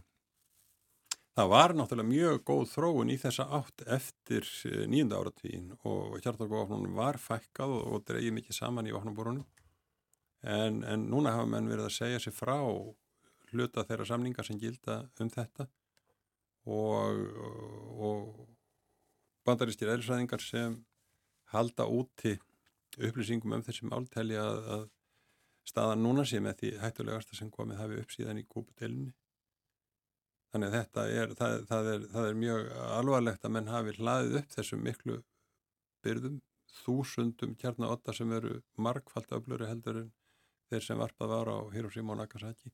Það 1.38 1.52
var 1.54 1.74
náttúrulega 1.78 2.10
mjög 2.10 2.40
góð 2.48 2.64
þróun 2.74 3.12
í 3.14 3.18
þessa 3.22 3.46
átt 3.60 3.84
eftir 3.98 4.48
nýjunda 4.92 5.20
áratíðin 5.22 5.76
og 5.78 6.18
hjartarkofnunum 6.24 6.98
var 6.98 7.20
fækkað 7.22 7.76
og, 7.78 8.02
dreyið 8.08 8.36
mikið 8.36 8.58
saman 8.58 8.90
í 8.90 8.96
vopnaborunum 8.96 9.46
en, 10.42 10.84
en 10.84 11.06
núna 11.12 11.36
hafa 11.36 11.48
menn 11.52 11.70
verið 11.70 11.88
að 11.88 11.96
segja 11.96 12.22
sér 12.24 12.36
frá 12.36 12.58
hluta 13.52 13.86
þeirra 13.88 14.08
samningar 14.10 14.48
sem 14.48 14.60
gilda 14.60 15.02
um 15.22 15.32
þetta 15.32 15.68
og, 16.70 17.24
og 18.10 18.46
bandaristir 19.48 19.92
eðlisræðingar 19.94 20.44
sem 20.44 20.78
halda 21.54 21.88
úti 21.90 22.36
upplýsingum 22.98 23.56
um 23.58 23.66
þessi 23.66 23.88
mál 23.90 24.06
telja 24.12 24.44
að, 24.44 24.60
að 24.76 24.86
staðan 25.70 26.04
núna 26.04 26.26
sé 26.26 26.42
með 26.44 26.62
því 26.62 26.72
hættulegasta 26.84 27.38
sem 27.38 27.50
komið 27.54 27.82
hafi 27.82 28.00
upp 28.02 28.14
síðan 28.14 28.42
í 28.42 28.46
kúpudelinni. 28.50 29.14
Þannig 30.50 30.70
að 30.70 30.76
þetta 30.76 31.02
er 31.14 31.34
það, 31.38 31.56
það, 31.70 31.88
er, 31.94 32.06
það 32.14 32.28
er 32.28 32.38
mjög 32.44 32.70
alvarlegt 32.98 33.44
að 33.46 33.54
menn 33.56 33.70
hafi 33.70 33.96
hlaðið 34.00 34.38
upp 34.40 34.54
þessum 34.56 34.86
miklu 34.86 35.18
byrðum, 36.06 36.40
þúsundum 36.80 37.56
kjarnaotta 37.60 38.16
sem 38.18 38.32
eru 38.34 38.60
margfald 38.82 39.30
öfluri 39.36 39.68
heldur 39.70 40.04
en 40.04 40.12
þeir 40.70 40.86
sem 40.86 41.02
varpað 41.02 41.34
var 41.34 41.52
á 41.54 41.58
Hiroshima 41.74 42.14
og 42.16 42.22
Nagasaki. 42.22 42.72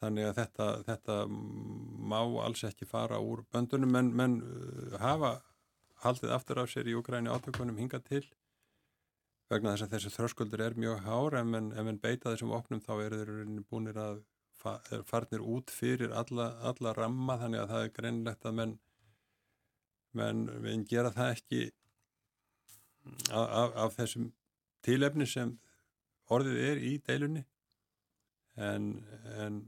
Þannig 0.00 0.28
að 0.28 0.38
þetta, 0.40 0.68
þetta 0.88 1.18
má 1.28 2.20
alls 2.44 2.64
ekki 2.68 2.88
fara 2.88 3.20
úr 3.20 3.44
böndunum, 3.52 3.92
menn, 3.92 4.10
menn 4.16 4.40
uh, 4.44 4.96
hafa 5.00 5.38
haldið 6.04 6.34
aftur 6.36 6.60
af 6.60 6.72
sér 6.72 6.88
í 6.90 6.96
Ukræni 6.98 7.32
átökunum 7.32 7.78
hinga 7.80 8.00
til 8.04 8.24
vegna 9.52 9.74
þess 9.74 9.86
að 9.86 9.94
þessi 9.94 10.12
þröskuldur 10.16 10.62
er 10.64 10.76
mjög 10.80 11.02
hár 11.04 11.36
en 11.40 11.50
mann 11.52 12.00
beita 12.00 12.32
þessum 12.32 12.54
opnum 12.56 12.82
þá 12.84 12.94
eru 13.06 13.20
þeir 13.20 13.64
búinir 13.70 14.00
að 14.00 14.22
farnir 15.08 15.42
út 15.42 15.72
fyrir 15.72 16.14
alla, 16.16 16.50
alla 16.64 16.94
ramma 16.96 17.38
þannig 17.42 17.62
að 17.62 17.72
það 17.72 17.86
er 17.86 17.94
greinlegt 17.98 18.48
að 18.48 18.56
menn 18.60 18.74
menn 20.14 20.44
við 20.62 20.86
gera 20.88 21.10
það 21.14 21.32
ekki 21.34 21.60
af, 23.30 23.46
af, 23.48 23.76
af 23.84 23.96
þessum 23.98 24.30
tílefni 24.86 25.26
sem 25.26 25.56
orðið 26.32 26.60
er 26.70 26.82
í 26.86 26.94
deilunni 27.04 27.44
en, 28.54 28.90
en 29.36 29.62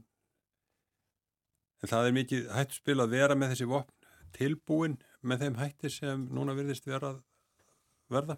en 1.81 1.91
það 1.91 2.09
er 2.09 2.15
mikið 2.17 2.51
hættu 2.55 2.79
spil 2.79 2.99
að 3.03 3.13
vera 3.13 3.37
með 3.37 3.53
þessi 3.53 3.69
vopn 3.69 3.97
tilbúin 4.37 4.97
með 5.21 5.43
þeim 5.43 5.57
hætti 5.61 5.91
sem 5.93 6.25
núna 6.33 6.55
virðist 6.57 6.87
vera 6.87 7.13
verða. 8.11 8.37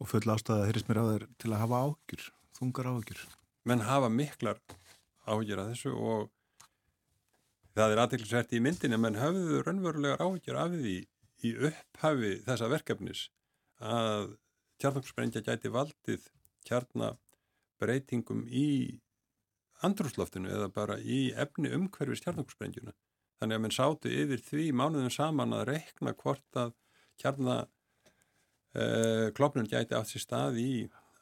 Og 0.00 0.08
full 0.08 0.24
ástæða 0.32 0.68
þeirrist 0.68 0.88
mér 0.88 1.02
á 1.02 1.04
þeir 1.10 1.26
til 1.40 1.50
að 1.50 1.62
hafa 1.64 1.80
ágjur, 1.86 2.26
þungar 2.56 2.90
ágjur. 2.94 3.24
Menn 3.68 3.84
hafa 3.84 4.08
miklar 4.12 4.60
ágjur 5.26 5.62
að 5.62 5.72
þessu 5.72 5.94
og 5.94 6.30
það 7.76 7.94
er 7.94 8.02
aðeinsvært 8.04 8.54
í 8.56 8.62
myndin 8.64 8.96
en 8.96 9.02
menn 9.04 9.20
hafðu 9.20 9.62
raunverulegar 9.66 10.24
ágjur 10.24 10.60
af 10.60 10.74
því 10.74 10.96
í 11.46 11.52
upphafi 11.70 12.32
þessa 12.46 12.70
verkefnis 12.70 13.26
að 13.80 14.34
kjarnaksprengja 14.80 15.44
gæti 15.44 15.72
valdið 15.72 16.26
kjarnabreitingum 16.68 18.44
í 18.48 18.68
andrúsloftinu 19.86 20.50
eða 20.52 20.68
bara 20.72 20.98
í 21.00 21.30
efni 21.32 21.72
umhverfis 21.72 22.22
kjarnakssprengjuna. 22.24 22.92
Þannig 23.40 23.56
að 23.56 23.62
mann 23.64 23.76
sátu 23.76 24.12
yfir 24.12 24.42
því 24.44 24.64
mánuðum 24.76 25.12
saman 25.14 25.56
að 25.56 25.70
rekna 25.70 26.12
hvort 26.12 26.60
að 26.60 26.74
kjarna 27.20 27.62
uh, 27.64 29.28
klopnun 29.36 29.68
gæti 29.70 29.96
átt 29.96 30.12
sér 30.12 30.24
stað 30.26 30.60
í 30.60 30.72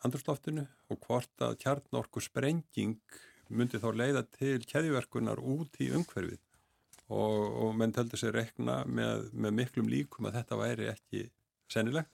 andrúsloftinu 0.07 0.66
og 0.90 1.01
hvort 1.07 1.44
að 1.44 1.59
kjarnorku 1.62 2.22
sprenging 2.22 2.99
myndi 3.49 3.80
þá 3.80 3.88
leiða 3.96 4.22
til 4.36 4.61
keðiverkunar 4.68 5.40
út 5.40 5.80
í 5.82 5.90
umhverfið. 5.96 6.40
Og, 7.09 7.44
og 7.64 7.74
menn 7.78 7.94
töldi 7.96 8.20
sér 8.20 8.34
rekna 8.36 8.82
með, 8.84 9.30
með 9.32 9.55
miklum 9.62 9.88
líkum 9.88 10.28
að 10.28 10.40
þetta 10.42 10.61
væri 10.61 10.90
ekki 10.92 11.24
sennilegt. 11.72 12.12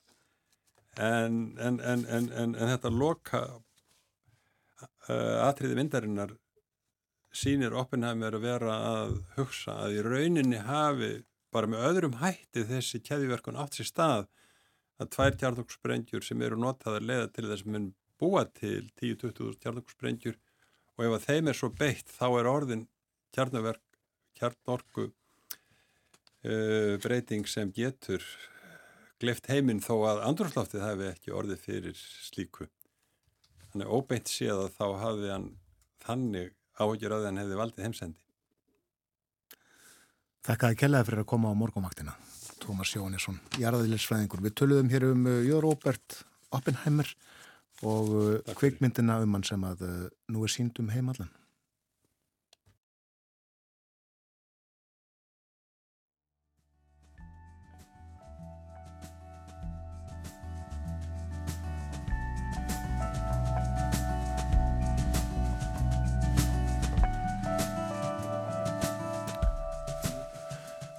En, 0.95 1.57
en, 1.59 1.81
en, 1.83 2.07
en 2.31 2.55
þetta 2.55 2.93
loka 2.95 3.41
uh, 3.51 5.39
atriði 5.49 5.81
vindarinnar 5.81 6.37
sínir 7.35 7.75
Oppenheimer 7.75 8.37
að 8.37 8.47
vera 8.47 8.75
að 8.93 9.17
hugsa 9.35 9.75
að 9.85 9.99
í 9.99 10.05
rauninni 10.07 10.61
hafi 10.63 11.17
bara 11.55 11.71
með 11.71 11.87
öðrum 11.89 12.17
hætti 12.21 12.65
þessi 12.69 13.01
keðiverkun 13.03 13.59
átt 13.59 13.79
sér 13.79 13.91
stað 13.91 14.29
að 15.03 15.11
tvær 15.17 15.37
kjarnoksprengjur 15.41 16.23
sem 16.27 16.43
eru 16.47 16.59
notaðar 16.61 17.03
leiða 17.03 17.29
til 17.35 17.49
þess 17.49 17.67
að 17.67 17.73
minn 17.75 17.89
búa 18.23 18.45
til 18.55 18.87
10-20 19.01 19.59
kjarnoksprengjur 19.63 20.39
og 20.95 21.07
ef 21.07 21.17
að 21.17 21.27
þeim 21.29 21.51
er 21.51 21.59
svo 21.59 21.71
beitt 21.75 22.11
þá 22.15 22.27
er 22.39 22.49
orðin 22.51 22.87
kjarnverk, 23.35 23.83
kjarnorku 24.39 25.09
uh, 25.09 26.95
breyting 27.03 27.49
sem 27.51 27.73
getur 27.75 28.23
gleft 29.23 29.49
heiminn 29.51 29.83
þó 29.83 29.95
að 30.11 30.25
andrúrslaftið 30.29 30.85
hefði 30.85 31.11
ekki 31.13 31.35
orðið 31.35 31.63
fyrir 31.63 31.97
slíku. 31.99 32.69
Þannig 33.73 33.91
óbeint 33.91 34.31
séð 34.31 34.67
að 34.67 34.75
þá 34.77 34.87
hafði 35.01 35.33
hann 35.33 35.49
þannig 36.05 36.53
áhugjur 36.79 37.17
því 37.17 37.31
hann 37.31 37.43
hefði 37.43 37.59
valdið 37.59 37.87
heimsendi. 37.89 38.21
Þakkaði 40.45 40.79
kellaði 40.83 41.09
fyrir 41.09 41.23
að 41.23 41.31
koma 41.31 41.51
á 41.51 41.55
morgumaktina. 41.57 42.15
Tómas 42.61 42.93
Jónisson, 42.93 43.39
jarðaðilisfræðingur. 43.61 44.43
Við 44.45 44.57
töluðum 44.61 44.91
hér 44.93 45.07
um 45.11 45.25
uh, 45.29 45.41
Jör 45.45 45.65
Róbert 45.65 46.21
Oppenheimer 46.55 47.09
og 47.85 48.09
uh, 48.17 48.55
kvikmyndina 48.57 49.21
um 49.23 49.37
hann 49.37 49.45
sem 49.45 49.65
að 49.65 49.85
uh, 49.85 50.05
nú 50.33 50.45
er 50.45 50.53
sínd 50.53 50.81
um 50.81 50.93
heimallan. 50.93 51.33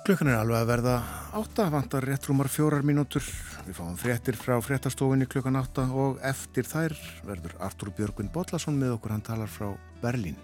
Klukkan 0.06 0.30
er 0.30 0.38
alveg 0.38 0.60
að 0.60 0.68
verða 0.70 1.00
átta, 1.36 1.70
vantar 1.70 2.04
rétt 2.04 2.26
rúmar 2.30 2.48
fjórar 2.48 2.84
mínútur. 2.88 3.24
Við 3.68 3.76
fáum 3.76 3.96
fréttir 4.00 4.38
frá 4.40 4.56
fréttastofinni 4.64 5.28
klukkan 5.28 5.60
átta 5.60 5.84
og 5.92 6.22
eftir 6.24 6.68
þær 6.70 6.96
verður 7.28 7.58
Artur 7.60 7.92
Björgvin 7.98 8.32
Botlason 8.32 8.80
með 8.80 8.96
okkur, 8.96 9.18
hann 9.18 9.26
talar 9.26 9.52
frá 9.52 9.74
Berlín. 10.04 10.40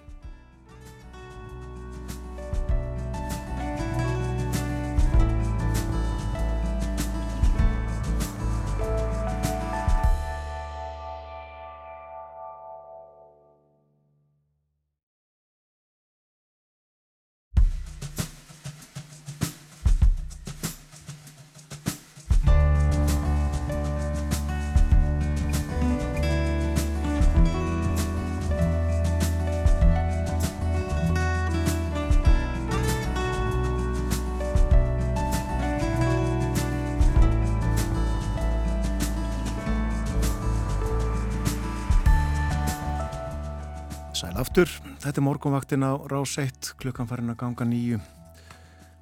Þetta 45.12 45.20
er 45.20 45.26
morgunvaktin 45.28 45.84
á 45.84 45.92
rás 46.08 46.38
1, 46.40 46.70
klukkan 46.80 47.04
farin 47.04 47.34
að 47.34 47.42
ganga 47.42 47.66
nýju. 47.68 47.98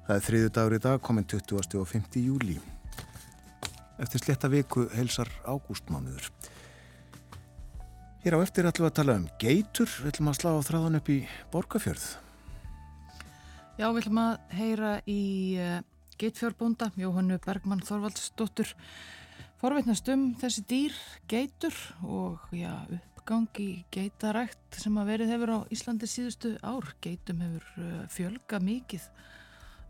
Það 0.08 0.16
er 0.16 0.24
þriðu 0.26 0.48
dagur 0.56 0.74
í 0.74 0.80
dag, 0.82 0.96
komin 1.06 1.26
20. 1.30 1.76
og 1.78 1.86
5. 1.86 2.16
júli. 2.18 2.56
Eftir 4.02 4.24
sletta 4.24 4.50
viku 4.50 4.88
heilsar 4.90 5.30
ágústmánuður. 5.46 6.26
Hér 8.24 8.34
á 8.34 8.42
eftir 8.42 8.66
ætlum 8.66 8.88
við 8.88 8.90
að 8.90 8.96
tala 8.98 9.16
um 9.20 9.28
geitur. 9.38 9.94
Við 10.00 10.10
ætlum 10.10 10.32
að 10.32 10.38
slá 10.40 10.50
á 10.50 10.66
þráðan 10.66 10.98
upp 10.98 11.12
í 11.14 11.20
Borgafjörð. 11.54 12.08
Já, 13.78 13.86
við 13.86 14.02
ætlum 14.02 14.22
að 14.24 14.58
heyra 14.58 14.92
í 15.06 15.22
uh, 15.62 15.78
geitfjörbúnda, 16.18 16.90
Jóhannu 16.98 17.38
Bergmann 17.46 17.86
Þorvaldsdóttur 17.86 18.74
forveitnast 19.60 20.08
um 20.08 20.30
þessi 20.40 20.62
dýr 20.64 20.98
geitur 21.28 21.74
og 22.02 22.50
já, 22.56 22.72
uppgangi 23.30 23.84
geitarækt 23.94 24.74
sem 24.74 24.96
að 24.98 25.10
verið 25.12 25.28
hefur 25.30 25.50
á 25.54 25.58
Íslandi 25.70 26.06
síðustu 26.10 26.56
ár. 26.66 26.88
Geitum 26.98 27.38
hefur 27.44 27.66
uh, 27.78 28.00
fjölga 28.10 28.58
mikið 28.58 29.04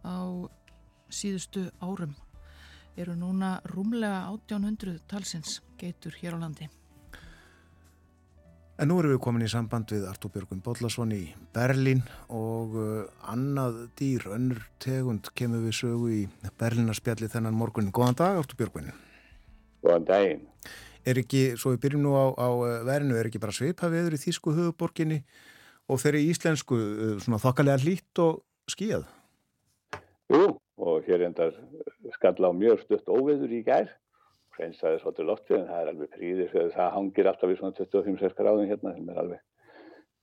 á 0.04 0.44
síðustu 1.08 1.62
árum. 1.80 2.12
Eru 3.00 3.14
núna 3.16 3.62
rúmlega 3.64 4.26
1800 4.28 5.00
talsins 5.08 5.62
geitur 5.80 6.12
hér 6.20 6.36
á 6.36 6.38
landi. 6.42 6.68
En 8.76 8.92
nú 8.92 8.98
erum 9.00 9.14
við 9.14 9.22
komin 9.24 9.46
í 9.46 9.48
samband 9.48 9.88
við 9.88 10.04
Artúr 10.10 10.34
Björgun 10.36 10.60
Bollarsson 10.60 11.16
í 11.16 11.22
Berlín 11.56 12.04
og 12.28 12.76
uh, 12.76 13.08
annað 13.24 13.86
dýr, 13.96 14.28
önnur 14.36 14.60
tegund 14.84 15.32
kemur 15.32 15.64
við 15.64 15.78
sögu 15.80 16.12
í 16.12 16.22
Berlínarspjalli 16.60 17.32
þennan 17.32 17.56
morgun. 17.56 17.88
Góðan 17.88 18.20
dag 18.20 18.44
Artúr 18.44 18.60
Björgun. 18.60 18.92
Góðan 19.80 20.08
daginn. 20.12 20.46
Er 21.08 21.20
ekki, 21.22 21.54
svo 21.56 21.72
við 21.72 21.84
byrjum 21.86 22.02
nú 22.04 22.12
á, 22.12 22.26
á 22.36 22.48
uh, 22.52 22.66
verinu, 22.84 23.16
er 23.16 23.30
ekki 23.30 23.40
bara 23.40 23.54
sveipa 23.56 23.88
viður 23.92 24.18
í 24.18 24.20
Þísku 24.20 24.52
höfuborginni 24.56 25.22
og 25.88 26.00
þeirri 26.02 26.26
íslensku 26.28 26.76
uh, 26.76 27.14
svona 27.24 27.40
þokkalega 27.40 27.80
hlýtt 27.84 28.20
og 28.20 28.42
skíðað? 28.68 29.06
Jú, 30.30 30.44
og 30.84 31.06
hér 31.08 31.24
endar 31.26 31.54
skalla 32.14 32.50
á 32.50 32.54
mjög 32.54 32.82
stutt 32.84 33.08
óveður 33.08 33.54
í 33.56 33.62
gær, 33.66 33.88
hreinsaði 34.58 35.00
svolítið 35.00 35.30
loftið 35.30 35.56
en 35.56 35.70
það 35.70 35.80
er 35.80 35.92
alveg 35.94 36.12
príðir 36.16 36.52
þegar 36.52 36.74
það 36.76 36.92
hangir 36.96 37.30
alltaf 37.30 37.54
í 37.54 37.56
svona 37.58 37.78
25 37.80 38.36
gráðum 38.38 38.68
hérna 38.70 38.92
sem 38.96 39.08
er 39.08 39.22
alveg, 39.24 39.40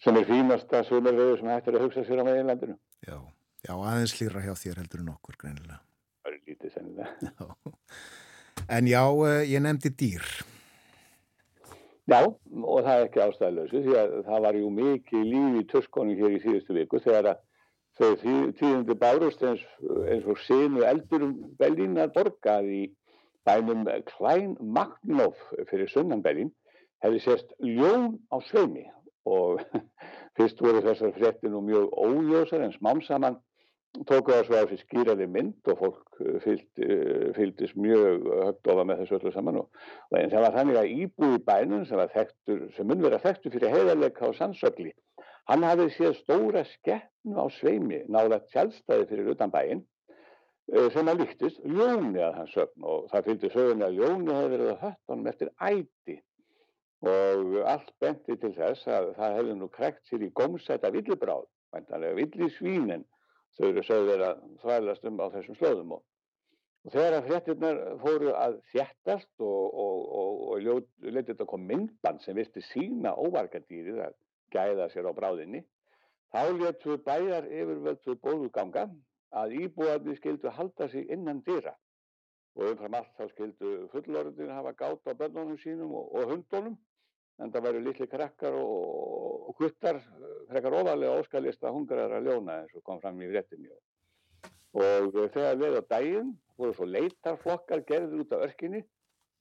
sem 0.05 0.19
er 0.21 0.29
fínasta 0.29 0.83
sumarveður 0.87 1.41
sem 1.41 1.51
hættir 1.51 1.79
að 1.79 1.87
hugsa 1.87 2.05
sér 2.05 2.21
á 2.21 2.25
meginlandinu. 2.29 2.77
Já, 3.07 3.17
já 3.65 3.73
aðeins 3.75 4.15
hlýra 4.19 4.45
hjá 4.45 4.53
þér 4.61 4.83
heldur 4.83 5.03
en 5.03 5.13
okkur 5.15 5.41
greinilega. 5.41 5.81
Það 6.21 6.31
er 6.35 6.39
lítið 6.51 6.77
sennilega. 6.77 7.33
Já. 7.33 8.05
En 8.73 8.87
já, 8.89 9.03
ég 9.47 9.61
nefndi 9.63 9.91
dýr. 9.95 10.23
Já, 12.07 12.21
og 12.23 12.85
það 12.85 12.93
er 12.93 13.05
ekki 13.05 13.19
ástæðilösu 13.19 13.79
því 13.83 13.95
að 13.99 14.13
það 14.29 14.43
var 14.45 14.57
jú 14.61 14.67
mikið 14.71 15.25
líf 15.27 15.55
í 15.59 15.63
törskonum 15.73 16.19
hér 16.21 16.35
í 16.37 16.43
síðustu 16.45 16.75
viku 16.77 17.01
þegar 17.03 17.33
að 17.33 17.41
þau 17.97 18.11
tíðundi 18.59 18.95
bárust 19.01 19.43
eins, 19.43 19.65
eins 20.07 20.29
og 20.29 20.39
sinu 20.45 20.85
eldurum 20.87 21.33
Berlínar 21.59 22.13
borgað 22.15 22.69
í 22.71 22.83
bænum 23.47 23.83
Klein 24.13 24.55
Magnóf 24.61 25.41
fyrir 25.67 25.91
sunnan 25.91 26.23
Berlín 26.23 26.53
hefði 27.03 27.23
sérst 27.25 27.51
ljón 27.63 28.15
á 28.31 28.39
sveimi. 28.47 28.85
Og 29.27 29.59
fyrst 30.39 30.63
voru 30.63 30.85
þessar 30.85 31.11
frétti 31.17 31.51
nú 31.51 31.59
mjög 31.65 31.91
óljósar 31.91 32.63
en 32.63 32.75
smám 32.77 33.03
saman 33.03 33.35
tóku 34.05 34.33
það 34.33 34.43
svo 34.45 34.59
að 34.59 34.69
fyrir 34.71 34.83
skýraði 34.83 35.27
mynd 35.33 35.71
og 35.71 35.81
fólk 35.81 36.21
fylgdi, 36.43 36.87
fylgdist 37.37 37.79
mjög 37.79 38.29
högt 38.43 38.71
ofa 38.73 38.85
með 38.85 39.03
þessu 39.03 39.19
öllu 39.19 39.33
saman 39.33 39.59
og, 39.63 39.83
og 40.11 40.31
það 40.33 40.45
var 40.45 40.55
þannig 40.59 40.79
að 40.81 40.93
íbúi 40.93 41.41
bænum 41.47 41.85
sem, 41.89 42.05
þekktur, 42.13 42.63
sem 42.77 42.89
mun 42.89 43.03
vera 43.05 43.21
þekktur 43.23 43.55
fyrir 43.57 43.73
heiðarleika 43.73 44.29
á 44.29 44.37
sannsögli 44.37 44.93
hann 45.47 45.63
hafði 45.63 45.91
séð 45.95 46.17
stóra 46.21 46.65
skeppnu 46.67 47.39
á 47.39 47.45
sveimi 47.57 48.03
náða 48.11 48.41
tjálstæði 48.51 49.07
fyrir 49.11 49.31
utan 49.35 49.53
bæin 49.53 49.85
sem 50.67 51.07
að 51.07 51.21
líktist 51.21 51.59
ljóni 51.63 52.19
að 52.19 52.39
hans 52.41 52.55
sögn 52.55 52.87
og 52.91 53.05
það 53.11 53.27
fylgdi 53.29 53.51
sögni 53.53 53.85
að 53.87 53.99
ljóni 54.01 54.33
hefði 54.35 54.49
verið 54.53 54.71
að 54.73 54.81
höttanum 54.81 55.29
eftir 55.31 55.51
æti. 55.63 56.17
Og 57.07 57.59
allt 57.71 57.93
benti 58.01 58.35
til 58.41 58.51
þess 58.57 58.89
að 58.89 59.13
það 59.19 59.35
hefði 59.37 59.55
nú 59.55 59.69
krekt 59.71 60.09
sér 60.09 60.25
í 60.25 60.31
gómsæta 60.35 60.91
villibráð, 60.91 61.45
vantanlega 61.71 62.17
villisvínin 62.17 63.05
þau 63.57 63.67
eru 63.71 63.83
sögðir 63.85 64.23
að 64.27 64.43
þvælast 64.61 65.07
um 65.09 65.19
á 65.21 65.25
þessum 65.33 65.57
slóðum 65.57 65.95
og, 65.97 66.03
og 66.85 66.93
þegar 66.93 67.17
að 67.17 67.29
fréttirnar 67.29 67.81
fóru 68.03 68.33
að 68.37 68.59
þjættast 68.73 69.31
og, 69.41 69.79
og, 69.85 70.03
og 70.51 70.61
letið 71.01 71.33
þetta 71.33 71.49
kom 71.49 71.65
myndband 71.71 72.23
sem 72.23 72.37
virti 72.37 72.63
sína 72.69 73.15
óvarkadýrið 73.17 74.03
að 74.05 74.15
gæða 74.53 74.89
sér 74.93 75.09
á 75.09 75.17
bráðinni 75.17 75.63
þá 76.33 76.43
letu 76.59 76.97
bæjar 77.03 77.47
yfirvöldu 77.49 78.17
bóðuganga 78.23 78.87
að 79.37 79.57
íbúarnir 79.63 80.17
skildu 80.19 80.53
halda 80.53 80.87
sig 80.91 81.09
innan 81.11 81.41
dýra 81.47 81.73
og 82.57 82.71
umfram 82.71 82.97
allt 82.99 83.13
þá 83.17 83.27
skildu 83.33 83.73
fullorðin 83.93 84.53
hafa 84.53 84.73
gátt 84.77 85.09
á 85.09 85.13
börnunum 85.17 85.59
sínum 85.61 85.93
og 85.97 86.29
hundunum 86.31 86.77
en 87.43 87.51
það 87.53 87.65
væri 87.67 87.83
litli 87.85 88.07
krakkar 88.09 88.55
og 88.57 89.53
guttar 89.59 89.99
frekar 90.49 90.75
ofalega 90.79 91.19
óskalista 91.21 91.71
hungraðar 91.73 92.17
að 92.17 92.29
ljóna 92.29 92.59
eins 92.63 92.75
og 92.77 92.83
kom 92.87 93.01
fram 93.03 93.21
í 93.21 93.29
réttinni 93.31 93.69
og 94.77 95.17
þegar 95.33 95.59
við 95.61 95.79
á 95.79 95.83
daginn 95.93 96.35
voru 96.57 96.75
svo 96.75 96.87
leitarflokkar 96.89 97.85
gerður 97.87 98.25
út 98.25 98.35
af 98.35 98.45
örkinni 98.49 98.83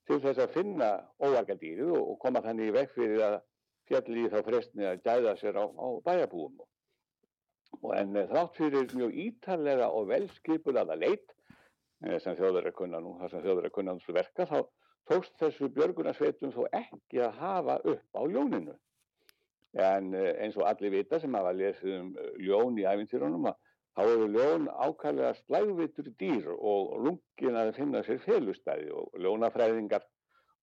til 0.06 0.20
þess 0.22 0.42
að 0.44 0.54
finna 0.54 0.90
óvarkadýrið 1.18 1.92
og 1.96 2.16
koma 2.22 2.44
þannig 2.44 2.70
í 2.70 2.76
vekk 2.76 2.94
fyrir 2.94 3.24
að 3.26 3.36
fjalli 3.90 4.28
þá 4.30 4.38
frestni 4.46 4.86
að 4.86 5.02
gæða 5.06 5.36
sér 5.40 5.58
á, 5.62 5.64
á 5.64 5.88
bæjabúum 6.06 6.60
og 7.82 7.92
en 7.96 8.14
þrátt 8.30 8.56
fyrir 8.58 8.92
mjög 8.94 9.16
ítarlega 9.24 9.88
og 9.92 10.08
velskipulaða 10.12 10.96
leit 11.00 11.32
sem 12.22 12.36
þjóður 12.36 12.68
er 12.68 12.76
kunna 12.76 13.00
nú, 13.00 13.16
það 13.20 13.32
sem 13.32 13.44
þjóður 13.46 13.68
er 13.68 13.74
kunna 13.74 13.96
þessu 13.96 14.16
verka 14.16 14.46
þá 14.46 14.58
tókst 15.10 15.36
þessu 15.40 15.70
björgunarsveitum 15.76 16.54
þó 16.54 16.66
ekki 16.72 17.22
að 17.26 17.38
hafa 17.42 17.78
upp 17.92 18.18
á 18.18 18.22
ljóninu. 18.26 18.74
En 19.76 20.14
eins 20.16 20.56
og 20.56 20.66
allir 20.68 20.94
vita 20.94 21.20
sem 21.20 21.34
hafa 21.36 21.52
lesið 21.52 21.96
um 22.00 22.12
ljón 22.40 22.78
í 22.80 22.86
æfintýrunum 22.88 23.50
að 23.50 23.58
þá 23.96 24.02
eru 24.04 24.28
ljón 24.32 24.68
ákvæmlega 24.68 25.32
slægvitur 25.40 26.12
dýr 26.20 26.48
og 26.56 26.96
lungin 27.04 27.58
að 27.60 27.74
finna 27.78 28.02
sér 28.04 28.20
felustæði 28.24 28.92
og 28.92 29.20
ljónafræðingar 29.24 30.04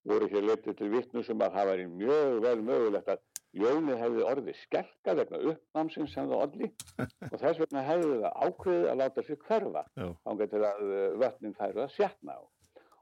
voru 0.09 0.27
hér 0.29 0.45
letið 0.49 0.77
til 0.79 0.89
vittnum 0.91 1.25
sem 1.25 1.41
að 1.41 1.55
það 1.57 1.69
væri 1.71 1.85
mjög 1.91 2.41
vel 2.43 2.59
mögulegt 2.67 3.13
að 3.13 3.23
ljóni 3.57 3.97
hefði 3.97 4.25
orðið 4.29 4.59
skelka 4.59 5.15
vegna 5.19 5.39
uppnámsins 5.51 6.13
sem 6.13 6.29
það 6.29 6.43
orði 6.45 6.69
og 7.31 7.37
þess 7.37 7.61
vegna 7.61 7.85
hefði 7.87 8.19
það 8.25 8.39
ákveðið 8.47 8.89
að 8.91 8.99
láta 9.01 9.25
sér 9.27 9.41
hverfa 9.47 9.85
þá 9.95 10.31
getur 10.41 10.67
að 10.69 10.83
vötnin 11.23 11.57
færu 11.57 11.85
að 11.85 11.95
sjatna 11.97 12.37
á. 12.37 12.41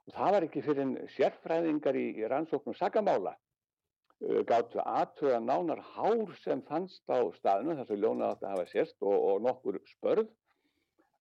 Og 0.10 0.16
það 0.18 0.36
var 0.36 0.46
ekki 0.48 0.64
fyrir 0.66 0.92
sérfræðingar 1.16 1.98
í, 2.00 2.06
í 2.18 2.28
rannsóknum 2.32 2.78
sagamála 2.78 3.36
uh, 3.36 4.42
gáttu 4.50 4.82
aðtöða 4.82 5.40
nánar 5.46 5.84
hár 5.94 6.36
sem 6.42 6.64
fannst 6.70 7.04
á 7.12 7.22
staðinu 7.38 7.78
þar 7.80 7.90
sem 7.90 8.02
ljónað 8.02 8.34
átti 8.36 8.48
að 8.48 8.56
hafa 8.56 8.70
sérst 8.72 8.98
og, 9.06 9.18
og 9.30 9.44
nokkur 9.46 9.80
spörð 9.92 10.32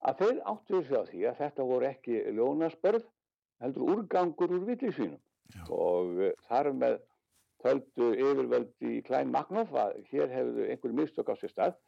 að 0.08 0.22
þeir 0.22 0.42
áttu 0.54 0.80
þessi 0.80 0.96
á 0.96 1.02
því 1.10 1.26
að 1.28 1.40
þetta 1.42 1.68
voru 1.72 1.90
ekki 1.90 2.22
ljónaspörð 2.38 3.06
heldur 3.60 3.94
úrgangur 3.94 4.56
úr 4.56 4.66
villisvínum. 4.70 5.20
Og 5.68 6.20
uh, 6.24 6.34
þar 6.48 6.72
með 6.80 6.98
töldu 7.60 8.14
yfirvöldi 8.16 8.96
í 8.96 9.04
Klein 9.04 9.32
Magnóf 9.34 9.72
að 9.76 9.98
hér 10.08 10.30
hefðu 10.32 10.66
einhverju 10.70 10.96
mistök 10.96 11.28
á 11.28 11.34
sér 11.36 11.52
stað 11.52 11.78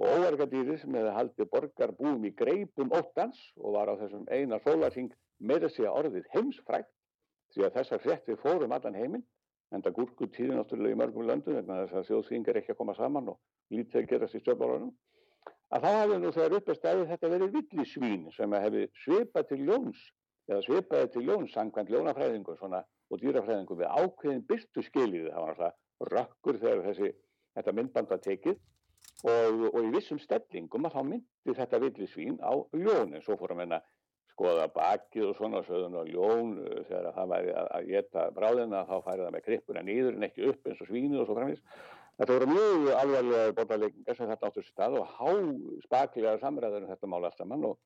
og 0.00 0.14
óverkadýri 0.16 0.78
sem 0.80 0.96
hefði 0.96 1.12
haldið 1.16 1.50
borgarbúum 1.52 2.24
í 2.24 2.32
greipum 2.38 2.94
óttans 2.96 3.38
og 3.60 3.76
var 3.76 3.92
á 3.92 3.94
þessum 4.00 4.24
eina 4.32 4.58
sólarhing 4.64 5.12
með 5.38 5.66
þessi 5.66 5.86
að 5.86 5.98
orðið 6.00 6.30
heimsfrækt 6.34 6.90
því 7.52 7.66
að 7.66 7.76
þessar 7.76 8.02
fréttir 8.06 8.40
fórum 8.40 8.72
allan 8.72 8.96
heiminn 8.96 9.24
en 9.72 9.84
það 9.84 9.96
gúrku 9.98 10.28
tíði 10.32 10.56
náttúrulega 10.56 10.96
í 10.96 11.00
mörgum 11.00 11.28
löndum 11.28 11.58
vegna 11.58 11.82
þess 11.82 12.00
að 12.00 12.08
þjóðsvingar 12.10 12.60
ekki 12.60 12.74
að 12.74 12.80
koma 12.80 12.96
saman 12.96 13.30
og 13.32 13.38
lítið 13.72 14.00
að 14.02 14.08
gerast 14.14 14.38
í 14.38 14.42
stjórnbálunum 14.42 14.92
að 15.72 15.84
þá 15.84 15.90
hafði 15.98 16.18
nú 16.22 16.32
þegar 16.36 16.56
uppið 16.58 16.80
stæði 16.80 17.06
þetta 17.12 17.32
verið 17.34 17.54
villisvín 17.58 18.26
sem 18.36 18.58
hefði 18.58 18.88
svipað 19.04 19.48
til 19.52 19.62
ljóns 19.68 20.02
eða 20.50 20.64
svipaði 20.66 21.10
til 21.14 21.22
ljóns 21.28 21.54
sangkvæmt 21.54 21.90
ljónafræðingur 21.92 22.58
svona, 22.58 22.82
og 23.10 23.20
dýrafræðingur 23.22 23.78
við 23.78 23.92
ákveðin 24.02 24.44
byrtu 24.48 24.84
skilið 24.88 25.28
það 25.30 25.44
var 25.44 25.52
alltaf 25.52 26.12
rökkur 26.12 26.58
þegar 26.58 26.86
þessi, 26.88 27.10
þetta 27.56 27.74
myndband 27.78 28.10
var 28.10 28.22
tekið 28.26 28.58
og, 29.22 29.66
og 29.70 29.80
í 29.86 29.90
vissum 29.94 30.20
stellingum 30.22 30.88
að 30.88 30.96
þá 30.96 31.02
myndi 31.08 31.56
þetta 31.58 31.82
villisvín 31.82 32.38
á 32.42 32.52
ljón 32.74 33.14
en 33.14 33.22
svo 33.22 33.36
fórum 33.38 33.62
við 33.62 33.76
að 33.78 33.90
skoða 34.32 34.68
bakið 34.72 35.28
og 35.28 35.38
svona 35.38 35.62
sögðun 35.66 35.98
og 36.00 36.10
ljón 36.10 36.52
þegar 36.88 37.14
það 37.16 37.32
væri 37.32 37.54
að 37.60 37.88
geta 37.90 38.28
bráðina 38.36 38.84
þá 38.88 38.94
færi 39.04 39.24
það 39.24 39.34
með 39.36 39.46
krippuna 39.46 39.84
nýður 39.86 40.16
en 40.16 40.28
ekki 40.28 40.46
upp 40.50 40.68
eins 40.68 40.82
og 40.82 40.90
svínu 40.90 41.20
og 41.20 41.28
svo 41.28 41.36
framins. 41.38 41.62
Þetta 42.18 42.36
voru 42.36 42.48
mjög 42.50 42.88
alvarlega 42.96 43.54
bortarleikingar 43.56 44.18
sem 44.18 44.28
þetta 44.32 44.50
áttur 44.50 44.66
stað 44.66 44.98
og 45.00 45.14
há 45.16 45.30
spaklega 45.86 46.34
samræður 46.42 46.84
um 46.84 46.92
þetta 46.92 47.10
mála 47.12 47.30
alltaf 47.30 47.48
mann 47.48 47.68
og, 47.70 47.78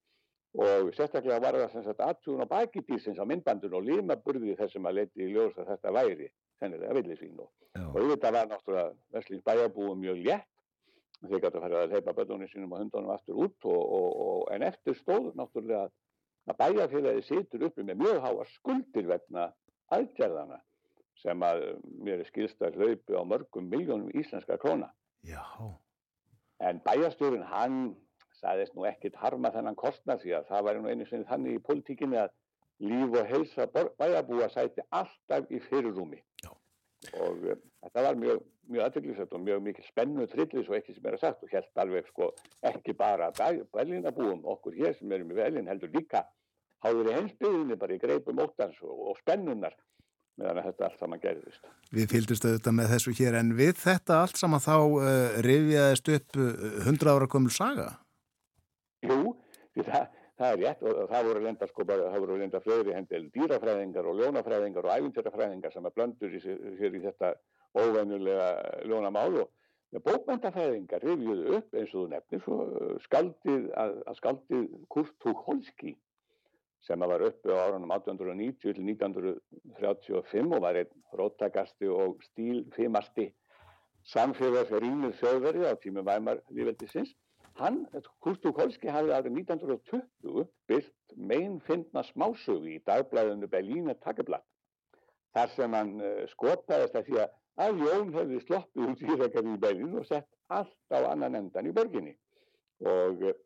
og 0.57 0.91
sérstaklega 0.97 1.43
var 1.43 1.61
það 1.61 1.77
sem 1.77 1.87
sagt 1.87 2.03
aðtúðun 2.07 2.47
á 2.47 2.53
bakidísins 2.55 3.21
á 3.23 3.25
myndbandun 3.29 3.77
og 3.79 3.87
limaburði 3.87 4.57
þessum 4.59 4.89
að 4.91 5.01
leiti 5.01 5.27
í 5.27 5.31
ljós 5.31 5.55
að 5.61 5.71
þetta 5.75 5.95
væri 5.99 6.29
sennilega 6.61 6.99
villisvín. 6.99 7.39
Og, 7.43 7.51
og 7.93 8.11
þetta 8.15 8.35
var 8.35 8.51
náttúrulega 8.51 8.93
Veslings 9.15 9.47
bæjarbúum 9.47 10.03
mjög 10.03 10.23
létt 10.27 10.53
þeir 11.25 11.43
gætu 11.43 11.59
að 11.59 11.65
fara 11.65 11.83
að 11.85 11.95
leipa 11.95 12.15
börnunum 12.17 12.51
sínum 12.51 12.75
og 12.75 12.83
hundunum 12.83 13.15
aftur 13.15 13.41
út 13.47 13.69
og, 13.71 14.47
en 14.53 14.67
eftir 14.67 14.97
stóð 14.99 15.33
náttúrulega 15.39 15.89
að 16.47 16.59
bæjarfélagi 16.61 17.25
situr 17.27 17.67
uppi 17.69 17.85
með 17.87 18.03
mjög 18.05 18.21
háa 18.25 18.47
skuldir 18.53 19.09
vegna 19.11 19.49
aðgerðana 19.97 20.61
sem 21.23 21.43
að 21.43 21.65
mér 22.05 22.23
er 22.23 22.29
skilst 22.29 22.63
að 22.63 22.77
hlaupi 22.81 23.17
á 23.17 23.23
mörgum 23.25 23.71
miljónum 23.73 24.13
íslenska 24.15 24.59
króna. 24.61 24.91
Já. 25.25 25.43
En 26.61 26.81
bæjarstjórin 26.85 27.47
hann 27.49 27.95
sagðist 28.37 28.77
nú 28.77 28.85
ekkit 28.89 29.17
harma 29.17 29.51
þennan 29.55 29.79
kostnað 29.81 30.23
því 30.23 30.35
að 30.39 30.51
það 30.51 30.67
væri 30.69 30.83
nú 30.83 30.93
einu 30.93 31.07
sinni 31.09 31.29
þannig 31.31 31.57
í 31.57 31.63
politíkinni 31.69 32.21
að 32.21 32.35
líf 32.85 33.17
og 33.17 33.31
helsa 33.31 33.67
bæjarbúa 33.73 34.49
sæti 34.53 34.85
alltaf 34.91 35.49
í 35.49 35.61
fyrirrúmi 35.71 36.21
Já. 36.45 36.51
og 37.23 37.47
um, 37.53 37.63
þetta 37.87 38.05
var 38.07 38.19
mjög, 38.21 38.45
mjög 38.71 38.87
aðtöklusett 38.87 39.35
og 39.37 39.43
mjög 39.47 39.65
mikil 39.67 39.85
spennu 39.87 40.27
trillis 40.31 40.71
og 40.71 40.79
ekki 40.79 40.95
sem 40.97 41.09
er 41.09 41.17
að 41.17 41.25
sagt 41.25 41.45
og 41.47 41.53
helt 41.55 41.83
alveg 41.83 42.09
sko 42.11 42.31
ekki 42.71 42.95
bara 42.99 43.31
bælinabúum 43.37 44.47
okkur 44.55 44.77
hér 44.79 44.97
sem 44.99 45.13
erum 45.13 45.33
í 45.33 45.39
velin 45.39 45.71
heldur 45.71 45.93
líka 45.95 46.25
háður 46.85 47.13
í 47.13 47.17
hensbyðinni 47.17 47.79
bara 47.81 47.97
í 47.97 48.01
greipum 48.03 48.43
óttans 48.43 48.81
og, 48.83 49.13
og 49.13 49.21
spennunnar 49.23 49.77
meðan 50.37 50.67
þetta 50.67 50.89
allt 50.91 51.01
saman 51.01 51.23
gerðist. 51.23 51.63
Við 51.97 52.11
fylgdust 52.13 52.45
auðvitað 52.45 52.77
með 52.77 52.91
þessu 52.93 53.15
hér 53.17 53.39
en 53.39 53.55
við 53.57 53.79
þetta 53.81 54.21
allt 54.21 54.37
saman 54.37 54.61
þá 54.61 54.75
uh, 54.77 55.39
rifjaðist 55.47 56.11
upp 56.19 56.41
hundra 56.85 57.17
ára 57.17 57.31
komul 57.33 57.55
saga? 57.55 57.89
Jú, 59.07 59.33
það 59.79 60.13
það 60.37 60.53
er 60.53 60.63
rétt 60.63 60.83
og 60.85 61.03
það 61.11 61.29
voru 61.31 61.45
lenda 61.45 61.69
sko 61.71 61.85
bara, 61.89 62.09
það 62.13 62.25
voru 62.25 62.39
lenda 62.41 62.61
fleiri 62.65 62.97
hendil 62.97 63.29
dýrafræðingar 63.35 64.09
og 64.09 64.19
ljónafræðingar 64.21 64.89
og 64.89 64.97
æfintjörafræðingar 64.97 65.73
sem 65.75 65.87
er 65.89 65.95
blöndur 65.97 66.35
sér 66.43 66.99
í 66.99 67.05
þetta 67.05 67.33
óvennulega 67.77 68.49
ljónamál 68.89 69.41
og 69.43 69.53
bókmyndafræðingar 70.05 71.05
rifjuðu 71.07 71.57
upp 71.57 71.77
eins 71.77 71.95
og 71.95 72.03
þú 72.03 72.09
nefnir 72.13 72.43
svo 72.45 72.57
skaldið 73.07 73.71
að, 73.81 73.95
að 74.11 74.19
skaldið 74.21 74.67
Kurt 74.93 75.15
Tucholsky 75.25 75.95
sem 76.85 77.01
var 77.01 77.25
uppi 77.27 77.51
á 77.51 77.57
árunum 77.65 77.95
1890 77.97 78.77
til 78.77 78.85
1935 78.93 80.53
og 80.53 80.63
var 80.63 80.79
einn 80.83 80.93
róttakasti 81.17 81.89
og 81.91 82.21
stílfimasti 82.29 83.31
samfélagsrýmið 84.13 85.17
þjóðverði 85.21 85.71
á 85.73 85.75
tímu 85.83 86.05
Væmar 86.07 86.43
lífveldisins 86.53 87.15
Hann, 87.57 87.87
Kurt 88.21 88.43
Tucholsky, 88.45 88.91
hafði 88.93 89.15
árið 89.17 89.39
1920 89.41 90.45
byrkt 90.69 91.17
meinfindna 91.17 92.03
smásögu 92.05 92.75
í 92.75 92.83
dagblæðinu 92.85 93.49
Berlína 93.49 93.95
Tageblatt 94.03 94.45
þar 95.37 95.53
sem 95.55 95.77
hann 95.77 95.95
uh, 96.01 96.23
skotaðist 96.33 96.97
að 96.97 97.09
því 97.09 97.19
að 97.25 97.35
að 97.57 97.81
Jón 97.81 98.13
hefði 98.13 98.43
sloppið 98.45 98.91
út 98.91 99.03
í 99.03 99.13
Írakari 99.15 99.55
í 99.55 99.61
Berlín 99.61 99.97
og 99.97 100.05
sett 100.09 100.29
allt 100.53 100.93
á 100.93 100.99
annan 101.09 101.39
endan 101.39 101.69
í 101.69 101.73
borginni. 101.77 102.13
Og 102.85 103.25
uh, 103.31 103.39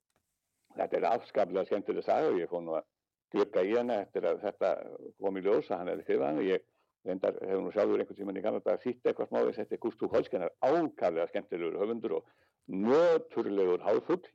þetta 0.75 0.99
er 0.99 1.07
afskaplega 1.13 1.69
skemmtileg 1.69 2.07
saga 2.07 2.33
og 2.33 2.41
ég 2.41 2.51
fór 2.51 2.65
nú 2.67 2.75
að 2.79 2.89
glukka 3.31 3.63
í 3.63 3.77
hana 3.77 4.01
eftir 4.03 4.27
að 4.27 4.43
þetta 4.43 4.75
kom 5.23 5.39
í 5.39 5.45
ljós 5.47 5.71
að 5.71 5.83
hann 5.83 5.93
hefði 5.93 6.07
fyrir 6.09 6.27
hann 6.27 6.43
og 6.43 6.49
ég 6.49 6.67
reyndar 7.07 7.39
hefur 7.39 7.63
nú 7.65 7.73
sjálfur 7.75 8.03
einhvern 8.03 8.19
tíman 8.19 8.41
í 8.41 8.45
Kanada 8.45 8.75
að 8.75 8.83
þýtt 8.85 9.07
eitthvað 9.07 9.31
smáðis 9.31 9.61
þetta 9.61 9.77
er 9.77 9.83
Kurt 9.85 10.01
Tucholsky, 10.01 10.37
hann 10.37 10.49
er 10.49 10.57
ákaflega 10.67 11.29
skemmtilegur 11.31 11.79
höfundur 11.81 12.17
og 12.19 12.27
nöturlegur 12.71 13.83
háfugl 13.85 14.27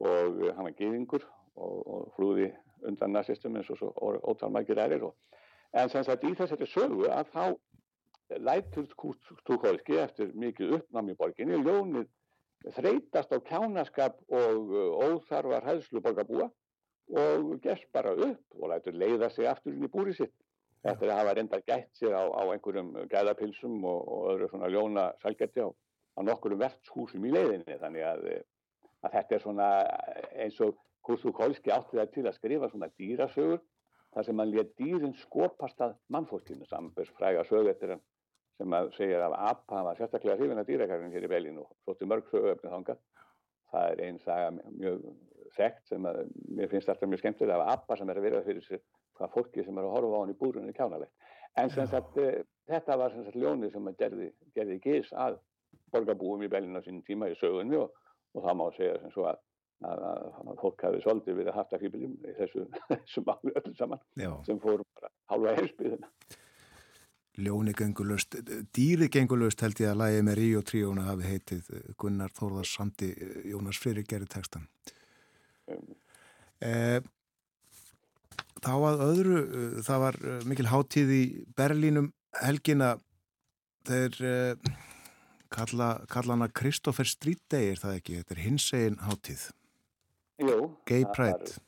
og 0.00 0.42
hann 0.54 0.64
var 0.68 0.76
geðingur 0.78 1.24
og, 1.56 1.76
og 1.86 2.12
flúði 2.16 2.52
undan 2.86 3.12
nazistum 3.12 3.56
eins 3.58 3.70
og 3.74 3.80
svo 3.80 3.92
ótalmækir 4.30 4.78
erir 4.78 5.08
og, 5.10 5.16
en 5.74 5.90
sem 5.92 6.04
sagt 6.06 6.24
í 6.24 6.34
þessari 6.38 6.68
sögu 6.70 7.08
að 7.12 7.32
þá 7.34 7.44
lætur 8.44 8.86
Túkólski 9.48 9.98
eftir 9.98 10.32
mikið 10.36 10.78
uppnámi 10.78 11.14
í 11.14 11.18
borginni 11.18 11.58
ljónið 11.64 12.08
þreytast 12.76 13.32
á 13.32 13.38
kjánaskap 13.48 14.18
og 14.28 14.74
óþarvar 15.06 15.64
hæðslu 15.64 16.02
borgarbúa 16.04 16.50
og 17.08 17.54
gerst 17.64 17.88
bara 17.92 18.12
upp 18.12 18.58
og 18.60 18.68
lætur 18.72 18.96
leiða 19.00 19.30
sig 19.32 19.48
aftur 19.48 19.72
inn 19.72 19.86
í 19.86 19.92
búri 19.92 20.12
sitt. 20.16 20.34
Eftir 20.84 21.10
að 21.10 21.20
hafa 21.22 21.34
reyndar 21.34 21.62
gætt 21.66 21.88
sér 21.98 22.14
á, 22.14 22.22
á 22.28 22.42
einhverjum 22.52 22.92
gæðapilsum 23.10 23.80
og, 23.82 24.02
og 24.08 24.26
öðru 24.32 24.50
svona 24.52 24.68
ljóna 24.70 25.06
salgætti 25.22 25.64
á 25.64 25.68
á 26.18 26.20
nokkurum 26.26 26.60
verðshúsum 26.60 27.24
í 27.24 27.32
leiðinni. 27.32 27.78
Þannig 27.78 28.06
að, 28.10 28.28
að 29.06 29.16
þetta 29.16 29.36
er 29.36 29.44
svona 29.44 29.70
eins 30.34 30.60
og 30.64 30.76
Kustu 31.06 31.32
Kolski 31.32 31.72
átti 31.72 31.96
það 31.96 32.14
til 32.14 32.26
að 32.26 32.36
skrifa 32.36 32.68
svona 32.68 32.90
dýrasögur 32.98 33.60
þar 34.14 34.26
sem 34.26 34.40
hann 34.42 34.52
létt 34.52 34.74
dýrin 34.80 35.14
skopast 35.22 35.80
að 35.84 35.94
mannfólkinu 36.12 36.66
sambers 36.68 37.10
fræga 37.16 37.44
sög 37.48 37.70
eftir 37.72 37.94
hann 37.94 38.04
sem 38.58 38.74
að 38.74 38.90
segja 38.96 39.22
að 39.24 39.36
Appa 39.52 39.82
var 39.86 39.98
sérstaklega 39.98 40.36
hrifin 40.40 40.60
að 40.60 40.70
dýrakarinn 40.72 41.14
hér 41.14 41.26
í 41.28 41.30
Belgín 41.30 41.60
og 41.62 41.70
svolítið 41.84 42.10
mörg 42.12 42.30
sögöfni 42.32 42.72
þánga 42.72 42.96
það 43.72 43.90
er 43.92 44.02
einn 44.06 44.20
saga 44.24 44.50
mjög 44.52 45.04
þekkt 45.56 45.92
sem 45.92 46.08
að 46.08 46.22
mér 46.58 46.72
finnst 46.72 46.90
alltaf 46.90 47.12
mjög 47.12 47.22
skemmtilega 47.22 47.64
af 47.64 47.76
Appa 47.76 47.98
sem 47.98 48.10
er 48.10 48.20
að 48.20 48.28
vera 48.28 48.44
fyrir 48.46 48.64
sér 48.66 48.82
hvað 49.18 49.34
fólki 49.36 49.64
sem 49.64 49.78
er 49.78 49.86
að 49.86 49.94
horfa 49.96 50.18
á 50.18 50.20
hann 50.22 50.32
í 50.34 50.38
búrunni 50.40 50.74
kjánalegt 50.76 51.30
en 51.60 51.72
sem 51.74 51.88
sagt 51.90 52.18
eh, 52.22 52.42
þetta 52.70 52.98
var 53.00 53.14
sem 53.14 53.24
sagt 53.26 53.38
ljónið 53.38 53.74
sem 53.74 53.90
að 53.90 54.00
gerði, 54.02 54.28
gerði 54.56 54.80
gís 54.84 55.12
að 55.12 55.38
borgarbúum 55.92 56.42
í 56.46 56.50
Berlín 56.52 56.78
á 56.78 56.82
sínum 56.84 57.04
tíma 57.06 57.30
í 57.30 57.36
sögunni 57.40 57.78
og, 57.78 57.94
og 58.34 58.44
það 58.44 58.58
má 58.60 58.64
segja 58.76 58.98
sem 59.02 59.14
svo 59.14 59.28
að, 59.30 59.40
að, 59.88 60.04
að 60.08 60.52
fólk 60.62 60.84
hafi 60.86 61.00
svolítið 61.04 61.40
verið 61.40 61.58
haft 61.58 61.72
að 61.76 61.86
hýpiljum 61.86 62.18
í 62.18 62.34
þessu, 62.40 62.66
þessu 62.90 63.24
máli 63.28 63.54
öllu 63.54 63.74
saman 63.78 64.04
Já. 64.20 64.30
sem 64.48 64.60
fór 64.62 64.84
bara 64.98 65.12
hálfa 65.32 65.56
heilsbyðina. 65.60 66.12
Ljóni 67.38 67.70
gengulust, 67.78 68.34
dýri 68.74 69.06
gengulust 69.14 69.60
held 69.62 69.78
ég 69.78 69.92
að 69.92 70.00
lægi 70.00 70.22
með 70.26 70.38
Ríó 70.40 70.62
tríóna 70.66 71.04
hafi 71.06 71.28
heitið 71.28 71.68
Gunnar 72.00 72.32
Þórðars 72.34 72.72
Sandi 72.74 73.12
Jónas 73.46 73.78
Freyri 73.78 74.02
gerði 74.02 74.32
textan. 74.32 74.64
Um. 75.70 75.92
Eh, 76.66 76.98
þá 78.58 78.72
að 78.74 79.04
öðru, 79.04 79.42
það 79.86 80.02
var 80.02 80.18
mikil 80.50 80.66
hátíð 80.72 81.12
í 81.14 81.22
Berlínum 81.54 82.10
helgina 82.42 82.96
þeir 83.86 84.18
eh, 84.26 84.72
kalla, 85.50 85.88
kalla 86.10 86.36
hana 86.36 86.48
Kristoffer 86.48 87.08
Street 87.08 87.42
Day 87.50 87.72
er 87.72 87.80
það 87.80 87.98
ekki, 88.00 88.20
þetta 88.20 88.36
er 88.36 88.42
hins 88.44 88.68
egin 88.76 89.00
hátíð. 89.04 89.44
Jú, 90.38 90.58
Gay 90.86 91.06
Pride. 91.14 91.58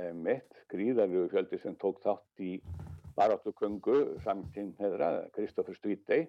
er 0.00 0.14
mitt 0.16 0.56
gríðarlegu 0.72 1.28
fjöldi 1.28 1.58
sem 1.60 1.74
tók 1.76 1.98
þátt 2.00 2.40
í 2.40 2.54
baráttu 3.16 3.52
kungu 3.52 4.16
samkinn 4.24 4.72
heðra, 4.78 5.26
Kristoffer 5.34 5.76
Street 5.76 6.06
Day 6.08 6.28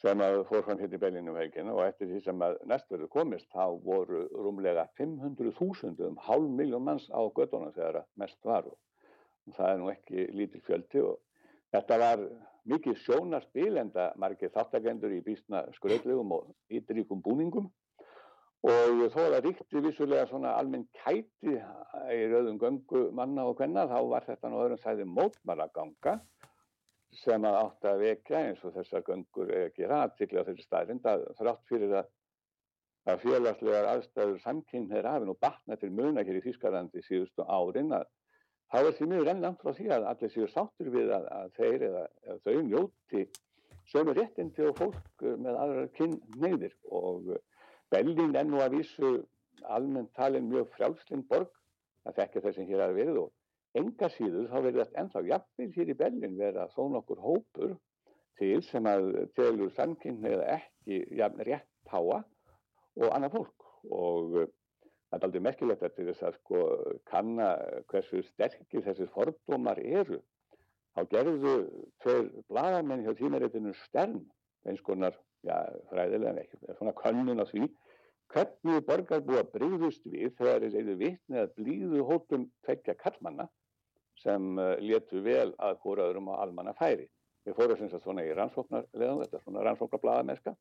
sem 0.00 0.20
að 0.24 0.42
fór 0.48 0.64
fram 0.64 0.80
hérna 0.80 0.96
í 0.96 1.00
Berlínu 1.00 1.32
veikinu 1.36 1.74
og 1.76 1.82
eftir 1.84 2.08
því 2.08 2.20
sem 2.24 2.44
að 2.44 2.58
næstverðu 2.68 3.08
komist 3.12 3.48
þá 3.52 3.64
voru 3.84 4.22
rúmlega 4.32 4.86
500.000 5.00 6.06
um 6.08 6.20
hálf 6.24 6.52
miljón 6.60 6.86
manns 6.86 7.08
á 7.12 7.20
gödunum 7.36 7.74
þegar 7.76 8.04
mest 8.20 8.38
var. 8.48 8.68
Og 8.68 9.56
það 9.56 9.72
er 9.72 9.80
nú 9.80 9.90
ekki 9.92 10.26
lítil 10.36 10.62
fjöldi 10.64 11.04
og 11.04 11.18
þetta 11.74 11.98
var 12.00 12.24
mikið 12.70 12.98
sjónarspil 13.04 13.76
en 13.80 13.92
það 13.94 14.18
margir 14.22 14.52
þáttakendur 14.54 15.14
í 15.16 15.22
bísna 15.26 15.64
skröðlegum 15.76 16.34
og 16.36 16.50
ytteríkum 16.72 17.22
búningum. 17.24 17.70
Og 18.60 19.06
þó 19.14 19.20
að 19.22 19.34
það 19.34 19.44
ríkti 19.46 19.80
vissulega 19.86 20.26
svona 20.28 20.52
almenn 20.60 20.84
kæti 21.00 21.54
í 21.56 22.20
rauðum 22.28 22.58
göngu 22.60 23.06
manna 23.16 23.46
og 23.48 23.56
hvenna 23.56 23.86
þá 23.88 23.98
var 24.10 24.26
þetta 24.26 24.50
nú 24.52 24.60
öðrum 24.60 24.82
sæði 24.82 25.06
mótmælaganga 25.08 26.18
sem 27.22 27.44
að 27.48 27.58
átt 27.62 27.88
að 27.88 28.02
vekja 28.04 28.42
eins 28.50 28.60
og 28.64 28.74
þessar 28.76 29.04
göngur 29.06 29.52
ekki 29.64 29.88
ræðtikli 29.88 30.44
á 30.44 30.46
þessi 30.46 30.66
staðrind 30.66 31.08
að 31.08 31.24
þrátt 31.40 31.64
fyrir 31.72 31.94
að, 32.02 32.10
að 33.08 33.24
félagslegar 33.24 33.88
aðstæður 33.94 34.38
samkynn 34.44 34.92
er 34.92 35.08
afinn 35.08 35.32
og 35.32 35.40
batna 35.40 35.80
til 35.80 35.90
muna 35.96 36.22
hér 36.26 36.38
í 36.38 36.44
Þýskarlandi 36.44 37.02
síðustu 37.08 37.48
árin 37.48 37.96
að 37.96 38.06
þá 38.70 38.78
er 38.80 38.96
því 38.96 39.08
mjög 39.10 39.28
rennlangt 39.28 39.62
frá 39.62 39.74
því 39.76 39.88
að 39.96 40.08
allir 40.12 40.32
séu 40.34 40.48
sáttur 40.50 40.90
við 40.94 41.12
að, 41.16 41.28
að 41.36 41.54
þeir 41.58 41.86
eða, 41.88 42.02
eða 42.26 42.38
þau 42.46 42.60
njóti 42.66 43.24
sömu 43.90 44.14
réttindi 44.14 44.66
og 44.68 44.76
fólk 44.78 45.24
með 45.26 45.58
aðra 45.64 45.86
kynn 45.96 46.18
neyðir 46.38 46.76
og 46.94 47.32
Bellin 47.90 48.36
er 48.38 48.46
nú 48.46 48.60
að 48.62 48.76
vísu 48.78 49.08
almennt 49.66 50.12
talin 50.14 50.46
mjög 50.50 50.68
frjálslind 50.76 51.26
borg. 51.30 51.50
Að 52.06 52.20
þekka 52.20 52.42
þess 52.44 52.56
sem 52.56 52.68
hér 52.68 52.82
hafi 52.84 52.96
verið 52.96 53.18
og 53.24 53.80
enga 53.80 54.08
síður 54.14 54.46
þá 54.48 54.54
verður 54.56 54.78
þetta 54.84 55.00
ennþá 55.02 55.22
jafnveg 55.26 55.74
hér 55.76 55.90
í 55.90 55.96
Bellin 55.98 56.38
verið 56.38 56.60
að 56.62 56.76
þóna 56.76 57.00
okkur 57.02 57.24
hópur 57.24 57.74
til 58.40 58.62
sem 58.64 58.86
að 58.88 59.08
telur 59.36 59.74
samkynn 59.76 60.24
eða 60.30 60.46
ekki 60.54 61.02
jafn 61.18 61.44
rétt 61.44 61.92
háa 61.92 62.22
og 62.22 63.10
annað 63.10 63.36
fólk. 63.36 63.68
Og 63.90 64.38
það 65.10 65.18
er 65.18 65.26
aldrei 65.26 65.44
merkilegt 65.46 65.86
að 65.86 65.94
til 65.96 66.08
þess 66.10 66.26
að 66.26 66.36
sko 66.38 66.60
kanna 67.10 67.48
hversu 67.90 68.22
sterkir 68.28 68.84
þessir 68.86 69.10
fordómar 69.14 69.80
eru 69.82 70.20
þá 70.94 71.02
gerðu 71.10 71.54
tveir 72.02 72.30
bladamenn 72.50 73.04
hjá 73.06 73.14
tímaréttinu 73.18 73.74
stern 73.84 74.20
eins 74.68 74.82
konar, 74.86 75.14
já, 75.46 75.56
fræðilega 75.90 76.44
ekki, 76.44 76.60
svona 76.78 76.94
könnun 76.98 77.42
á 77.42 77.46
því 77.48 77.68
hvernig 78.30 78.84
borgar 78.86 79.24
búið 79.26 79.40
að 79.42 79.54
breyðust 79.54 80.04
við 80.06 80.34
þegar 80.38 80.66
þeir 80.66 80.76
eru 80.80 80.98
vitnið 81.00 81.40
að 81.42 81.54
blíðu 81.58 82.04
hóttum 82.06 82.44
tveggja 82.66 82.94
kallmanna 83.00 83.48
sem 84.20 84.58
eh, 84.60 84.76
letu 84.84 85.22
vel 85.24 85.50
að 85.58 85.80
hvora 85.82 86.06
öðrum 86.10 86.30
á 86.30 86.44
almanna 86.44 86.74
færi. 86.78 87.08
Við 87.48 87.56
fórum 87.56 87.78
sem 87.80 87.88
sagt 87.90 88.04
svona 88.04 88.22
í 88.26 88.34
rannsóknarleðum, 88.36 89.22
þetta 89.24 89.38
er 89.38 89.44
svona 89.46 89.64
rannsóknarbladamenska 89.64 90.54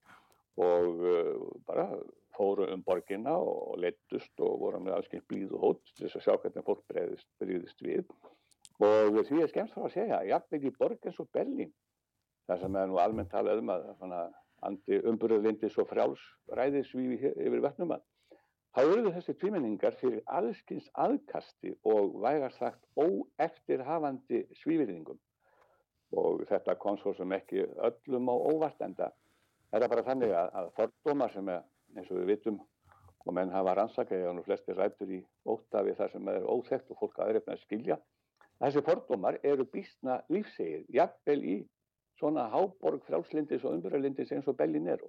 og 0.57 1.03
uh, 1.05 1.45
bara 1.67 1.89
fóru 2.37 2.67
um 2.73 2.83
borginna 2.83 3.35
og 3.35 3.77
leittust 3.83 4.33
og 4.39 4.59
voru 4.63 4.79
með 4.83 4.97
allsken 4.97 5.25
blíð 5.27 5.53
og 5.57 5.65
hótt 5.65 5.93
til 5.93 6.05
þess 6.05 6.19
að 6.19 6.25
sjá 6.25 6.35
hvernig 6.37 6.67
fólk 6.67 6.83
breyðist 6.89 7.83
við. 7.83 8.05
Og 8.79 9.19
því 9.27 9.43
er 9.43 9.51
skemmt 9.51 9.73
frá 9.75 9.85
að 9.85 9.95
segja 9.97 10.23
jafnveg 10.29 10.69
í 10.69 10.75
borg 10.77 11.05
eins 11.05 11.19
og 11.19 11.27
Berlín 11.35 11.73
þar 12.47 12.61
sem 12.63 12.77
er 12.79 12.87
nú 12.89 12.97
almennt 13.01 13.29
talað 13.33 13.59
um 13.61 13.73
að 13.75 14.29
andi 14.65 14.99
umburðlindi 15.07 15.69
svo 15.71 15.85
frjáls 15.87 16.21
ræðisvífi 16.57 17.33
yfir 17.35 17.61
vötnum 17.63 17.93
að 17.95 18.05
þá 18.75 18.81
eruðu 18.83 19.13
þessi 19.15 19.35
tvímenningar 19.41 19.97
fyrir 19.99 20.23
allskins 20.39 20.89
aðkasti 21.05 21.75
og 21.93 22.17
vægast 22.23 22.61
sagt 22.61 22.81
óeftirhafandi 22.99 24.43
svífyrðingum 24.61 25.19
og 26.19 26.43
þetta 26.49 26.75
kom 26.81 26.97
svo 26.99 27.13
sem 27.17 27.31
ekki 27.37 27.65
öllum 27.87 28.31
á 28.33 28.35
óvart 28.35 28.81
enda 29.69 29.79
er 29.79 29.85
það 29.85 29.95
bara 29.95 30.07
þannig 30.09 30.35
að, 30.35 30.53
að 30.59 30.69
fordómar 30.77 31.33
sem 31.33 31.49
er, 31.53 31.65
eins 31.95 32.11
og 32.11 32.21
við 32.21 32.31
vitum 32.33 32.61
og 33.25 33.35
menn 33.35 33.51
hafa 33.53 33.75
rannsakað 33.77 34.29
og 34.31 34.45
flestir 34.45 34.77
rættur 34.79 35.11
í 35.13 35.19
óta 35.45 35.83
við 35.85 35.99
það 35.99 36.15
sem 36.15 36.31
er 36.33 36.47
óþekkt 36.49 36.93
og 36.93 37.03
fólk 37.03 37.19
aðeins 37.19 37.51
að 37.51 37.61
skilja 37.65 37.99
þessi 38.59 38.83
fordómar 38.85 39.39
eru 39.43 39.65
býstna 39.73 40.19
lífsegir, 40.33 40.83
jafnvel 40.93 41.39
í 41.43 41.57
svona 42.19 42.49
háborg 42.51 43.05
frálslindis 43.07 43.63
og 43.63 43.77
umbyrjalindis 43.77 44.33
eins 44.35 44.49
og 44.51 44.57
Bellin 44.59 44.89
er. 44.91 45.05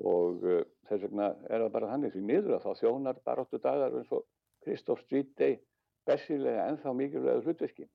Og 0.00 0.46
uh, 0.48 0.62
þess 0.88 1.04
vegna 1.04 1.28
er 1.50 1.66
það 1.66 1.74
bara 1.76 1.90
þannig 1.92 2.14
sem 2.14 2.24
miður 2.26 2.56
að 2.56 2.64
þá 2.64 2.80
þjónar 2.80 3.20
baróttu 3.28 3.60
dagar 3.62 3.98
eins 4.00 4.10
og 4.16 4.24
Kristoff 4.64 5.04
Street 5.04 5.30
Day 5.38 5.60
bessilega 6.08 6.66
ennþá 6.70 6.96
mikilvægur 6.96 7.46
hlutverki 7.46 7.86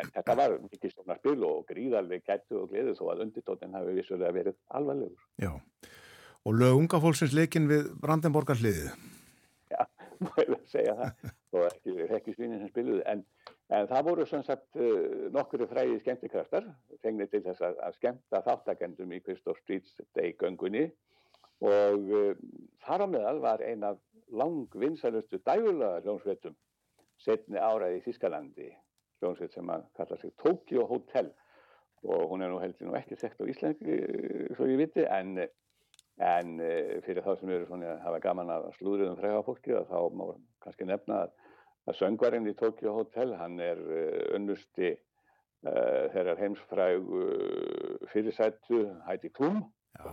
en 0.00 0.12
þetta 0.14 0.36
var 0.40 0.56
mikið 0.62 0.94
svona 0.94 1.18
spil 1.20 1.38
og 1.48 1.64
gríðarlega 1.70 2.32
gættu 2.32 2.60
og 2.62 2.70
gleðu 2.72 2.96
þó 2.98 3.04
að 3.12 3.24
undirtóttin 3.26 3.76
hafi 3.76 3.96
vissulega 3.98 4.34
verið 4.36 4.58
alvarlegur. 4.78 5.26
Já, 5.42 5.52
og 6.44 6.60
lög 6.60 6.80
unga 6.82 7.00
fólksins 7.02 7.36
leikin 7.36 7.70
við 7.70 7.90
Brandenborgar 8.02 8.60
hliðið 8.60 8.92
Já, 9.72 9.80
maður 10.26 10.56
að 10.58 10.68
segja 10.70 10.98
það. 11.00 11.32
Og 11.54 11.68
ekki, 11.70 11.96
ekki 12.18 12.36
svínin 12.36 12.62
sem 12.62 12.72
spiluði 12.72 13.04
en 13.10 13.26
En 13.72 13.86
það 13.88 14.08
voru 14.08 14.24
sem 14.28 14.42
sagt 14.44 14.76
uh, 14.76 15.28
nokkru 15.32 15.66
fræði 15.70 15.96
skemmtikraftar, 16.02 16.66
fengnir 17.02 17.30
til 17.32 17.40
þess 17.46 17.64
að, 17.64 17.78
að 17.86 17.96
skemmta 17.96 18.42
þáttakendum 18.44 19.14
í 19.16 19.20
Kristoff 19.24 19.60
Streets 19.62 19.94
Day 20.16 20.34
göngunni. 20.40 20.90
Og 21.64 22.12
uh, 22.12 22.34
þar 22.84 23.06
á 23.08 23.08
meðal 23.08 23.40
var 23.40 23.64
ein 23.64 23.86
af 23.88 24.00
langvinsalustu 24.34 25.40
dægulega 25.46 26.02
hljómsveitum 26.04 26.56
setni 27.24 27.60
árað 27.60 27.96
í 27.96 28.02
Þískalandi, 28.04 28.68
hljómsveit 29.24 29.56
sem 29.56 29.72
að 29.72 29.88
kalla 29.98 30.20
sig 30.20 30.34
Tokyo 30.42 30.86
Hotel. 30.90 31.32
Og 32.04 32.28
hún 32.30 32.44
er 32.44 32.52
nú 32.52 32.60
heldur 32.60 32.90
nú 32.90 32.96
ekki 32.98 33.16
sekt 33.16 33.40
á 33.40 33.48
Íslandi, 33.48 33.96
svo 34.58 34.68
ég 34.68 34.76
viti, 34.82 35.06
en, 35.08 35.38
en 36.20 36.50
uh, 36.60 36.98
fyrir 37.06 37.24
þá 37.24 37.32
sem 37.40 37.54
eru 37.56 37.68
svona 37.68 37.94
að 37.94 38.04
hafa 38.04 38.20
gaman 38.26 38.52
að 38.52 38.68
slúðriðum 38.76 39.16
fræða 39.20 39.46
fólki 39.46 39.78
þá 39.88 39.98
má 40.12 40.26
kannski 40.64 40.88
nefna 40.90 41.24
að 41.24 41.34
að 41.84 41.98
söngvarinn 41.98 42.48
í 42.48 42.54
Tokyo 42.56 42.94
Hotel, 42.96 43.34
hann 43.36 43.58
er 43.60 43.80
uh, 43.80 44.36
unnusti 44.36 44.92
uh, 44.94 46.04
þeirrar 46.14 46.40
heimsfræg 46.40 47.08
uh, 47.08 48.06
fyrirsættu 48.12 48.86
Heidi 49.08 49.32
Klum. 49.32 49.64
Já. 49.94 50.10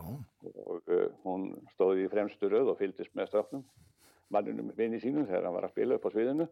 og 0.62 0.90
hún 1.24 1.48
stóði 1.72 2.04
í 2.06 2.10
fremstu 2.12 2.46
röð 2.52 2.68
og 2.70 2.76
fylgist 2.78 3.16
með 3.18 3.32
strafnum 3.32 3.64
mannunum 4.30 4.68
vinni 4.78 5.00
sínum 5.02 5.26
þegar 5.26 5.48
hann 5.48 5.56
var 5.56 5.66
að 5.66 5.74
spila 5.74 5.98
upp 5.98 6.06
á 6.06 6.14
sviðinu 6.14 6.46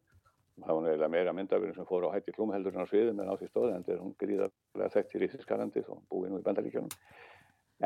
það 0.65 0.77
var 0.77 0.87
eiginlega 0.89 1.13
meira 1.15 1.33
myndafurinn 1.35 1.75
sem 1.77 1.89
fór 1.89 2.07
á 2.07 2.13
Heidi 2.15 2.35
Klum 2.35 2.53
heldur 2.55 2.75
en 2.75 2.85
á 2.85 2.91
sviðinu 2.91 3.23
en 3.23 3.33
á 3.33 3.39
því 3.39 3.49
stóði 3.49 3.73
en 3.75 3.85
þegar 3.87 4.05
hún 4.05 4.15
gríðarlega 4.21 4.93
þekkt 4.95 5.15
í 5.15 5.21
Ríðiskarlandi 5.23 5.83
og 5.87 6.01
búið 6.11 6.33
nú 6.33 6.41
í 6.41 6.47
bandaríkjónum 6.47 6.95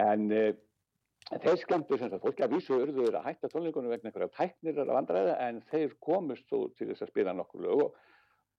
en 0.03 0.29
Þeir 1.31 1.59
skemmtu 1.61 1.97
sem 1.97 2.09
sagt 2.11 2.23
fólki 2.23 2.43
að 2.43 2.55
vísu 2.57 2.75
urðuður 2.75 3.15
að 3.17 3.29
hætta 3.29 3.49
tónleikunum 3.51 3.93
vegna 3.93 4.09
einhverja 4.09 4.33
tæknir 4.35 4.81
af 4.83 4.97
andræða 4.99 5.35
en 5.45 5.61
þeir 5.71 5.93
komust 6.03 6.49
þú 6.51 6.65
til 6.77 6.89
þess 6.89 7.05
að 7.05 7.11
spila 7.13 7.35
nokkur 7.37 7.63
lög 7.63 7.83
og, 7.85 7.95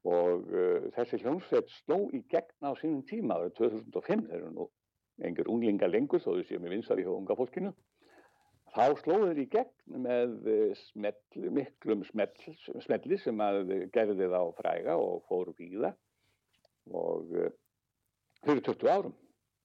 og 0.09 0.49
uh, 0.49 0.87
þessi 0.97 1.21
hljómsveit 1.21 1.75
sló 1.75 1.99
í 2.17 2.23
gegn 2.33 2.65
á 2.65 2.73
sínum 2.81 3.03
tíma 3.09 3.37
árið 3.37 3.53
2005, 3.61 4.25
þeir 4.31 4.39
eru 4.41 4.53
nú 4.55 4.69
engur 5.29 5.51
unglinga 5.53 5.91
lengur 5.91 6.25
þó 6.25 6.33
þau 6.33 6.47
séum 6.49 6.65
við 6.65 6.77
vinsar 6.79 7.03
í 7.03 7.07
unga 7.11 7.37
fólkinu. 7.39 7.75
Þá 8.75 8.87
slóður 8.99 9.39
í 9.39 9.49
gegn 9.53 10.01
með 10.05 10.33
smell, 10.81 11.19
miklum 11.55 12.03
smell, 12.09 12.33
smelli 12.83 13.19
sem 13.23 13.43
að 13.45 13.75
gerði 13.95 14.31
þá 14.33 14.41
fræga 14.59 14.97
og 14.99 15.23
fóru 15.29 15.55
víða 15.59 15.93
og 16.91 17.31
uh, 17.39 17.53
fyrir 18.45 18.65
20 18.67 18.91
árum 18.91 19.15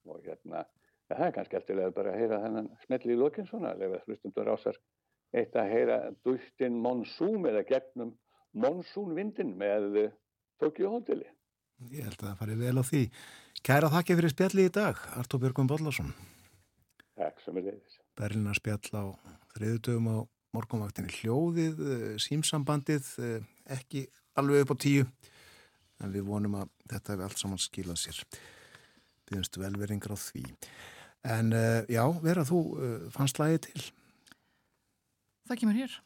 og 0.09 0.21
hérna 0.27 0.67
Ja, 1.09 1.17
það 1.17 1.25
er 1.25 1.33
kannski 1.33 1.57
eftirlega 1.57 1.93
bara 1.93 2.11
að 2.13 2.21
heyra 2.21 2.37
þennan 2.43 2.67
smelli 2.83 3.15
í 3.15 3.17
lokin 3.17 3.47
svona, 3.49 3.71
eða 3.81 3.97
hlustundur 4.05 4.51
ásar 4.53 4.75
eitt 5.33 5.55
að 5.57 5.71
heyra 5.73 5.97
dústinn 6.25 6.75
monsúm 6.83 7.47
eða 7.49 7.63
gegnum 7.65 8.11
monsúnvindin 8.53 9.55
með 9.57 10.11
Tokyo 10.61 10.93
Hoteli. 10.93 11.25
Ég 11.89 12.05
held 12.05 12.19
að 12.19 12.27
það 12.27 12.39
fari 12.43 12.59
vel 12.59 12.75
á 12.77 12.83
því. 12.85 13.01
Kæra 13.65 13.89
þakki 13.93 14.19
fyrir 14.19 14.33
spjalli 14.35 14.67
í 14.69 14.73
dag, 14.75 15.01
Artur 15.17 15.41
Björgum 15.41 15.69
Bollarsson. 15.71 16.13
Takk 17.17 17.41
sem 17.41 17.57
er 17.57 17.71
leiðis. 17.71 17.97
Berlina 18.19 18.53
spjall 18.57 18.91
á 18.99 19.03
þriðutöfum 19.55 20.09
á 20.11 20.17
morgunvaktinni 20.55 21.13
hljóðið, 21.19 21.79
eh, 21.79 22.15
símsambandið, 22.19 23.07
eh, 23.23 23.45
ekki 23.75 24.07
alveg 24.35 24.65
upp 24.65 24.75
á 24.75 24.77
tíu, 24.83 25.05
en 26.01 26.11
við 26.13 26.27
vonum 26.27 26.57
að 26.59 26.69
þetta 26.89 27.13
hefur 27.13 27.23
allt 27.27 27.39
saman 27.39 27.61
skilað 27.61 28.01
sér. 28.03 28.19
Býðumst 29.29 29.59
velveringar 29.61 30.15
á 30.15 30.17
því. 30.17 30.43
En 31.23 31.51
uh, 31.53 31.83
já, 31.91 32.01
vera 32.23 32.45
þú 32.47 32.59
fannst 33.11 33.37
lagi 33.37 33.59
til? 33.67 33.81
Það 35.49 35.59
kemur 35.59 35.75
hér. 35.75 35.97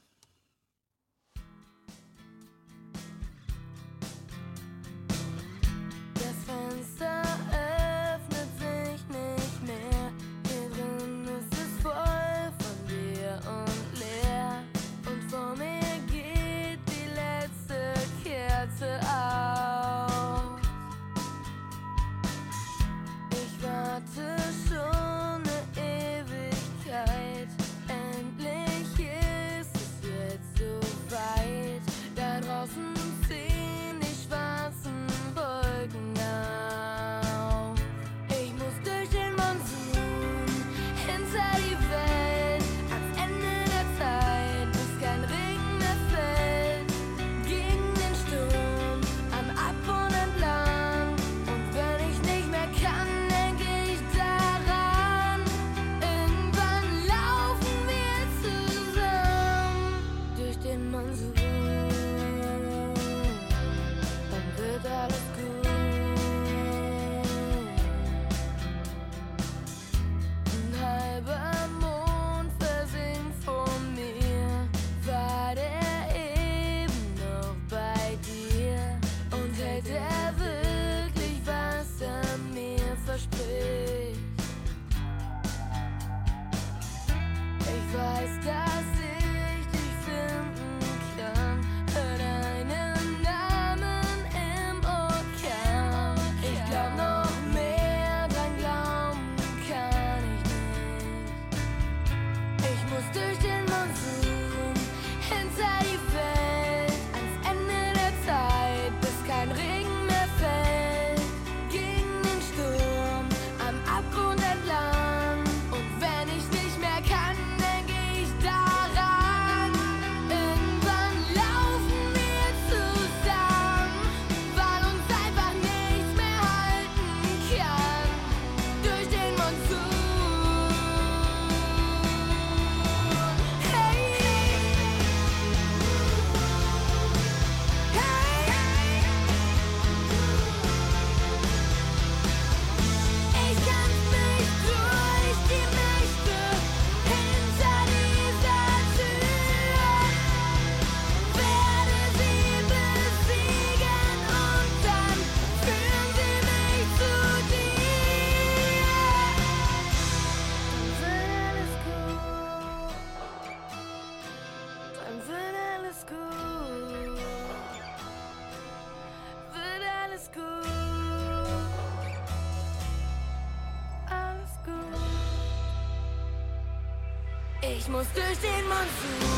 Ich 177.85 177.89
muss 177.89 178.07
durch 178.13 178.37
den 178.39 178.65
Monsun 178.69 179.32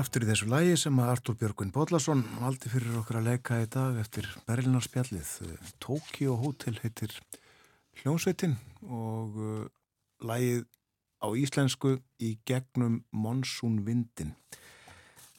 Kraftur 0.00 0.24
í 0.24 0.28
þessu 0.30 0.46
lægi 0.48 0.76
sem 0.80 0.96
að 1.02 1.10
Artur 1.12 1.34
Björgvin 1.36 1.70
Bodlason 1.74 2.22
valdi 2.40 2.70
fyrir 2.72 2.94
okkur 3.02 3.18
að 3.18 3.26
leika 3.26 3.58
í 3.60 3.66
dag 3.68 3.98
eftir 4.00 4.24
Berlinarspjallið. 4.46 5.32
Tokyo 5.76 6.38
Hotel 6.40 6.78
heitir 6.80 7.12
hljónsveitin 8.00 8.54
og 8.80 9.36
uh, 9.36 9.66
lægið 10.24 10.64
á 11.20 11.28
íslensku 11.42 11.92
í 12.16 12.30
gegnum 12.48 13.02
Monsunvindin. 13.12 14.32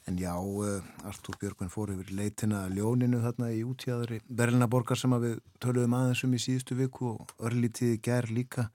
En 0.06 0.22
já, 0.22 0.36
uh, 0.38 0.78
Artur 1.10 1.40
Björgvin 1.42 1.74
fór 1.74 1.96
yfir 1.96 2.14
leitina 2.14 2.68
ljóninu 2.70 3.18
þarna 3.26 3.50
í 3.50 3.64
útjáðri 3.66 4.22
Berlinaborgar 4.30 5.00
sem 5.00 5.18
við 5.26 5.40
töluðum 5.58 5.98
aðeins 5.98 6.22
um 6.28 6.38
í 6.38 6.44
síðustu 6.46 6.78
viku 6.78 7.16
og 7.16 7.34
örlítiði 7.50 7.98
gær 7.98 8.30
líka. 8.30 8.70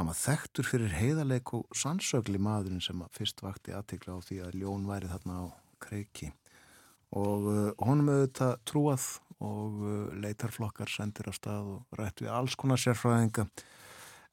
Hann 0.00 0.08
var 0.08 0.16
þekktur 0.16 0.64
fyrir 0.64 0.92
heiðarleik 0.96 1.50
og 1.52 1.74
sannsögli 1.76 2.38
maðurinn 2.40 2.80
sem 2.80 3.02
fyrst 3.12 3.42
vakti 3.44 3.74
aðtikla 3.76 4.14
á 4.16 4.24
því 4.24 4.38
að 4.46 4.54
ljón 4.56 4.86
væri 4.88 5.10
þarna 5.10 5.34
á 5.44 5.46
kreiki. 5.84 6.30
Og 7.20 7.48
uh, 7.50 7.58
honum 7.84 8.08
auðvitað 8.08 8.54
trúað 8.64 9.04
og 9.44 9.82
uh, 9.84 9.90
leitarflokkar 10.24 10.88
sendir 10.88 11.28
á 11.28 11.36
stað 11.36 11.68
og 11.74 12.00
rætt 12.00 12.24
við 12.24 12.32
alls 12.32 12.56
konar 12.56 12.80
sérfræðinga. 12.80 13.44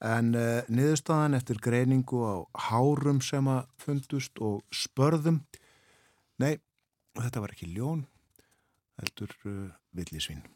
En 0.07 0.31
uh, 0.39 0.63
niðurstaðan 0.71 1.35
eftir 1.35 1.59
greiningu 1.59 2.21
á 2.23 2.35
hárum 2.69 3.19
sem 3.19 3.51
að 3.51 3.67
fundust 3.83 4.39
og 4.39 4.63
spörðum, 4.71 5.41
nei, 6.39 6.53
þetta 7.19 7.43
var 7.43 7.57
ekki 7.57 7.73
ljón, 7.73 8.07
heldur 9.03 9.35
uh, 9.43 9.67
villisvín. 9.91 10.47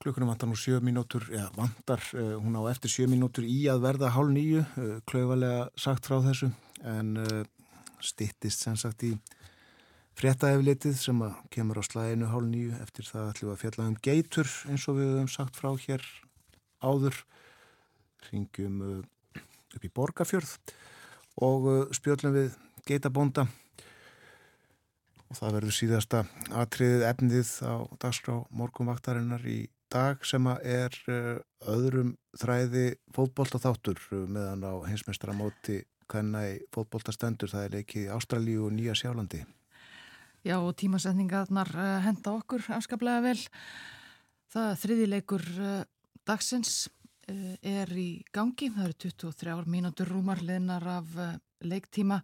Klukkunum 0.00 0.30
vantar 0.32 0.48
nú 0.48 0.56
sjö 0.56 0.78
mínútur, 0.80 1.26
eða 1.28 1.50
vantar, 1.52 2.00
uh, 2.16 2.38
hún 2.40 2.54
á 2.56 2.64
eftir 2.70 2.88
sjö 2.88 3.04
mínútur 3.04 3.44
í 3.44 3.66
að 3.68 3.82
verða 3.82 4.08
hálf 4.14 4.30
nýju, 4.32 4.62
uh, 4.64 4.92
klauvalega 5.04 5.66
sagt 5.76 6.06
frá 6.08 6.22
þessu, 6.24 6.46
en 6.88 7.10
uh, 7.20 7.42
stittist 8.00 8.62
sem 8.64 8.78
sagt 8.80 9.02
í 9.04 9.10
fréttaeflitið 10.16 10.94
sem 10.96 11.20
að 11.20 11.34
kemur 11.52 11.80
á 11.80 11.84
slæðinu 11.84 12.30
hálf 12.30 12.48
nýju, 12.48 12.78
eftir 12.80 13.10
það 13.10 13.28
ætlum 13.34 13.50
við 13.50 13.52
að 13.52 13.60
fjalla 13.60 13.88
um 13.90 13.98
geitur 14.06 14.52
eins 14.72 14.86
og 14.88 14.96
við 14.96 15.10
höfum 15.10 15.28
sagt 15.34 15.58
frá 15.60 15.68
hér 15.82 16.06
áður, 16.80 17.18
ringjum 18.30 18.78
upp 18.96 19.84
í 19.84 19.90
Borgafjörð 20.00 20.54
og 21.44 21.92
spjöllum 21.98 22.38
við 22.38 22.56
geitabónda. 22.88 23.44
Og 25.28 25.36
það 25.36 25.58
verður 25.58 25.76
síðasta 25.76 26.24
atriðið 26.62 27.06
efnið 27.10 27.52
á 27.68 27.74
dagskrá 28.00 28.38
morgunvaktarinnar 28.48 29.44
í 29.44 29.58
dag 29.90 30.24
sem 30.26 30.46
er 30.50 30.94
uh, 31.10 31.38
öðrum 31.70 32.14
þræði 32.38 32.84
fótbolta 33.14 33.60
þáttur 33.62 34.00
meðan 34.30 34.66
á 34.66 34.74
hinsmestara 34.88 35.34
móti 35.36 35.80
hvenna 36.10 36.44
í 36.50 36.58
fótbolta 36.74 37.14
stendur 37.14 37.50
það 37.52 37.66
er 37.66 37.74
leikið 37.78 38.12
Ástralíu 38.16 38.66
og 38.68 38.76
Nýja 38.76 38.96
Sjálandi 38.98 39.44
Já, 40.46 40.56
og 40.56 40.72
tímasetningarnar 40.80 41.72
uh, 41.76 41.98
henda 42.06 42.32
okkur 42.32 42.64
afskaplega 42.72 43.20
vel. 43.26 43.40
Það 44.50 44.70
þriðileikur 44.82 45.44
dagsins 46.26 46.88
er 47.28 47.92
í 47.94 48.24
gangi. 48.34 48.70
Það 48.72 48.86
eru 48.88 48.96
23 49.04 49.68
mínútur 49.70 50.08
rúmar 50.10 50.40
leðnar 50.42 50.86
af 50.96 51.12
leiktíma. 51.62 52.18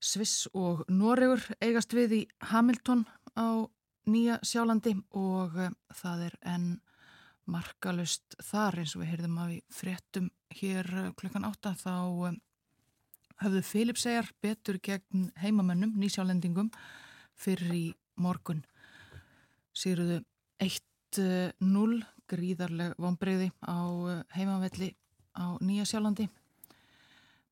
Sviss 0.00 0.46
og 0.54 0.86
Noregur 0.88 1.42
eigast 1.60 1.92
við 1.98 2.14
í 2.16 2.22
Hamilton 2.52 3.04
á 3.36 3.68
Nýja 4.06 4.38
Sjálandi 4.46 4.94
og 5.18 5.56
uh, 5.58 5.70
það 5.98 6.26
er 6.28 6.34
enn 6.54 6.66
markalust 7.50 8.36
þar 8.42 8.80
eins 8.82 8.94
og 8.96 9.02
við 9.02 9.12
heyrðum 9.12 9.38
að 9.42 9.52
við 9.54 9.78
fréttum 9.80 10.28
hér 10.58 10.90
uh, 10.94 11.08
klukkan 11.18 11.46
átta 11.48 11.72
þá 11.78 11.94
uh, 12.30 12.36
höfðu 13.42 13.62
Filipsegjar 13.66 14.30
betur 14.42 14.78
gegn 14.82 15.30
heimamönnum, 15.42 15.96
nýsjálendingum 15.98 16.70
fyrir 17.36 17.74
í 17.74 17.84
morgun. 18.16 18.62
Sýruðu 19.76 20.22
1-0 20.62 21.98
gríðarleg 22.30 22.94
vonbreyði 22.98 23.50
á 23.60 23.78
eh, 24.10 24.22
heimavelli 24.38 24.88
á 25.36 25.60
Nýja 25.60 25.84
Sjálandi. 25.86 26.30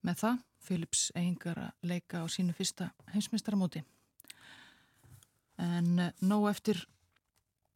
Með 0.04 0.22
það 0.22 0.40
Philips 0.64 1.02
eigingar 1.14 1.60
að 1.66 1.90
leika 1.92 2.24
á 2.24 2.26
sínu 2.32 2.56
fyrsta 2.56 2.88
heimsmyndstaramóti 3.12 3.84
en 5.60 5.98
eh, 5.98 6.14
nóg 6.24 6.48
eftir 6.50 6.80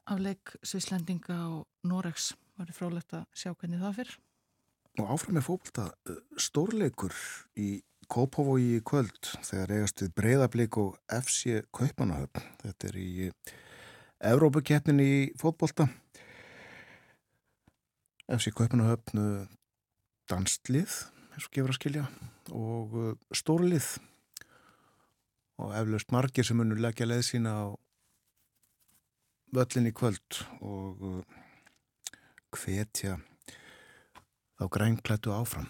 af 0.08 0.20
leik 0.22 0.54
Svislendinga 0.62 1.36
og 1.52 1.66
Noregs 1.86 2.32
var 2.58 2.70
frólægt 2.74 3.14
að 3.14 3.28
sjá 3.36 3.52
hvernig 3.52 3.82
það 3.82 4.00
fyrr 4.00 4.16
Og 4.98 5.12
áfram 5.14 5.36
með 5.38 5.44
fótbolta 5.46 5.84
uh, 6.10 6.16
stórleikur 6.42 7.14
í 7.60 7.68
Kópavogi 8.08 8.78
í 8.78 8.84
kvöld 8.88 9.28
þegar 9.44 9.74
eigast 9.76 10.00
við 10.02 10.14
breyðablík 10.16 10.78
og 10.80 10.94
FC 11.12 11.58
Kaupanahöfn. 11.76 12.46
Þetta 12.62 12.88
er 12.88 12.96
í 12.96 13.10
Evrópukeppnin 14.30 15.02
í 15.04 15.12
fótbolta. 15.38 15.90
FC 18.32 18.48
Kaupanahöfn 18.56 19.20
danstlið, 20.32 20.96
eins 21.34 21.50
og 21.50 21.52
gefur 21.52 21.74
að 21.74 21.78
skilja, 21.78 22.06
og 22.56 22.96
stórlið 23.36 23.92
og 25.58 25.74
eflaust 25.74 26.12
margir 26.14 26.46
sem 26.46 26.58
munur 26.60 26.80
leggja 26.82 27.08
leið 27.08 27.24
sína 27.26 27.54
á 27.54 27.66
völlin 29.54 29.88
í 29.90 29.94
kvöld 29.96 30.42
og 30.60 31.02
uh, 31.08 31.22
hvetja 32.54 33.18
þá 34.58 34.64
grænklættu 34.74 35.32
áfram. 35.34 35.68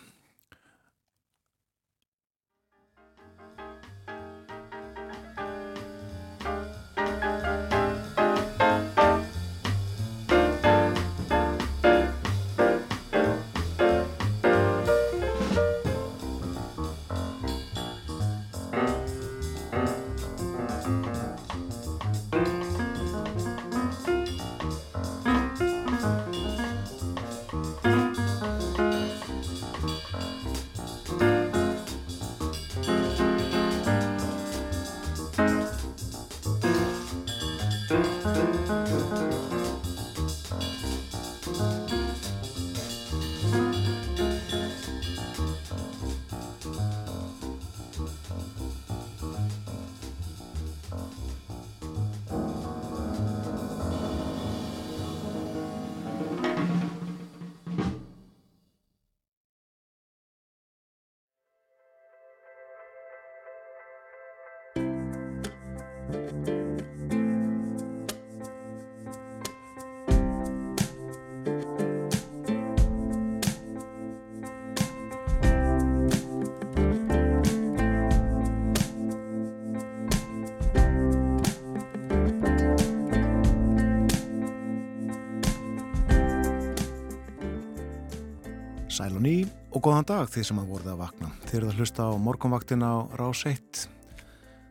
Og 89.18 89.24
ný 89.26 89.48
og 89.74 89.82
góðan 89.82 90.06
dag 90.06 90.28
því 90.30 90.42
sem 90.46 90.58
að 90.60 90.68
voruð 90.70 90.90
að 90.92 91.00
vakna. 91.00 91.28
Þið 91.48 91.56
eruð 91.58 91.70
að 91.72 91.80
hlusta 91.80 92.04
á 92.06 92.12
morgunvaktina 92.22 92.86
á 92.86 92.98
Rás 93.18 93.40
1. 93.50 93.80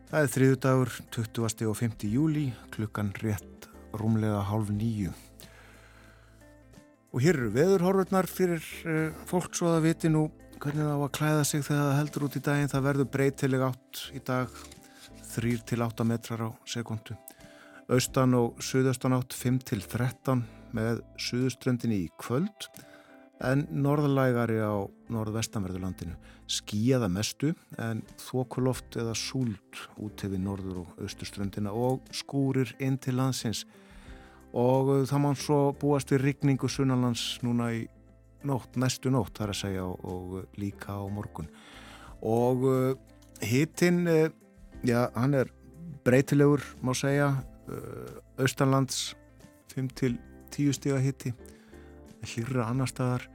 Það 0.08 0.22
er 0.22 0.30
þriðu 0.32 0.56
dagur, 0.64 0.92
20. 1.12 1.66
og 1.68 1.76
5. 1.76 2.06
júli, 2.08 2.44
klukkan 2.72 3.10
rétt 3.20 3.68
rúmlega 3.92 4.40
hálf 4.48 4.72
nýju. 4.72 5.12
Og 7.12 7.20
hér 7.24 7.36
eru 7.36 7.52
veðurhorfurnar 7.58 8.30
fyrir 8.30 8.64
uh, 8.88 9.12
fólk 9.28 9.52
svo 9.58 9.74
að 9.74 9.90
viti 9.90 10.08
nú 10.12 10.30
hvernig 10.56 10.86
það 10.86 10.96
á 10.96 11.04
að 11.04 11.14
klæða 11.20 11.44
sig 11.50 11.68
þegar 11.68 11.84
það 11.84 12.00
heldur 12.00 12.28
út 12.28 12.40
í 12.40 12.44
daginn. 12.48 12.72
Það 12.72 12.88
verður 12.88 13.12
breytileg 13.18 13.68
átt 13.68 14.04
í 14.16 14.26
dag, 14.32 14.58
3 15.36 15.56
til 15.68 15.82
8 15.84 16.08
metrar 16.08 16.48
á 16.48 16.50
sekundu. 16.64 17.20
Austan 17.92 18.36
og 18.38 18.64
suðaustan 18.64 19.20
átt 19.20 19.36
5 19.36 19.64
til 19.68 19.84
13 19.84 20.46
með 20.72 21.04
suðuströndinni 21.20 22.06
í 22.06 22.12
kvöld 22.16 22.70
en 23.44 23.66
norðlægari 23.70 24.58
á 24.58 24.82
norðvestanverðurlandinu. 25.12 26.16
Skíaða 26.48 27.08
mestu 27.12 27.52
en 27.78 28.00
þokuloft 28.22 28.98
eða 28.98 29.14
súld 29.18 29.82
út 30.00 30.24
hefði 30.24 30.40
norður 30.42 30.82
og 30.82 31.02
austurströndina 31.04 31.74
og 31.74 32.08
skúrir 32.14 32.74
inn 32.82 32.98
til 32.98 33.18
landsins. 33.18 33.64
Og 34.56 34.90
uh, 34.90 35.04
það 35.06 35.22
má 35.22 35.30
svo 35.38 35.60
búast 35.78 36.10
við 36.14 36.24
rigningu 36.24 36.70
sunnalands 36.72 37.36
núna 37.44 37.70
í 37.76 37.84
nótt, 38.48 38.78
næstu 38.80 39.12
nótt 39.12 39.38
þar 39.38 39.52
að 39.52 39.60
segja 39.60 39.84
og, 39.84 40.02
og 40.02 40.58
líka 40.58 40.96
á 40.98 41.04
morgun. 41.12 41.50
Og 42.24 42.64
uh, 42.66 42.96
hittinn 43.44 44.06
uh, 44.08 44.26
já, 44.82 45.06
hann 45.14 45.36
er 45.38 45.52
breytilegur 46.06 46.64
má 46.82 46.94
segja 46.96 47.36
uh, 47.68 48.18
austanlands 48.40 49.12
5 49.74 49.92
til 49.94 50.18
10 50.54 50.74
stiga 50.78 50.98
hitti 51.02 51.34
hlýra 52.26 52.68
annar 52.68 52.90
staðar 52.90 53.28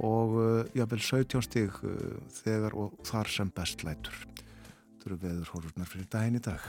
og 0.00 0.38
jábel 0.74 1.00
17 1.00 1.44
stig 1.44 1.82
uh, 1.84 2.16
þegar 2.42 2.76
og 2.78 2.94
þar 3.06 3.28
sem 3.28 3.50
best 3.54 3.84
lætur 3.84 4.16
þetta 4.24 5.10
eru 5.10 5.20
veður 5.24 5.52
hórurnar 5.54 5.90
fyrir 5.90 6.08
daginn 6.12 6.40
í 6.40 6.44
dag 6.44 6.64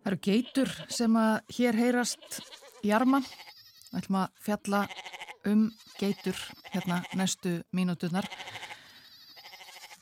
Það 0.00 0.16
eru 0.16 0.24
geitur 0.26 0.70
sem 0.90 1.16
að 1.20 1.52
hér 1.54 1.76
heyrast 1.78 2.40
jarma. 2.82 3.20
Við 3.90 3.98
ætlum 4.00 4.16
að 4.18 4.40
fjalla 4.42 4.80
um 5.46 5.60
geitur 6.00 6.40
hérna 6.72 7.02
næstu 7.14 7.52
mínútunar. 7.76 8.26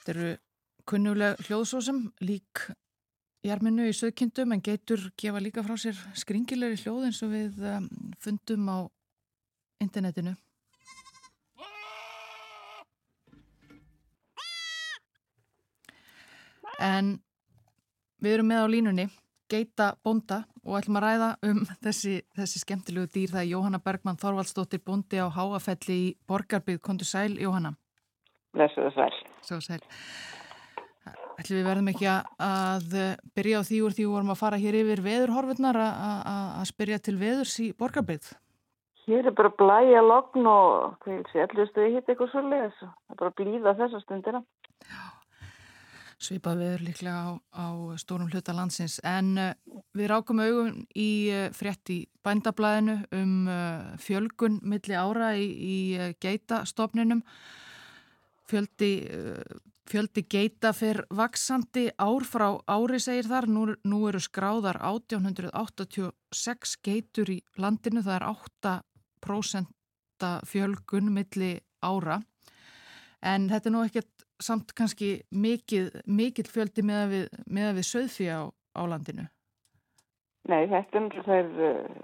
Þetta 0.09 0.21
eru 0.23 0.37
kunnuleg 0.89 1.41
hljóðsósum, 1.45 1.99
lík 2.25 2.63
jarminu 3.45 3.91
í 3.91 3.93
söðkindum 3.93 4.55
en 4.55 4.63
geitur 4.65 5.03
gefa 5.21 5.43
líka 5.45 5.61
frá 5.67 5.75
sér 5.77 5.99
skringilegri 6.17 6.79
hljóð 6.81 7.11
eins 7.11 7.21
og 7.27 7.35
við 7.35 7.59
um, 7.75 7.91
fundum 8.17 8.71
á 8.73 8.79
internetinu. 9.85 10.33
En 16.81 17.19
við 18.25 18.39
erum 18.39 18.49
með 18.49 18.65
á 18.65 18.67
línunni 18.79 19.09
geita 19.53 19.93
bonda 20.01 20.47
og 20.65 20.81
ætlum 20.81 21.03
að 21.03 21.11
ræða 21.11 21.33
um 21.53 21.65
þessi, 21.85 22.23
þessi 22.33 22.65
skemmtilegu 22.65 23.13
dýr. 23.13 23.37
Það 23.37 23.45
er 23.45 23.53
Jóhanna 23.53 23.85
Bergmann 23.85 24.25
Þorvaldsdóttir 24.25 24.81
bondi 24.81 25.21
á 25.21 25.29
Háafelli 25.29 26.05
í 26.07 26.13
Borgarbygg. 26.25 26.81
Kondur 26.81 27.13
sæl, 27.13 27.35
Jóhanna. 27.37 27.77
Blessuðu 28.57 28.97
sæl. 28.97 29.28
Svo 29.47 29.61
sæl. 29.65 29.81
Ætlum 31.39 31.61
við 31.61 31.69
verðum 31.69 31.91
ekki 31.93 32.09
að 32.11 32.97
byrja 33.39 33.61
á 33.63 33.69
því 33.69 33.79
úr 33.87 33.95
því 33.95 34.05
við 34.05 34.15
vorum 34.17 34.33
að 34.35 34.41
fara 34.41 34.59
hér 34.59 34.79
yfir 34.81 35.05
veðurhorfurnar 35.05 35.79
að 35.85 36.65
spyrja 36.73 36.99
til 36.99 37.15
veðurs 37.21 37.55
í 37.63 37.69
Borgarbygg. 37.79 38.33
Hér 39.07 39.31
er 39.31 39.37
bara 39.39 39.53
blæja 39.57 40.03
logn 40.05 40.49
og 40.51 41.07
sé, 41.07 41.45
allir 41.47 41.71
stuði 41.71 41.95
hitt 41.95 42.11
eitthvað 42.11 42.35
svolítið. 42.35 42.75
Það 42.83 43.15
er 43.15 43.21
bara 43.23 43.31
að 43.31 43.39
blíða 43.39 43.77
þessa 43.79 44.03
stundina. 44.03 44.43
Já 44.85 45.07
svipað 46.19 46.63
viður 46.63 46.85
líklega 46.89 47.19
á, 47.23 47.29
á 47.55 47.67
stórum 48.01 48.31
hluta 48.33 48.55
landsins 48.57 48.99
en 49.07 49.37
uh, 49.39 49.53
við 49.97 50.11
rákum 50.11 50.43
augun 50.43 50.83
í 50.99 51.31
uh, 51.31 51.47
frétt 51.55 51.93
í 51.95 52.01
bændablaðinu 52.27 52.99
um 53.15 53.35
fjölgun 54.03 54.59
milli 54.67 54.97
ára 54.99 55.33
í, 55.39 55.47
í 55.47 55.77
geitastofninum 56.21 57.23
fjöldi, 58.49 58.93
fjöldi 59.89 60.25
geita 60.31 60.73
fyrr 60.77 61.05
vaksandi 61.15 61.89
ár 62.01 62.25
frá 62.29 62.49
ári 62.69 63.01
segir 63.03 63.29
þar, 63.29 63.49
nú, 63.49 63.67
nú 63.85 64.09
eru 64.09 64.21
skráðar 64.23 64.81
1886 64.91 66.77
geitur 66.85 67.31
í 67.33 67.41
landinu, 67.57 68.03
það 68.05 68.17
er 68.21 68.27
8% 68.33 70.29
fjölgun 70.49 71.13
milli 71.15 71.53
ára 71.85 72.21
en 73.23 73.49
þetta 73.51 73.69
er 73.69 73.75
nú 73.75 73.83
ekkert 73.87 74.19
samt 74.43 74.73
kannski 74.77 75.17
mikið, 75.35 75.91
fjöldi 76.53 76.85
með 76.87 77.03
að 77.03 77.13
við, 77.15 77.27
með 77.51 77.75
við 77.79 77.89
söðfí 77.89 78.29
á, 78.31 78.41
á 78.47 78.83
landinu? 78.87 79.27
Nei, 80.49 80.63
þetta 80.71 81.01
er 81.01 81.25
þeir 81.27 81.49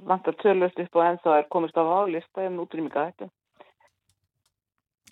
vantar 0.05 0.37
tölust 0.43 0.81
upp 0.83 0.99
og 0.99 1.07
ennþá 1.07 1.39
er 1.39 1.49
komist 1.53 1.79
á 1.81 1.85
álista 1.85 2.45
um 2.45 2.61
útrýminga 2.65 3.07
þetta. 3.09 3.31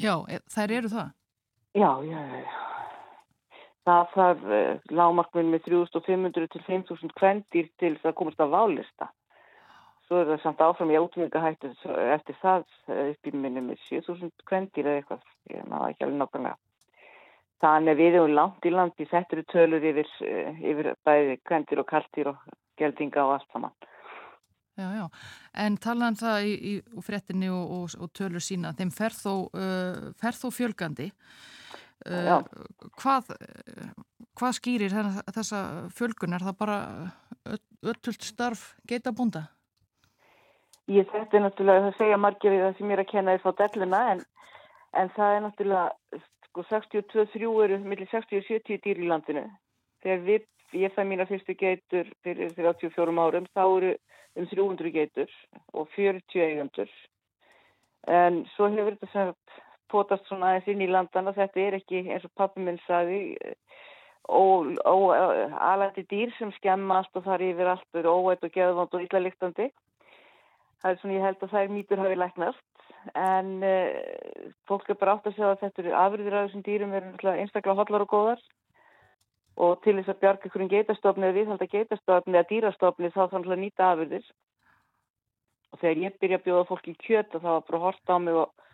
Já, 0.02 0.14
e, 0.28 0.40
þær 0.52 0.74
eru 0.78 0.90
það? 0.92 1.12
Já, 1.74 1.90
já, 2.04 2.20
já. 2.36 2.50
Það 3.82 4.10
þarf 4.14 4.42
lágmarkminn 4.94 5.50
með 5.50 5.64
3500 5.66 6.50
til 6.52 6.62
5000 6.66 7.14
kvendir 7.18 7.70
til 7.82 7.96
það 8.02 8.16
komist 8.18 8.42
á 8.42 8.46
álista. 8.46 9.08
Svo 10.06 10.20
er 10.20 10.28
það 10.28 10.42
samt 10.42 10.60
áfram 10.62 10.92
í 10.92 10.98
útrýminga 11.00 11.40
hættu 11.42 11.72
eftir 12.12 12.36
það 12.42 12.66
upp 13.08 13.30
í 13.30 13.32
minni 13.32 13.62
með 13.64 13.80
7000 13.88 14.34
kvendir 14.46 14.86
eða 14.86 15.00
eitthvað. 15.00 15.24
Ég 15.50 15.64
náða 15.70 15.88
ekki 15.90 16.06
alveg 16.06 16.20
nákvæmlega. 16.20 16.60
Þannig 17.62 17.98
við 17.98 18.18
erum 18.18 18.36
langt 18.36 18.66
í 18.66 18.74
landi, 18.74 19.06
þetta 19.06 19.36
eru 19.36 19.44
tölur 19.52 19.84
yfir, 19.92 20.12
yfir 20.72 20.90
bæði 21.06 21.36
kvendir 21.46 21.82
og 21.82 21.88
kaltir 21.88 22.30
og 22.32 22.46
geldinga 22.78 23.24
og 23.24 23.36
allt 23.36 23.48
saman. 23.54 23.74
Já, 24.72 24.86
já, 24.96 25.04
en 25.60 25.74
talaðan 25.76 26.16
það 26.16 26.46
í, 26.48 26.52
í 26.70 27.02
fréttinni 27.04 27.50
og, 27.52 27.74
og, 27.76 27.96
og 28.02 28.12
tölur 28.16 28.42
sína, 28.42 28.72
þeim 28.76 28.90
fer 28.94 29.14
þó, 29.14 29.32
uh, 29.52 30.06
fer 30.18 30.38
þó 30.38 30.46
fjölgandi. 30.56 31.10
Uh, 32.02 32.42
hvað, 32.98 33.30
hvað 34.38 34.54
skýrir 34.58 34.94
þessa 35.34 35.62
fjölgun? 35.94 36.34
Er 36.34 36.42
það 36.42 36.56
bara 36.58 36.78
öllult 37.82 38.26
starf 38.26 38.72
geitabúnda? 38.88 39.46
Ég 40.90 41.06
þetta 41.12 41.38
er 41.38 41.44
náttúrulega, 41.44 41.84
það 41.86 41.98
segja 42.00 42.18
margir 42.18 42.58
það 42.58 42.78
sem 42.78 42.90
ég 42.90 42.96
er 42.96 43.02
að 43.04 43.10
kenna 43.12 43.34
þér 43.36 43.44
fá 43.44 43.52
delluna, 43.60 44.00
en, 44.12 44.22
en 44.98 45.12
það 45.16 45.34
er 45.36 45.44
náttúrulega 45.44 46.22
sko 46.48 46.64
62-3 46.68 47.52
eru 47.64 47.78
millir 47.86 48.10
60-70 48.10 48.82
dýr 48.84 49.00
í 49.00 49.08
landinu. 49.08 49.44
Þegar 50.02 50.24
við, 50.26 50.48
ég 50.82 50.94
fæ 50.96 51.04
mína 51.06 51.28
fyrstu 51.30 51.54
geitur 51.56 52.10
fyrir 52.26 52.52
34 52.58 53.14
árum, 53.26 53.46
þá 53.54 53.62
eru 53.64 53.94
um 54.36 54.48
300 54.50 54.92
geitur 54.92 55.32
og 55.72 55.88
40 55.94 56.44
eigandur. 56.48 56.90
En 58.10 58.42
svo 58.56 58.68
hefur 58.72 58.96
þetta 58.96 59.12
sem 59.12 59.32
potast 59.92 60.26
svona 60.28 60.50
aðeins 60.50 60.72
inn 60.72 60.84
í 60.86 60.90
landana, 60.90 61.34
þetta 61.36 61.60
er 61.60 61.78
ekki 61.78 62.02
eins 62.08 62.26
og 62.26 62.34
pappi 62.40 62.64
minn 62.64 62.80
saði, 62.86 63.20
aðlæti 64.32 66.06
dýr 66.10 66.34
sem 66.38 66.52
skemmast 66.58 67.16
og 67.18 67.26
þar 67.26 67.44
yfir 67.48 67.72
allt 67.74 68.00
eru 68.00 68.16
óætt 68.18 68.44
og 68.46 68.54
geðvand 68.54 68.94
og 68.96 69.06
illa 69.06 69.22
lyktandi. 69.22 69.70
Það 70.82 70.90
er 70.90 71.00
svona 71.00 71.16
ég 71.18 71.26
held 71.26 71.42
að 71.42 71.52
það 71.52 71.64
er 71.64 71.74
mýtur 71.76 72.02
hafið 72.02 72.22
læknast 72.22 72.68
en 73.18 73.62
uh, 73.66 74.50
fólk 74.68 74.90
er 74.90 74.98
bara 74.98 75.16
átt 75.16 75.28
að 75.28 75.36
segja 75.36 75.52
að 75.52 75.62
þetta 75.62 75.82
eru 75.82 75.94
afriðir 75.98 76.36
af 76.38 76.46
þessum 76.46 76.64
dýrum 76.66 76.94
er 76.96 77.06
einstaklega 77.34 77.78
hotlar 77.78 78.04
og 78.04 78.10
góðar 78.12 78.42
og 79.62 79.82
til 79.84 79.96
þess 79.98 80.12
að 80.12 80.20
bjarga 80.22 80.48
ykkur 80.48 80.64
um 80.64 80.70
geitastofni 80.70 81.28
eða 81.28 81.36
viðhalda 81.38 81.68
geitastofni 81.72 82.38
eða 82.38 82.48
dýrastofni 82.50 83.10
þá 83.12 83.22
þannig 83.32 83.54
að 83.54 83.62
nýta 83.62 83.88
afriðir 83.90 84.28
og 85.72 85.80
þegar 85.82 86.02
ég 86.04 86.18
byrja 86.22 86.38
að 86.38 86.46
bjóða 86.46 86.68
fólk 86.70 86.88
í 86.88 86.96
kjöt 87.02 87.36
og 87.36 87.42
það 87.44 87.56
var 87.56 87.66
bara 87.68 87.80
að 87.80 87.86
horta 87.88 88.16
á 88.16 88.18
mig 88.22 88.38
og 88.42 88.68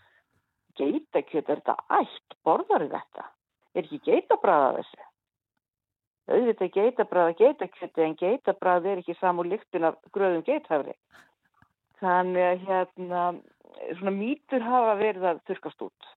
geitakjöt, 0.78 1.48
er 1.48 1.60
þetta 1.60 1.76
allt? 1.98 2.38
Borðar 2.46 2.86
þetta? 2.88 3.28
Er 3.74 3.84
ekki 3.84 4.00
geitabræða 4.06 4.72
þessu? 4.78 5.04
Auðvitað 6.28 6.74
geitabræða 6.76 7.36
geitakjöti 7.38 8.04
en 8.04 8.16
geitabræði 8.20 8.92
er 8.92 9.02
ekki 9.02 9.16
samúr 9.20 9.48
lyktin 9.48 9.88
af 9.88 10.00
gröðum 10.12 10.44
geithafri 10.46 10.96
þannig 12.02 12.44
að 12.46 12.64
hérna 12.68 13.22
svona 13.98 14.14
mýtur 14.14 14.64
hafa 14.64 14.96
verið 15.00 15.28
að 15.32 15.40
þurkast 15.48 15.84
út 15.88 16.10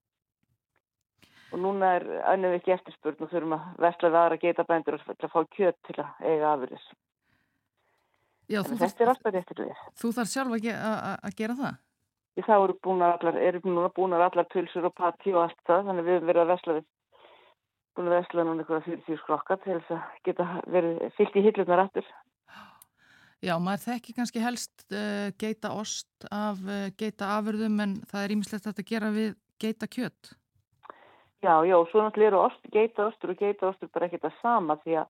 og 1.52 1.60
núna 1.60 1.96
er 1.98 2.08
önnum 2.34 2.56
ekki 2.56 2.74
eftirspurn 2.76 3.26
og 3.26 3.32
þurfum 3.32 3.56
að 3.58 3.70
vesla 3.86 4.12
við 4.12 4.20
aðra 4.22 4.42
geita 4.44 4.68
bændur 4.68 4.98
og 4.98 5.08
að 5.12 5.32
fá 5.34 5.40
kjöt 5.58 5.80
til 5.88 5.98
að 6.00 6.28
eiga 6.28 6.52
afurðis 6.54 6.90
þetta 8.52 9.06
er 9.06 9.14
alltaf 9.14 9.34
réttir 9.36 9.64
við 9.64 9.82
Þú 10.02 10.14
þarf 10.18 10.32
sjálf 10.32 10.62
ge 10.64 10.76
að 10.76 11.36
gera 11.40 11.58
það? 11.60 11.80
Það 12.40 12.64
eru 12.64 12.76
búin 12.84 13.04
allar, 13.04 13.38
er 13.38 13.60
núna 13.66 13.90
búin 13.92 14.16
allar 14.16 14.48
pulsur 14.50 14.88
og 14.88 14.96
patti 14.96 15.34
og 15.36 15.44
allt 15.44 15.62
það 15.68 15.88
þannig 15.90 16.06
við 16.08 16.16
höfum 16.16 16.30
verið 16.30 16.42
að 16.42 16.52
vesla 16.54 16.76
við 16.78 16.86
búin 17.96 18.08
að 18.08 18.16
vesla 18.16 18.46
núna 18.48 18.64
eitthvað 18.64 18.86
40 18.88 19.20
skrokka 19.20 19.58
til 19.66 19.78
þess 19.78 19.96
að 19.98 20.20
geta 20.28 20.48
verið 20.76 21.02
fyllt 21.18 21.36
í 21.36 21.44
hillurnar 21.48 21.84
aftur. 21.86 22.12
Já, 23.42 23.56
maður 23.58 23.84
þekki 23.88 24.16
kannski 24.16 24.44
helst 24.44 24.84
uh, 24.94 25.32
geita 25.42 25.74
ost 25.74 26.28
af 26.30 26.62
uh, 26.62 26.88
geita 26.98 27.34
afurðum 27.40 27.80
en 27.84 27.96
það 28.10 28.24
er 28.24 28.34
ímislegt 28.36 28.70
að 28.70 28.84
gera 28.86 29.10
við 29.12 29.32
geita 29.62 29.90
kjött. 29.90 30.36
Já, 31.42 31.56
já, 31.66 31.76
svo 31.90 32.04
náttúrulega 32.04 32.30
eru 32.30 32.44
ost, 32.46 32.68
geita 32.72 33.08
ostur 33.10 33.34
og 33.34 33.40
geita 33.42 33.72
ostur 33.72 33.90
bara 33.92 34.08
ekkert 34.08 34.30
að 34.30 34.38
sama 34.44 34.78
því 34.84 35.02
að 35.02 35.10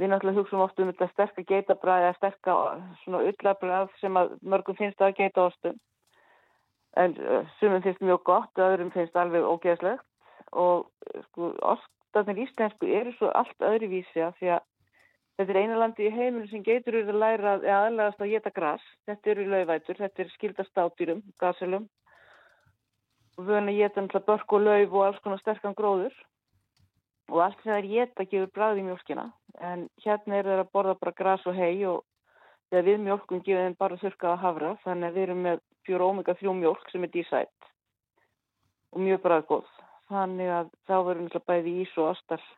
við 0.00 0.10
náttúrulega 0.10 0.42
hugsaum 0.42 0.64
oft 0.64 0.82
um 0.82 0.90
þetta 0.90 1.08
sterkar 1.12 1.46
geitabræði 1.46 2.08
eða 2.08 2.16
sterkar 2.18 2.82
svona 3.04 3.22
ullabræð 3.30 3.94
sem 4.00 4.18
að 4.18 4.34
mörgum 4.42 4.78
finnst 4.78 5.04
að 5.04 5.14
geita 5.20 5.46
ostum 5.46 5.78
en 6.98 7.14
sumum 7.58 7.82
finnst 7.84 8.02
mjög 8.02 8.24
gott 8.26 8.58
öðrum 8.58 8.90
finnst 8.94 9.16
alveg 9.16 9.46
ógeðslegt. 9.46 10.06
Og 10.50 10.88
sko 11.28 11.52
ostarnir 11.62 12.42
íslensku 12.46 12.88
eru 12.90 13.12
svo 13.14 13.30
allt 13.38 13.62
öðruvísi 13.62 14.24
að 14.26 14.34
því 14.40 14.50
að 14.56 14.64
þetta 15.38 15.54
er 15.54 15.60
eina 15.62 15.78
landi 15.78 16.08
í 16.08 16.14
heiminu 16.14 16.48
sem 16.50 16.64
geitur 16.66 16.98
eru 17.00 17.14
að 17.14 17.22
læra 17.22 17.54
að 17.54 17.68
aðlægast 17.76 18.24
að 18.24 18.32
geta 18.34 18.54
gras. 18.56 18.88
Þetta 19.06 19.30
eru 19.34 19.46
lauvætur, 19.52 20.00
þetta 20.02 20.24
er 20.24 20.34
skildast 20.34 20.82
átýrum 20.82 21.22
gaselum. 21.40 21.86
Og 23.38 23.46
við 23.46 23.54
höfum 23.54 23.70
að 23.70 23.78
geta 23.78 24.02
náttúrulega 24.02 24.26
börk 24.32 24.52
og 24.56 24.66
lauf 24.66 24.98
og 24.98 25.06
alls 25.06 25.22
konar 25.24 25.40
sterkan 25.44 25.78
gróður. 25.78 26.16
Og 27.30 27.44
allt 27.44 27.62
sem 27.62 27.70
það 27.70 27.78
er 27.78 27.90
geta 27.94 28.26
gefur 28.26 28.54
bræði 28.58 28.88
mjölkina 28.88 29.30
en 29.60 29.88
hérna 30.04 30.38
er 30.38 30.48
það 30.48 30.62
að 30.62 30.72
borða 30.74 30.94
bara 31.00 31.16
gras 31.16 31.46
og 31.46 31.56
hei 31.56 31.84
og 31.88 32.04
við 32.70 33.00
mjölkum 33.02 33.42
gefum 33.46 33.76
bara 33.78 33.98
þurkaða 34.00 34.40
hafra 34.44 34.70
þannig 34.84 35.08
að 35.08 35.16
við 35.16 35.26
erum 35.26 35.42
með 35.46 35.62
fjóra 35.90 36.08
omega 36.08 36.38
3 36.38 36.56
mjölk 36.62 36.88
sem 36.94 37.04
er 37.04 37.14
dísætt 37.18 37.70
og 38.94 39.04
mjög 39.04 39.22
bræðgóð 39.26 39.68
þannig 40.10 40.50
að 40.54 40.72
þá 40.88 40.96
verður 40.96 41.22
náttúrulega 41.26 41.48
bæði 41.50 41.76
ís 41.84 41.92
og 41.98 42.10
ostar 42.14 42.48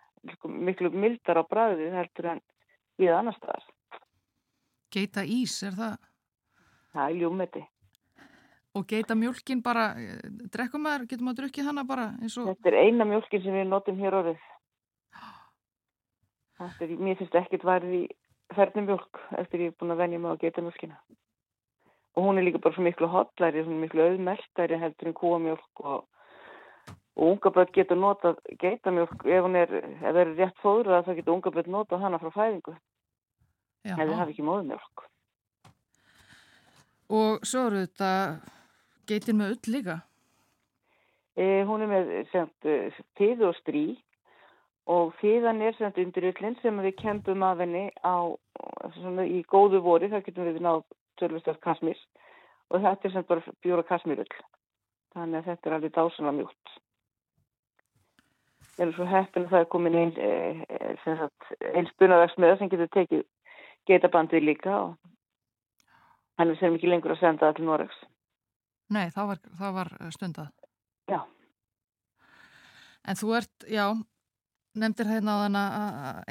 miklu 0.45 0.91
mildar 0.95 1.43
á 1.43 1.45
bræðið 1.49 1.97
heldur 1.99 2.31
en 2.35 2.41
við 3.01 3.13
annar 3.17 3.37
staðar. 3.37 3.65
Geita 4.93 5.25
ís, 5.25 5.55
er 5.67 5.77
það? 5.77 5.95
Það 6.93 7.05
er 7.09 7.19
ljúmeti. 7.21 7.63
Og 8.73 8.87
geita 8.89 9.15
mjölkin 9.19 9.61
bara, 9.65 9.91
eh, 10.01 10.21
drekkum 10.53 10.85
maður, 10.85 11.07
getur 11.09 11.25
maður 11.27 11.43
drukkið 11.43 11.69
hana 11.69 11.85
bara 11.85 12.07
eins 12.21 12.37
og... 12.41 12.49
Þetta 12.53 12.71
er 12.71 12.79
eina 12.87 13.05
mjölkin 13.09 13.43
sem 13.45 13.57
við 13.57 13.69
notum 13.69 13.99
hér 14.01 14.17
orðið. 14.21 14.47
Þetta 16.61 16.87
er, 16.87 16.95
mér 16.97 17.19
finnst 17.19 17.37
ekkert 17.43 17.67
værið 17.69 17.97
í 17.99 18.03
fernum 18.55 18.89
mjölk 18.89 19.21
eftir 19.41 19.67
ég 19.67 19.73
er 19.73 19.77
búin 19.81 19.93
að 19.93 20.05
venja 20.05 20.23
mig 20.23 20.33
á 20.33 20.41
geita 20.41 20.65
mjölkina. 20.65 21.01
Og 22.17 22.25
hún 22.27 22.39
er 22.39 22.45
líka 22.45 22.61
bara 22.61 22.75
svo 22.75 22.85
miklu 22.85 23.09
hotlæri, 23.09 23.65
svo 23.65 23.73
miklu 23.73 24.05
auðmeltæri 24.05 24.79
heldur 24.81 25.09
en 25.09 25.15
kúamjölk 25.17 25.81
og, 25.81 26.05
og 27.17 27.25
unga 27.31 27.53
börn 27.55 27.73
getur 27.73 27.97
notað 27.97 28.43
geita 28.61 28.93
mjölk 28.93 29.25
ef 29.25 29.47
hún 29.47 29.57
er, 29.57 29.73
ef 29.81 30.03
það 30.03 30.21
er 30.23 30.35
rétt 30.37 30.61
fóðrað 30.61 31.07
þá 31.07 31.13
getur 31.17 31.37
unga 31.37 31.55
börn 31.57 31.73
notað 31.73 32.05
hana 32.05 32.21
frá 32.21 32.31
fæðingu. 32.37 32.77
Já, 33.83 33.97
Ef 33.97 34.05
þið 34.05 34.17
hafi 34.21 34.37
ekki 34.37 34.47
móðumjölk. 34.47 35.07
Og 37.13 37.45
svo 37.49 37.67
eru 37.69 37.83
þetta 37.87 38.13
geitin 39.09 39.41
með 39.41 39.57
ull 39.57 39.75
líka. 39.75 39.99
E, 41.33 41.65
hún 41.65 41.83
er 41.85 41.89
með 41.89 42.11
semt, 42.33 42.73
fið 43.17 43.47
og 43.49 43.57
strý 43.57 43.87
og 44.93 45.13
fiðan 45.21 45.63
er 45.65 45.77
semt 45.79 45.97
undir 46.01 46.29
ullin 46.29 46.57
sem 46.61 46.81
við 46.85 46.97
kempum 47.01 47.45
af 47.47 47.61
henni 47.63 47.87
á, 48.05 48.37
í 49.25 49.41
góðu 49.49 49.81
vori, 49.85 50.11
það 50.13 50.27
getum 50.27 50.51
við 50.51 50.61
náð 50.65 50.83
tölvistast 51.23 51.63
kasmir 51.65 51.99
og 52.73 52.83
þetta 52.83 53.09
er 53.09 53.15
semt 53.17 53.29
bara 53.29 53.55
bjóra 53.65 53.85
kasmirull. 53.87 54.41
Þannig 55.13 55.43
að 55.43 55.49
þetta 55.51 55.69
er 55.69 55.77
alveg 55.77 55.95
dásanlega 55.97 56.39
mjúkt. 56.39 56.77
Ég 58.79 58.87
er 58.87 58.95
svo 58.97 59.07
heppin 59.07 59.45
að 59.45 59.51
það 59.53 59.65
er 59.65 59.71
komin 59.73 59.99
einn 60.01 60.15
ein, 60.17 60.63
ein 61.75 61.89
spunaverksmiða 61.91 62.59
sem 62.59 62.71
getur 62.73 62.89
tekið 62.97 63.27
geitabandið 63.91 64.47
líka 64.47 64.79
og 64.79 64.95
hann 66.41 66.53
er 66.53 66.59
sem 66.61 66.75
ekki 66.79 66.89
lengur 66.89 67.13
að 67.13 67.21
senda 67.21 67.53
til 67.53 67.67
Noregs. 67.69 67.99
Nei, 68.93 69.07
það 69.13 69.29
var, 69.33 69.43
það 69.61 69.77
var 69.77 69.93
stundað. 70.17 70.49
Já. 71.11 71.21
En 73.09 73.19
þú 73.19 73.37
ert, 73.37 73.67
já, 73.69 73.87
nefndir 74.79 75.11
hérna 75.11 75.37
að 75.45 75.57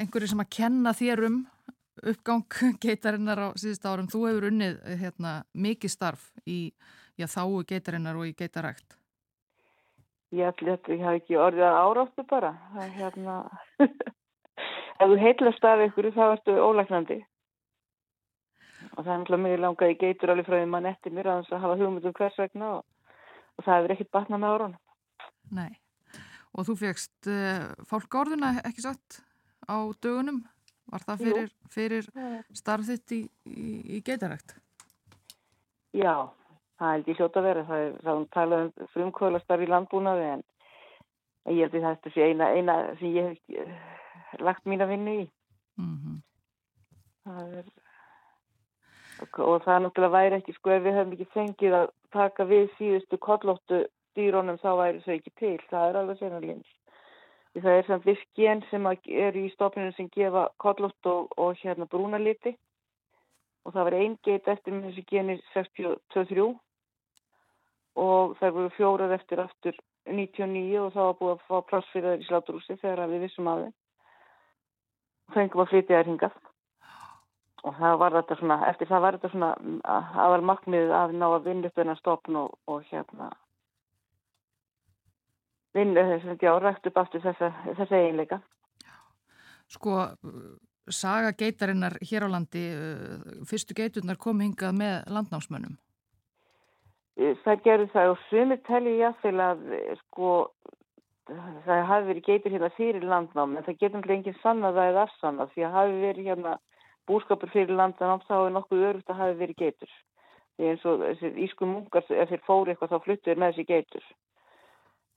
einhverju 0.02 0.32
sem 0.32 0.42
að 0.42 0.52
kenna 0.56 0.94
þér 0.96 1.26
um 1.28 1.38
uppgang 2.00 2.44
geitarinnar 2.84 3.40
á 3.40 3.48
síðust 3.58 3.86
árum. 3.86 4.08
Þú 4.10 4.24
hefur 4.28 4.48
unnið 4.50 4.80
hérna, 5.02 5.34
mikið 5.52 5.94
starf 5.94 6.30
í 6.46 6.72
já, 7.18 7.26
þáu 7.26 7.62
geitarinnar 7.68 8.18
og 8.18 8.30
í 8.30 8.36
geitarækt. 8.36 8.96
Ég 10.32 10.48
ætli 10.48 10.72
að 10.72 10.94
ég 10.94 11.04
hafi 11.04 11.20
ekki 11.20 11.36
orðið 11.36 11.66
að 11.68 11.78
áráttu 11.82 12.24
bara. 12.28 12.54
Það 12.72 12.84
er 12.86 12.94
hérna, 12.96 13.34
ef 15.02 15.10
þú 15.10 15.18
heitlast 15.20 15.68
af 15.68 15.84
ykkur 15.88 16.08
þá 16.16 16.24
ertu 16.30 16.56
ólæknandi. 16.56 17.18
Og 18.92 19.04
það 19.04 19.12
er 19.12 19.20
náttúrulega 19.20 19.44
mjög 19.44 19.62
langaði 19.62 19.98
geitur 20.00 20.32
alveg 20.32 20.48
frá 20.48 20.56
því 20.58 20.70
mann 20.72 20.88
eftir 20.88 21.14
mér 21.16 21.28
að 21.32 21.52
hafa 21.52 21.76
hugmyndum 21.80 22.16
hvers 22.16 22.40
vegna 22.40 22.72
og, 22.78 23.12
og 23.56 23.66
það 23.66 23.78
hefur 23.78 23.94
ekkert 23.94 24.12
batnað 24.16 24.42
með 24.42 24.56
árunum. 24.56 24.80
Nei, 25.52 25.70
og 26.56 26.66
þú 26.68 26.76
fegst 26.80 27.28
uh, 27.30 27.68
fólkórðuna 27.88 28.54
ekki 28.64 28.84
satt 28.84 29.20
á 29.68 29.76
dögunum. 30.02 30.42
Var 30.92 31.04
það 31.06 31.24
fyrir, 31.24 31.52
fyrir 31.72 32.08
starf 32.52 32.88
þitt 32.88 33.14
í, 33.16 33.20
í, 33.48 33.68
í 33.96 34.00
geitarækt? 34.04 34.56
Já, 35.96 36.28
það 36.80 36.92
held 36.94 37.08
ég 37.08 37.20
hljóta 37.20 37.40
að 37.40 37.46
vera. 37.48 37.62
Það 37.68 37.84
er 37.84 37.94
það 38.06 38.24
talað 38.36 38.64
um 38.66 38.90
frumkvölastarf 38.96 39.64
í 39.64 39.70
landbúnaði 39.70 40.26
en 40.34 40.44
ég 41.52 41.62
held 41.64 41.78
að 41.80 41.86
þetta 41.88 42.12
sé 42.14 42.28
eina, 42.28 42.50
eina 42.52 42.76
sem 43.00 43.16
ég 43.16 43.30
hef 43.30 43.64
eh, 43.64 44.44
lagt 44.44 44.68
mín 44.68 44.84
að 44.84 44.92
vinna 44.92 45.16
í. 45.22 45.24
Mm 45.80 45.96
-hmm. 45.96 46.20
Það 47.22 47.56
er 47.62 47.72
og 49.22 49.62
það 49.62 49.82
náttúrulega 49.84 50.12
væri 50.16 50.38
ekki 50.40 50.54
sko 50.56 50.70
ef 50.74 50.82
við 50.82 50.96
höfum 50.98 51.12
ekki 51.16 51.32
fengið 51.32 51.74
að 51.78 51.90
taka 52.12 52.44
við 52.44 52.70
síðustu 52.78 53.18
kollóttu 53.22 53.84
dýrónum 54.18 54.58
þá 54.58 54.70
væri 54.80 55.02
þau 55.04 55.14
ekki 55.14 55.32
til, 55.38 55.58
það 55.70 55.88
er 55.88 55.98
alveg 56.00 56.18
senarlins 56.18 56.66
því 56.68 56.81
það 57.60 57.78
er 57.78 57.86
samt 57.86 58.06
viss 58.08 58.24
gen 58.38 58.62
sem 58.70 58.86
er 58.88 59.36
í 59.36 59.48
stofninu 59.52 59.92
sem 59.96 60.08
gefa 60.14 60.48
kollótt 60.62 61.08
og, 61.10 61.32
og 61.36 61.56
hérna 61.60 61.88
brúnaliti. 61.90 62.54
Og 63.64 63.74
það 63.74 63.84
var 63.88 63.96
einn 63.98 64.14
geit 64.24 64.48
eftir 64.48 64.74
með 64.74 64.88
þessi 64.88 65.04
geni 65.10 65.36
63 65.52 66.46
og 68.02 68.36
það 68.40 68.54
voru 68.56 68.70
fjórar 68.78 69.12
eftir 69.14 69.42
aftur 69.42 69.76
99 70.08 70.80
og 70.80 70.94
það 70.94 71.08
var 71.08 71.18
búið 71.20 71.34
að 71.34 71.44
fá 71.48 71.68
pláss 71.68 71.92
fyrir 71.92 72.08
það 72.08 72.22
í 72.22 72.26
sláturúsi 72.30 72.78
þegar 72.80 73.12
við 73.12 73.26
vissum 73.26 73.50
að 73.52 73.66
þau 73.66 75.36
fengum 75.36 75.62
að 75.62 75.70
flytja 75.74 76.00
þær 76.00 76.10
hingað. 76.10 76.40
Og 77.62 77.76
það 77.78 77.98
var 78.00 78.16
þetta 78.16 78.36
svona, 78.40 78.56
eftir 78.72 78.88
það 78.90 79.04
var 79.04 79.16
þetta 79.18 79.32
svona 79.36 79.50
aðal 80.24 80.42
markmiðið 80.48 80.96
að 80.98 81.14
ná 81.20 81.26
að 81.28 81.44
vinna 81.46 81.68
upp 81.68 81.78
þennan 81.78 82.00
stopn 82.00 82.40
og, 82.40 82.56
og 82.66 82.88
hérna 82.88 83.28
vinna 85.76 86.04
þess 86.10 86.32
að 86.34 86.44
já, 86.46 86.52
rætt 86.60 86.88
upp 86.90 87.00
aftur 87.02 87.24
þessa, 87.24 87.52
þessa 87.78 88.00
eiginleika. 88.00 88.40
Sko, 89.72 89.96
saga 90.90 91.32
geitarinnar 91.38 91.96
hér 92.04 92.26
á 92.26 92.34
landi, 92.34 92.66
fyrstu 93.48 93.76
geiturnar 93.78 94.20
kom 94.20 94.42
hingað 94.44 94.76
með 94.76 94.98
landnámsmönnum? 95.16 95.78
Það 97.44 97.64
gerði 97.64 97.88
það 97.92 98.10
og 98.10 98.20
sumir 98.28 98.60
telli 98.66 98.98
ég 98.98 99.24
að 99.24 99.40
að 99.46 99.64
sko 100.00 100.30
það 101.28 101.82
hafi 101.86 102.06
verið 102.08 102.24
geitur 102.26 102.54
hérna 102.54 102.70
fyrir 102.76 103.04
landnám 103.06 103.56
en 103.56 103.66
það 103.66 103.84
enginn 104.16 104.38
sannað 104.42 104.72
að 104.72 104.78
það 104.78 104.90
er 104.90 105.00
afsannað 105.02 105.52
því 105.52 105.66
að 105.66 105.76
hafi 105.76 105.98
verið 106.02 106.30
hérna 106.30 106.54
búskapur 107.08 107.52
fyrir 107.52 107.76
landanám 107.76 108.24
þá 108.26 108.34
er 108.38 108.54
nokkuð 108.56 108.84
örugt 108.88 109.12
að 109.12 109.20
hafi 109.22 109.38
verið 109.40 109.60
geitur. 109.62 109.92
Því 110.56 110.68
eins 110.70 110.84
og 110.86 111.02
þessir 111.02 111.38
ísku 111.46 111.68
munkar, 111.68 112.04
ef 112.08 112.30
þeir 112.30 112.44
fóri 112.46 112.72
eitthvað 112.72 112.92
þá 112.92 113.06
fluttuður 113.06 113.40
með 113.40 113.52
þessi 113.52 113.68
geitur. 113.70 114.04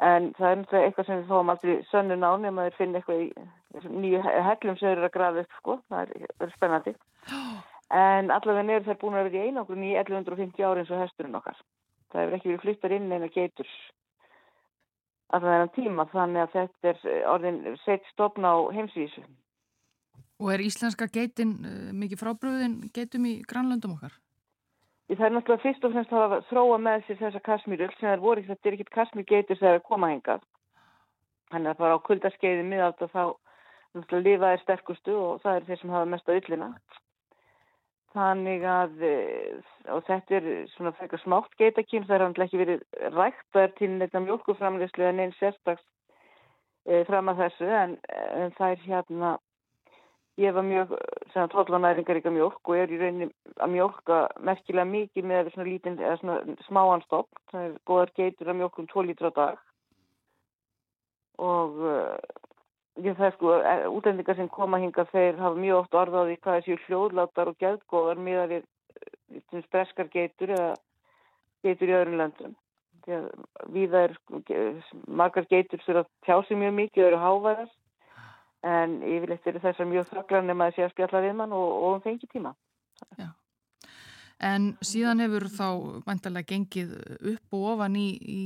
En 0.04 0.34
það 0.36 0.50
er 0.50 0.58
náttúrulega 0.60 0.88
eitthvað 0.90 1.08
sem 1.08 1.22
við 1.22 1.30
fáum 1.32 1.52
aldrei 1.54 1.76
sönnun 1.88 2.28
á 2.28 2.32
nema 2.36 2.66
þeir 2.66 2.80
finna 2.80 3.00
eitthvað 3.00 3.22
í 3.24 3.92
nýju 3.96 4.24
hellum 4.26 4.78
sem 4.80 4.90
eru 4.92 5.08
að 5.08 5.14
grafa 5.14 5.46
upp, 5.46 5.56
sko. 5.62 5.78
Það 5.90 6.02
er, 6.02 6.26
það 6.36 6.48
er 6.48 6.56
spennandi. 6.56 6.96
En 7.96 8.32
allavega 8.34 8.76
er 8.76 8.88
þeir 8.88 9.00
búin 9.00 9.16
að 9.16 9.30
vera 9.30 9.40
í 9.40 9.50
einangrun 9.50 9.86
í 9.88 9.94
1150 9.96 10.68
ári 10.68 10.84
eins 10.84 10.92
og 10.92 11.04
hesturinn 11.04 11.40
okkar. 11.40 11.62
Það 12.12 12.22
hefur 12.22 12.38
ekki 12.38 12.52
verið 12.52 12.66
fluttar 12.66 12.96
inn 12.98 13.14
eina 13.14 13.32
geitur 13.32 13.72
allavega 15.34 15.66
enn 15.66 15.74
tíma 15.76 16.06
þannig 16.12 16.44
að 16.44 16.54
þetta 16.56 16.92
er 16.92 17.26
orðin 17.32 17.60
sett 17.86 18.06
stopna 18.12 18.54
á 18.54 18.58
heimsvísu. 18.76 19.24
Og 20.44 20.52
er 20.52 20.66
íslenska 20.66 21.08
geitin 21.08 21.56
uh, 21.64 21.92
mikið 21.96 22.22
frábröðin 22.22 22.78
geitum 22.96 23.28
í 23.30 23.38
grannlöndum 23.48 23.96
okkar? 23.96 24.18
Það 25.06 25.26
er 25.28 25.34
náttúrulega 25.36 25.62
fyrst 25.62 25.84
og 25.86 25.92
fremst 25.94 26.14
að 26.18 26.32
þróa 26.50 26.78
með 26.82 27.04
sér 27.06 27.18
þessa 27.20 27.42
kasmýrul 27.46 27.92
sem 28.00 28.10
er 28.10 28.22
voru, 28.24 28.42
þetta 28.42 28.70
er 28.70 28.78
ekkit 28.78 28.94
kasmýrgeitur 28.96 29.60
sem 29.60 29.68
er 29.70 29.78
að 29.78 29.86
koma 29.86 30.10
hengað. 30.10 30.42
Þannig 31.54 31.72
að 31.72 31.82
bara 31.84 31.98
á 32.02 32.06
kuldaskeiði 32.08 32.64
miðátt 32.66 33.04
og 33.06 33.12
þá 33.14 33.24
náttúrulega 33.96 34.26
lifaði 34.26 34.62
sterkustu 34.64 35.18
og 35.20 35.44
það 35.44 35.60
er 35.60 35.68
þeir 35.68 35.82
sem 35.82 35.94
hafa 35.94 36.10
mest 36.10 36.32
á 36.34 36.38
yllina. 36.40 36.70
Þannig 38.16 38.66
að, 38.72 39.06
og 39.94 40.04
þetta 40.08 40.38
er 40.40 40.52
svona 40.74 40.96
frekar 40.98 41.22
smátt 41.22 41.58
geitakým, 41.60 42.08
það 42.08 42.16
er 42.16 42.26
náttúrulega 42.26 42.50
ekki 42.50 42.62
verið 42.64 43.16
rægt, 43.16 43.46
það 43.54 43.68
er 43.68 43.74
til 43.78 43.90
neitt 43.94 44.22
mjölkuframlegslu 44.26 45.06
en 45.06 45.22
einn 45.22 45.36
sérstaks 45.38 45.84
e, 46.88 47.04
fram 47.06 47.30
að 47.30 47.44
þessu 47.44 47.70
en, 47.84 47.98
en 48.40 48.56
það 48.58 48.74
er 48.74 48.86
hérna 48.88 49.36
ég 50.38 50.54
var 50.54 50.64
mjög 50.68 50.96
tóllanæringar 51.52 52.20
ykkar 52.20 52.34
mjölk 52.36 52.70
og 52.70 52.78
er 52.78 52.92
í 52.92 52.98
rauninni 53.00 53.30
að 53.56 53.72
mjölka 53.72 54.18
merkilega 54.44 54.88
mikið 54.90 55.28
með 55.32 55.52
svona 55.54 55.68
lítinn 55.70 56.00
eða 56.02 56.18
svona 56.20 56.56
smáanstopp 56.68 57.40
það 57.52 57.68
er 57.68 57.78
góðar 57.88 58.12
geitur 58.20 58.52
að 58.52 58.60
mjölkum 58.60 58.90
2 58.92 59.06
lítra 59.08 59.32
á 59.32 59.38
dag. 59.38 59.62
Og 61.40 61.80
uh, 61.84 62.18
ég 63.04 63.16
það 63.16 63.28
er 63.30 63.36
sko 63.38 63.54
útlendingar 63.96 64.40
sem 64.40 64.52
koma 64.52 64.82
hinga 64.84 65.08
þeir 65.14 65.40
hafa 65.40 65.62
mjög 65.62 65.80
oft 65.84 65.98
orðaði 66.02 66.38
hvað 66.44 66.60
þessi 66.60 66.78
hljóðlátar 66.90 67.52
og 67.52 67.58
gæðgóðar 67.64 68.22
miða 68.28 68.46
við 68.52 68.68
breskar 69.72 70.12
geitur 70.12 70.52
eða 70.56 70.76
geitur 71.64 71.92
í 71.92 71.98
öðrum 72.02 72.20
löndum. 72.20 72.60
Því 73.06 73.18
að 73.22 73.26
viða 73.72 74.04
er 74.10 74.20
margar 75.08 75.48
geitur 75.48 75.84
sem 75.86 76.04
að 76.04 76.12
tjá 76.28 76.38
sig 76.44 76.60
mjög 76.60 76.80
mikið 76.82 77.04
og 77.04 77.12
eru 77.12 77.24
hávæðar 77.24 77.74
en 78.66 79.00
yfirleitt 79.06 79.48
eru 79.52 79.62
þessar 79.64 79.90
mjög 79.90 80.12
þakklar 80.12 80.46
nema 80.46 80.70
að 80.70 80.78
sé 80.78 80.86
að 80.86 80.94
spjalla 80.96 81.24
við 81.26 81.36
mann 81.40 81.56
og, 81.56 81.66
og 81.80 81.98
um 81.98 82.06
fengi 82.06 82.30
tíma 82.32 82.56
Já. 83.20 83.30
En 84.46 84.74
síðan 84.84 85.22
hefur 85.24 85.46
þá 85.48 85.68
vantarlega 86.04 86.50
gengið 86.50 86.92
upp 87.32 87.56
og 87.56 87.68
ofan 87.72 87.96
í, 87.96 88.08
í, 88.20 88.42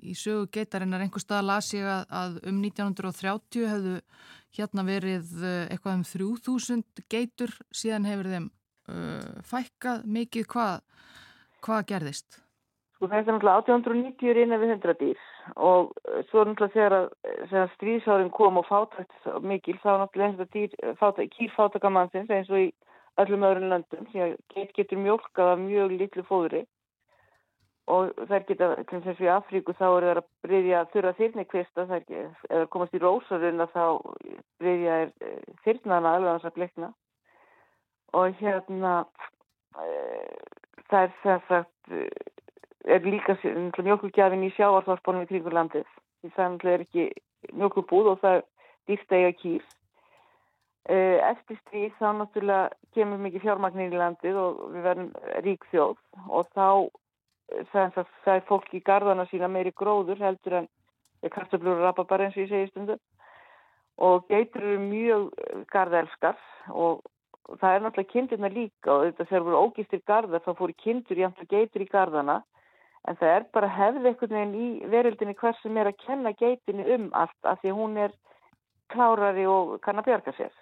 í, 0.00 0.14
sögu 0.16 0.46
geitarinnar. 0.52 1.02
Einhver 1.04 1.20
stað 1.20 1.44
las 1.44 1.68
ég 1.76 1.84
að, 1.84 2.06
að 2.08 2.38
um 2.48 2.62
1930 2.64 3.66
hefðu 3.68 3.96
hérna 4.56 4.84
verið 4.86 5.34
eitthvað 5.68 5.98
um 5.98 6.06
3000 6.08 7.04
geitur. 7.12 7.52
Síðan 7.68 8.08
hefur 8.08 8.30
þeim 8.32 8.48
uh, 8.48 9.44
fækkað 9.44 10.08
mikið. 10.16 10.48
Hvað 10.54 10.80
hva 11.66 11.82
gerðist? 11.86 12.40
Sko 12.96 13.08
það 13.10 13.18
er 13.18 13.26
náttúrulega 13.26 13.62
1890 13.64 14.30
er 14.32 14.42
innan 14.44 14.62
við 14.62 14.74
100 14.78 14.98
dýr 15.00 15.24
og 15.54 15.92
svo 16.30 16.44
náttúrulega 16.44 16.74
þegar, 16.74 17.08
þegar 17.50 17.72
stríðsárin 17.74 18.32
kom 18.34 18.58
og 18.60 18.66
fátækt 18.66 19.28
mikil 19.46 19.76
þá 19.82 19.90
náttúrulega 20.02 20.46
dýr, 20.54 20.74
fátæk, 21.00 21.30
kýrfátakamannsins 21.36 22.32
eins 22.34 22.50
og 22.50 22.64
í 22.64 22.70
öllum 23.22 23.46
öðrum 23.48 23.70
löndum 23.72 24.08
því 24.10 24.24
að 24.24 24.34
geit 24.54 24.72
getur 24.76 25.00
mjölkað 25.00 25.52
af 25.52 25.62
mjög 25.62 25.94
litlu 26.00 26.26
fóðri. 26.26 26.64
Og 27.86 28.10
þær 28.26 28.46
geta, 28.48 28.68
eins 28.82 29.06
og 29.12 29.22
í 29.22 29.30
Afríku 29.30 29.74
þá 29.78 29.86
eru 29.86 30.06
það 30.08 30.18
að 30.18 30.28
breyðja 30.42 30.84
þurra 30.90 31.12
þyrnikvista 31.20 31.86
eða 31.86 32.66
komast 32.74 32.96
í 32.98 33.02
rósaruna 33.02 33.68
þá 33.70 33.84
breyðja 34.58 34.96
þyrnana 35.62 36.16
alveg 36.16 36.32
að 36.32 36.40
þess 36.40 36.50
að 36.50 36.56
glekna 36.58 36.90
og 38.16 38.40
hérna 38.40 38.94
það 40.90 41.02
er 41.02 41.14
þess 41.22 41.54
að 41.54 41.66
er 42.86 43.06
líka 43.06 43.36
mjölkugjafin 43.42 44.44
í 44.46 44.52
sjáarþorpunum 44.56 45.26
í 45.26 45.30
kringur 45.30 45.56
landið. 45.56 45.88
Það 46.36 46.68
er 46.72 46.84
ekki 46.86 47.08
mjölkubúð 47.52 48.12
og 48.12 48.20
það 48.22 48.38
er 48.38 48.44
dýrstægja 48.90 49.32
kýr. 49.40 49.66
Eftir 50.86 51.58
stríð 51.64 51.96
þá 51.98 52.08
náttúrulega 52.20 52.94
kemur 52.94 53.22
mikið 53.24 53.42
fjármagnir 53.42 53.94
í 53.94 54.00
landið 54.00 54.38
og 54.38 54.62
við 54.74 54.86
verðum 54.86 55.10
rík 55.46 55.66
þjóð. 55.72 55.98
Og 56.30 56.48
þá 56.54 56.68
það 57.72 58.32
er 58.36 58.46
fólk 58.48 58.72
í 58.74 58.82
gardana 58.86 59.26
sína 59.30 59.50
meiri 59.50 59.74
gróður 59.74 60.22
heldur 60.22 60.60
en 60.62 60.70
kartablur 61.30 61.78
og 61.78 61.84
rababar 61.84 62.24
eins 62.24 62.36
og 62.36 62.44
ég 62.44 62.50
segi 62.50 62.70
stundu 62.70 62.96
og 63.96 64.26
geitur 64.28 64.62
eru 64.62 64.80
mjög 64.82 65.28
gardelskar 65.72 66.36
og 66.68 67.04
það 67.60 67.74
er 67.74 67.84
náttúrulega 67.84 68.12
kindirna 68.12 68.50
líka 68.52 68.92
og 68.92 69.04
þetta 69.06 69.28
þegar 69.30 69.46
voru 69.46 69.62
ógistir 69.62 70.02
gardar 70.06 70.44
þá 70.44 70.52
fóru 70.58 70.76
kindur 70.82 71.22
jæmt 71.22 71.40
og 71.40 71.50
geitur 71.50 71.84
í 71.84 71.88
gardana 71.90 72.40
en 73.06 73.18
það 73.20 73.32
er 73.32 73.44
bara 73.54 73.72
hefði 73.72 74.10
einhvern 74.10 74.36
veginn 74.36 74.54
í 74.60 74.68
veröldinni 74.92 75.34
hvers 75.40 75.58
sem 75.62 75.76
er 75.78 75.90
að 75.90 76.00
kenna 76.04 76.32
geitinu 76.40 76.86
um 76.96 77.10
allt 77.14 77.50
af 77.50 77.60
því 77.62 77.74
hún 77.78 77.98
er 78.06 78.14
klárari 78.92 79.46
og 79.50 79.76
kann 79.84 80.00
að 80.00 80.10
bjarga 80.10 80.34
sér 80.38 80.54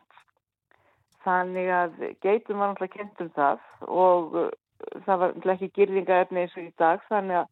Þannig 1.24 1.70
að 1.72 1.94
geitum 2.20 2.60
var 2.60 2.72
náttúrulega 2.72 2.98
kent 2.98 3.22
um 3.24 3.30
það 3.36 3.62
og 3.88 4.34
uh, 4.36 4.50
það 5.06 5.20
var 5.22 5.30
náttúrulega 5.32 5.54
ekki 5.54 5.78
girðingaefni 5.78 6.42
eins 6.42 6.58
og 6.58 6.66
í 6.66 6.74
dag 6.82 7.06
þannig 7.08 7.40
að 7.40 7.48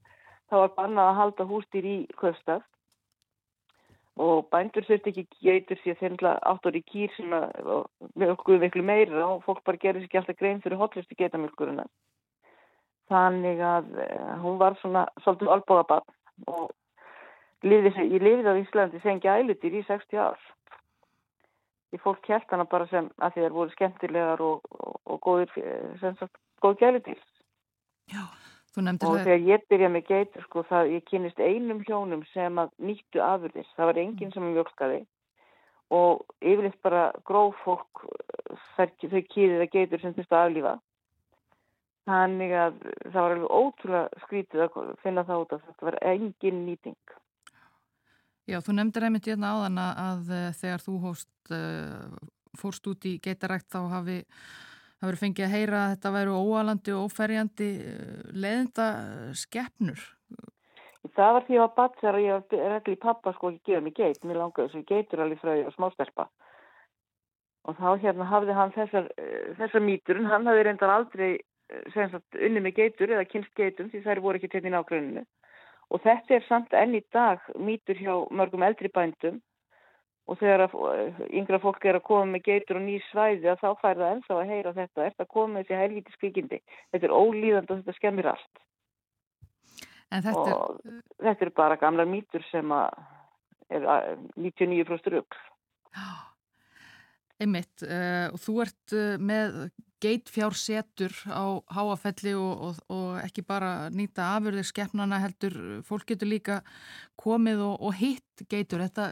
það 0.52 0.62
var 0.64 0.74
bannað 0.76 1.08
að 1.08 1.18
halda 1.20 1.48
hústýr 1.48 1.88
í 1.88 1.96
köfstað 2.20 2.66
og 4.20 4.48
bændur 4.52 4.84
þurfti 4.84 5.12
ekki 5.12 5.24
geitur 5.40 5.80
því 5.80 5.94
að 5.94 6.02
náttúrulega 6.02 6.52
áttur 6.52 6.76
í 6.76 6.82
kýr 6.92 7.14
sem 7.16 7.32
að 7.32 7.86
mjölkuðu 8.20 8.60
veiklu 8.66 8.84
meira 8.84 9.24
og 9.30 9.44
fólk 9.46 9.62
bara 9.64 9.80
gerði 9.80 10.02
sér 10.02 10.10
ekki 10.10 10.20
alltaf 10.20 10.40
grein 10.42 10.60
fyrir 10.60 10.80
hotlisti 10.82 11.16
geitamjölkuruna. 11.16 11.86
Þannig 13.12 13.60
að 13.66 13.92
uh, 13.98 14.32
hún 14.40 14.56
var 14.60 14.78
svona 14.80 15.04
svolítið 15.20 15.52
albóðabann 15.52 16.48
og 16.48 16.70
lifið, 17.66 18.00
ég 18.08 18.24
lifið 18.24 18.48
á 18.48 18.54
Íslandi 18.56 19.02
sengi 19.04 19.30
ælutir 19.30 19.76
í 19.76 19.84
60 19.86 20.22
ár 20.22 20.40
því 21.92 22.00
fólk 22.00 22.22
kjælt 22.24 22.48
hana 22.48 22.64
bara 22.64 22.88
sem 22.88 23.10
að 23.20 23.34
því 23.34 23.44
þær 23.44 23.56
voru 23.58 23.74
skemmtilegar 23.74 24.40
og, 24.40 24.62
og, 24.72 24.94
og 25.04 25.18
góðir, 25.26 25.50
sem 26.00 26.14
sagt, 26.16 26.38
góð 26.64 26.78
gæludýr. 26.80 27.18
Já, 28.08 28.22
þú 28.72 28.84
nefndir 28.86 29.08
það. 29.08 29.16
Og 29.18 29.26
þegar 29.26 29.44
ég 29.50 29.66
byrja 29.68 29.90
með 29.92 30.06
geitur, 30.08 30.46
sko, 30.46 30.62
það, 30.70 30.92
ég 30.96 31.04
kynist 31.10 31.42
einum 31.42 31.82
hjónum 31.84 32.22
sem 32.32 32.62
að 32.62 32.72
nýttu 32.80 33.20
afurðis. 33.24 33.68
Það 33.76 33.90
var 33.90 34.00
enginn 34.04 34.30
mm. 34.30 34.36
sem 34.36 34.48
mjölkaði 34.48 35.02
og 35.92 36.22
yfirleitt 36.40 36.78
bara 36.80 37.10
gróf 37.28 37.58
fólk 37.66 38.06
þær, 38.78 38.94
þau 38.96 39.20
kýðið 39.34 39.60
að 39.66 39.72
geitur 39.74 40.00
sem 40.00 40.16
þurftu 40.16 40.38
að 40.38 40.46
aflífa. 40.46 40.74
Þannig 42.08 42.52
að 42.58 42.78
það 42.82 43.18
var 43.18 43.32
alveg 43.36 43.52
ótrúlega 43.54 44.22
skrítið 44.24 44.62
að 44.64 44.94
finna 45.04 45.22
það 45.26 45.42
út 45.44 45.52
að 45.54 45.66
þetta 45.68 45.86
var 45.86 45.96
engin 46.10 46.64
nýting. 46.66 47.12
Já, 48.50 48.58
þú 48.58 48.74
nefndir 48.74 49.06
einmitt 49.06 49.28
hérna 49.30 49.52
áðan 49.54 49.78
að, 49.78 50.00
að 50.02 50.32
þegar 50.58 50.82
þú 50.82 50.94
hóst, 51.04 51.30
uh, 51.54 52.16
fórst 52.58 52.88
út 52.90 53.06
í 53.06 53.12
geitarækt 53.22 53.68
þá 53.70 53.78
hafi 53.92 54.16
það 54.24 55.06
verið 55.06 55.22
fengið 55.22 55.46
að 55.46 55.54
heyra 55.54 55.82
að 55.82 55.92
þetta 55.94 56.12
væru 56.16 56.40
óalandi 56.40 56.96
og 56.96 57.06
óferjandi 57.06 57.70
uh, 57.86 58.18
leðinda 58.34 58.88
skeppnur. 59.38 60.02
Það 61.12 61.32
var 61.36 61.46
því 61.46 61.54
að 61.54 61.56
ég 61.56 61.62
var 61.62 61.72
batt 61.78 61.96
þegar 62.00 62.20
ég 62.22 62.58
regli 62.72 62.96
í 62.96 63.02
pappa 63.06 63.34
sko 63.36 63.52
ekki 63.52 63.70
gefa 63.70 63.84
mig 63.86 63.94
geit, 63.94 64.20
mér 64.26 64.42
langaði 64.42 64.72
þess 64.72 64.80
að 64.80 64.90
geitur 64.90 65.22
alveg 65.22 65.40
frá 65.42 65.54
ég 65.54 65.68
var 65.68 65.78
smástelpa. 65.78 66.28
Og 67.70 67.78
þá 67.78 67.88
hérna 68.02 68.26
hafði 68.26 68.58
hann 68.58 68.74
þessar, 68.74 69.08
þessar 69.58 69.84
míturinn, 69.86 70.26
hann 70.26 70.48
hafði 70.50 70.66
reyndar 70.66 70.94
aldrei 70.96 71.32
unni 71.96 72.64
með 72.64 72.76
geitur 72.80 73.14
eða 73.14 73.28
kynst 73.28 73.54
geitum 73.58 73.90
því 73.92 74.02
þær 74.04 74.20
voru 74.24 74.40
ekki 74.40 74.60
í 74.60 74.72
nágruninu. 74.72 75.24
Og 75.92 76.00
þetta 76.04 76.36
er 76.36 76.44
samt 76.48 76.74
enn 76.76 76.96
í 76.96 77.02
dag 77.12 77.42
mýtur 77.60 77.98
hjá 78.00 78.14
mörgum 78.32 78.64
eldri 78.64 78.88
bændum 78.92 79.40
og 80.30 80.38
þegar 80.40 80.70
yngra 81.34 81.58
fólk 81.60 81.84
er 81.84 81.98
að 81.98 82.06
koma 82.06 82.30
með 82.32 82.44
geitur 82.48 82.78
og 82.78 82.84
ný 82.86 82.98
svæði 83.10 83.50
að 83.52 83.62
þá 83.62 83.70
fær 83.82 83.98
það 83.98 84.12
ennþá 84.14 84.36
að 84.38 84.52
heyra 84.52 84.74
þetta. 84.76 85.06
Þetta 85.08 85.28
kom 85.34 85.52
með 85.52 85.64
þessi 85.66 85.80
helviti 85.80 86.16
skvikindi. 86.16 86.60
Þetta 86.94 87.08
er 87.08 87.16
ólíðand 87.16 87.72
og 87.72 87.80
þetta 87.80 87.96
skemmir 87.98 88.30
allt. 88.32 88.62
Þetta 90.12 90.44
er... 90.44 90.52
Og 90.54 91.24
þetta 91.26 91.46
er 91.46 91.54
bara 91.56 91.80
gamlar 91.80 92.08
mýtur 92.08 92.44
sem 92.50 92.74
er 92.76 94.20
99% 94.38 95.12
rugg. 95.16 95.40
Einmitt. 97.42 97.74
Uh, 97.82 98.30
og 98.30 98.40
þú 98.44 98.58
ert 98.64 98.96
uh, 98.96 99.16
með 99.18 99.64
geitfjársetur 100.02 101.14
á 101.30 101.62
háafelli 101.74 102.34
og, 102.38 102.52
og, 102.66 102.82
og 102.92 103.08
ekki 103.22 103.44
bara 103.46 103.88
nýta 103.94 104.32
afurðir 104.36 104.66
skeppnana 104.68 105.20
heldur, 105.22 105.56
fólk 105.86 106.08
getur 106.12 106.30
líka 106.30 106.60
komið 107.20 107.64
og, 107.66 107.74
og 107.88 107.98
hitt 108.00 108.46
geitur. 108.50 108.82
Þetta, 108.82 109.10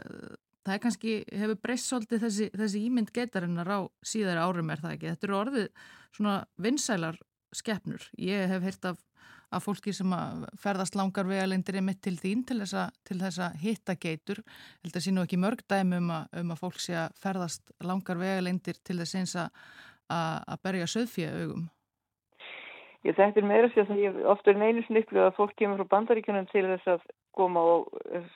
það 0.65 0.75
er 0.75 0.81
kannski, 0.85 1.17
hefur 1.43 1.61
breyst 1.63 1.91
svolítið 1.91 2.25
þessi, 2.25 2.49
þessi 2.55 2.85
ímynd 2.87 3.13
geitarinnar 3.15 3.71
á 3.71 3.79
síðari 4.05 4.43
árum 4.43 4.73
er 4.73 4.83
það 4.83 4.97
ekki. 4.97 5.13
Þetta 5.13 5.29
eru 5.29 5.39
orðið 5.39 5.69
svona 6.17 6.35
vinsælar 6.61 7.21
skeppnur. 7.55 8.09
Ég 8.21 8.51
hef 8.51 8.65
heyrt 8.65 8.89
af, 8.91 8.99
af 9.51 9.65
fólki 9.65 9.93
sem 9.95 10.15
ferðast 10.61 10.95
langar 10.99 11.27
vegalendir 11.27 11.79
í 11.79 11.85
mitt 11.85 12.01
til 12.03 12.17
þín 12.19 12.43
til 12.47 12.61
þess 12.63 13.39
að, 13.41 13.61
hitta 13.63 13.95
geitur. 13.99 14.43
Held 14.83 14.97
að 14.97 15.07
sínu 15.07 15.25
ekki 15.25 15.39
mörg 15.41 15.63
dæmi 15.71 16.01
um 16.01 16.11
að, 16.15 16.27
um 16.43 16.53
að 16.55 16.61
fólk 16.65 16.83
sé 16.83 16.99
að 17.05 17.15
ferðast 17.23 17.73
langar 17.83 18.21
vegalendir 18.21 18.79
til 18.83 18.99
þess 19.01 19.17
eins 19.19 19.39
að 19.39 19.63
að 20.11 20.63
berja 20.65 20.89
söðfíða 20.93 21.43
augum? 21.43 21.69
Ég 23.01 23.17
er 23.17 23.45
meira 23.49 23.69
sér 23.73 23.89
að 23.89 23.97
ég 24.03 24.17
ofta 24.29 24.51
er 24.51 24.59
neinu 24.61 24.83
sniklu 24.85 25.23
að 25.23 25.35
fólk 25.39 25.55
kemur 25.57 25.81
frá 25.81 25.93
bandaríkunum 25.95 26.45
til 26.51 26.67
þess 26.69 26.91
að 26.95 27.07
koma 27.33 27.61
og 27.61 27.87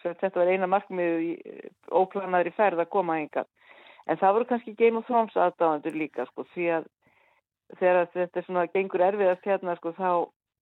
þetta 0.01 0.39
var 0.39 0.49
eina 0.49 0.69
markmiðu 0.71 1.19
í 1.21 1.33
óplanaðri 1.91 2.53
ferð 2.57 2.81
að 2.81 2.89
koma 2.95 3.19
enga. 3.21 3.45
En 4.09 4.17
það 4.17 4.33
voru 4.37 4.47
kannski 4.49 4.73
Game 4.79 4.97
of 4.97 5.05
Thrones 5.05 5.37
aðdáðandur 5.37 5.99
líka 5.99 6.25
sko 6.31 6.47
því 6.53 6.65
að 6.79 6.89
þegar 7.79 8.09
þetta 8.13 8.39
er 8.39 8.47
svona 8.47 8.65
gengur 8.73 9.05
erfiðast 9.05 9.45
hérna 9.45 9.77
sko 9.77 9.93
þá 9.97 10.09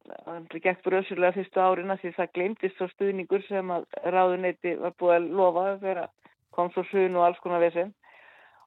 það 0.04 0.62
gekk 0.66 0.84
bröðsjulega 0.84 1.36
fyrstu 1.38 1.64
árina 1.64 1.98
því 2.00 2.12
það 2.18 2.32
glemtist 2.38 2.80
svo 2.80 2.88
stuðningur 2.92 3.44
sem 3.48 3.72
að 3.72 3.86
ráðuneyti 4.04 4.76
var 4.82 4.96
búið 5.00 5.16
að 5.16 5.30
lofa 5.40 5.66
þegar 5.84 6.10
kom 6.56 6.72
svo 6.74 6.84
sun 6.92 7.16
og 7.20 7.28
alls 7.28 7.40
konar 7.44 7.64
vesinn 7.64 7.94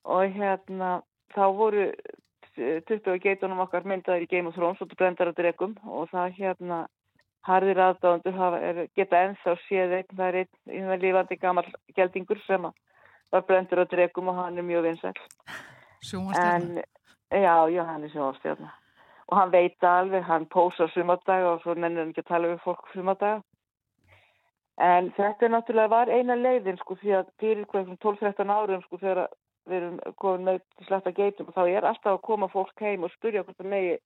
og 0.05 0.36
hérna 0.36 0.93
þá 1.35 1.44
voru 1.59 1.90
20 2.57 3.19
geitunum 3.23 3.61
okkar 3.65 3.87
myndaður 3.89 4.24
í 4.24 4.31
Game 4.31 4.51
of 4.51 4.57
Thrones 4.57 4.81
og 4.81 4.93
brendar 4.97 5.31
að 5.33 5.41
dregum 5.41 5.77
og 5.85 6.09
það 6.12 6.39
hérna 6.39 6.87
harðir 7.47 7.81
aðdáðandur 7.85 8.81
geta 8.97 9.23
ennþá 9.28 9.55
séð 9.66 9.95
einn, 10.01 10.16
það 10.16 10.27
er 10.28 10.39
einn 10.43 11.03
lífandi 11.03 11.39
gammal 11.39 11.66
geldingur 11.95 12.41
sem 12.47 12.66
var 13.33 13.47
brendur 13.47 13.83
á 13.83 13.87
dregum 13.91 14.33
og 14.33 14.41
hann 14.41 14.59
er 14.59 14.66
mjög 14.66 14.89
vinsall. 14.89 15.20
Sjónvastjarnar. 16.03 16.87
En 17.31 17.43
já, 17.43 17.55
já, 17.70 17.83
hann 17.85 18.05
er 18.05 18.15
sjónvastjarnar. 18.15 18.74
Og 19.27 19.39
hann 19.39 19.53
veit 19.53 19.85
alveg, 19.85 20.24
hann 20.27 20.47
pósar 20.47 20.91
sumardaga 20.95 21.55
og 21.55 21.62
svo 21.62 21.74
nennir 21.74 22.05
hann 22.05 22.12
ekki 22.15 22.24
að 22.24 22.33
tala 22.33 22.53
við 22.53 22.65
fólk 22.65 22.91
sumardaga. 22.95 23.43
En 24.77 25.09
þetta 25.16 25.47
er 25.47 25.53
náttúrulega 25.55 25.89
var 25.93 26.12
eina 26.12 26.37
leiðin 26.37 26.78
sko 26.83 26.99
því 27.01 27.15
að 27.20 27.28
fyrir 27.41 27.65
hverjum 27.70 27.97
12-13 28.03 28.53
árum 28.53 28.83
sko 28.85 29.01
þegar 29.01 29.28
við 29.66 29.76
erum 29.80 29.98
komin 30.20 30.47
með 30.47 30.60
til 30.78 30.86
sletta 30.88 31.12
geitum 31.16 31.51
og 31.51 31.56
þá 31.56 31.62
er 31.66 31.88
alltaf 31.88 32.16
að 32.16 32.24
koma 32.28 32.48
fólk 32.52 32.82
heim 32.84 33.06
og 33.06 33.12
spurja 33.14 33.43
hvort 33.44 33.59
það 33.59 33.72
megi 33.72 33.97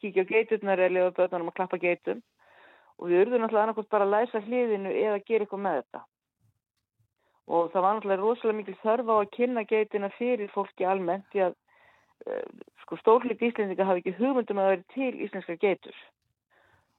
kíkja 0.00 0.24
á 0.24 0.30
geiturnar 0.30 0.80
eða 0.80 0.94
lefa 0.96 1.16
börnunum 1.18 1.50
að 1.52 1.58
klappa 1.58 1.80
geitum 1.80 2.22
og 3.00 3.08
við 3.08 3.24
urðum 3.24 3.44
náttúrulega 3.44 3.66
annarkot 3.66 3.90
bara 3.92 4.06
að 4.06 4.14
læsa 4.14 4.42
hliðinu 4.44 4.92
eða 4.92 5.22
gera 5.24 5.46
eitthvað 5.46 5.62
með 5.64 5.76
þetta. 5.80 6.00
Og 7.50 7.70
það 7.72 7.84
var 7.84 7.96
náttúrulega 7.96 8.22
rosalega 8.22 8.58
mikil 8.58 8.78
þörf 8.84 9.10
á 9.10 9.14
að 9.16 9.30
kynna 9.36 9.64
geitina 9.70 10.10
fyrir 10.16 10.52
fólki 10.54 10.86
almennt 10.86 11.28
því 11.32 11.44
að 11.46 11.54
uh, 11.56 12.48
sko 12.84 12.98
stórlít 13.00 13.44
íslendinga 13.48 13.88
hafi 13.88 14.04
ekki 14.04 14.16
hugmyndum 14.20 14.60
að 14.60 14.72
vera 14.74 14.88
til 14.94 15.12
íslenska 15.26 15.56
geitur. 15.64 15.96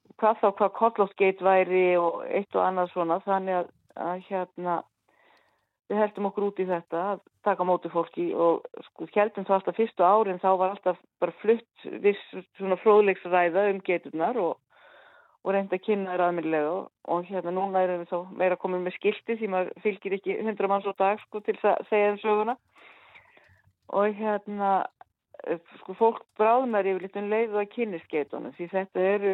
Og 0.10 0.18
hvað 0.22 0.41
þá 0.41 0.48
hvað 0.60 0.73
kollótt 0.80 1.18
geit 1.22 1.45
væri 1.45 1.85
og 2.02 2.23
eitt 2.27 2.57
og 2.57 2.65
annað 2.65 2.93
svona 2.95 3.22
þannig 3.27 3.61
að, 3.61 3.72
að 4.10 4.26
hérna 4.30 4.81
við 5.92 6.00
heldum 6.00 6.30
okkur 6.32 6.48
út 6.48 6.60
í 6.64 6.68
þetta 6.70 7.04
að 7.12 7.22
taka 7.46 7.68
móti 7.68 7.92
fólki 7.92 8.32
og 8.34 8.66
sko 8.88 9.08
heldum 9.14 9.46
þá 9.48 9.56
alltaf 9.60 9.78
fyrstu 9.78 10.08
árin 10.08 10.42
þá 10.42 10.50
var 10.56 10.74
alltaf 10.74 11.00
bara 11.20 11.36
flutt 11.44 11.88
viss 12.04 12.36
svona 12.58 12.80
fróðleiksræða 12.82 13.70
um 13.74 13.82
geiturnar 13.86 14.40
og 14.40 14.60
og 15.42 15.56
reynda 15.56 15.78
að 15.78 15.86
kynna 15.88 16.14
þér 16.14 16.24
aðmjölega 16.28 16.72
og, 16.72 16.90
og 17.14 17.30
hérna 17.30 17.54
núna 17.56 17.82
erum 17.82 18.04
við 18.04 18.12
þá 18.12 18.34
meira 18.38 18.58
komin 18.62 18.84
með 18.86 18.98
skilti 19.00 19.38
því 19.40 19.48
maður 19.50 19.72
fylgir 19.86 20.16
ekki 20.18 20.36
hundra 20.46 20.70
manns 20.70 20.86
á 20.86 20.94
dag 21.00 21.22
sko 21.24 21.42
til 21.46 21.56
að 21.66 21.88
segja 21.90 22.12
um 22.12 22.20
söguna. 22.22 22.56
Og 23.98 24.20
hérna 24.20 24.74
sko 25.82 25.96
fólk 25.98 26.22
bráðmær 26.38 26.92
yfir 26.92 27.08
litur 27.08 27.26
leið 27.32 27.56
og 27.56 27.64
að 27.64 27.72
kynni 27.74 28.02
skeitunum 28.06 28.54
því 28.58 28.70
þetta 28.76 29.08
eru 29.16 29.34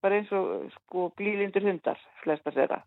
bara 0.00 0.18
eins 0.18 0.32
og 0.32 0.72
sko 0.78 1.10
blílindur 1.18 1.66
hundar 1.68 2.00
flestar 2.22 2.56
þeirra 2.56 2.80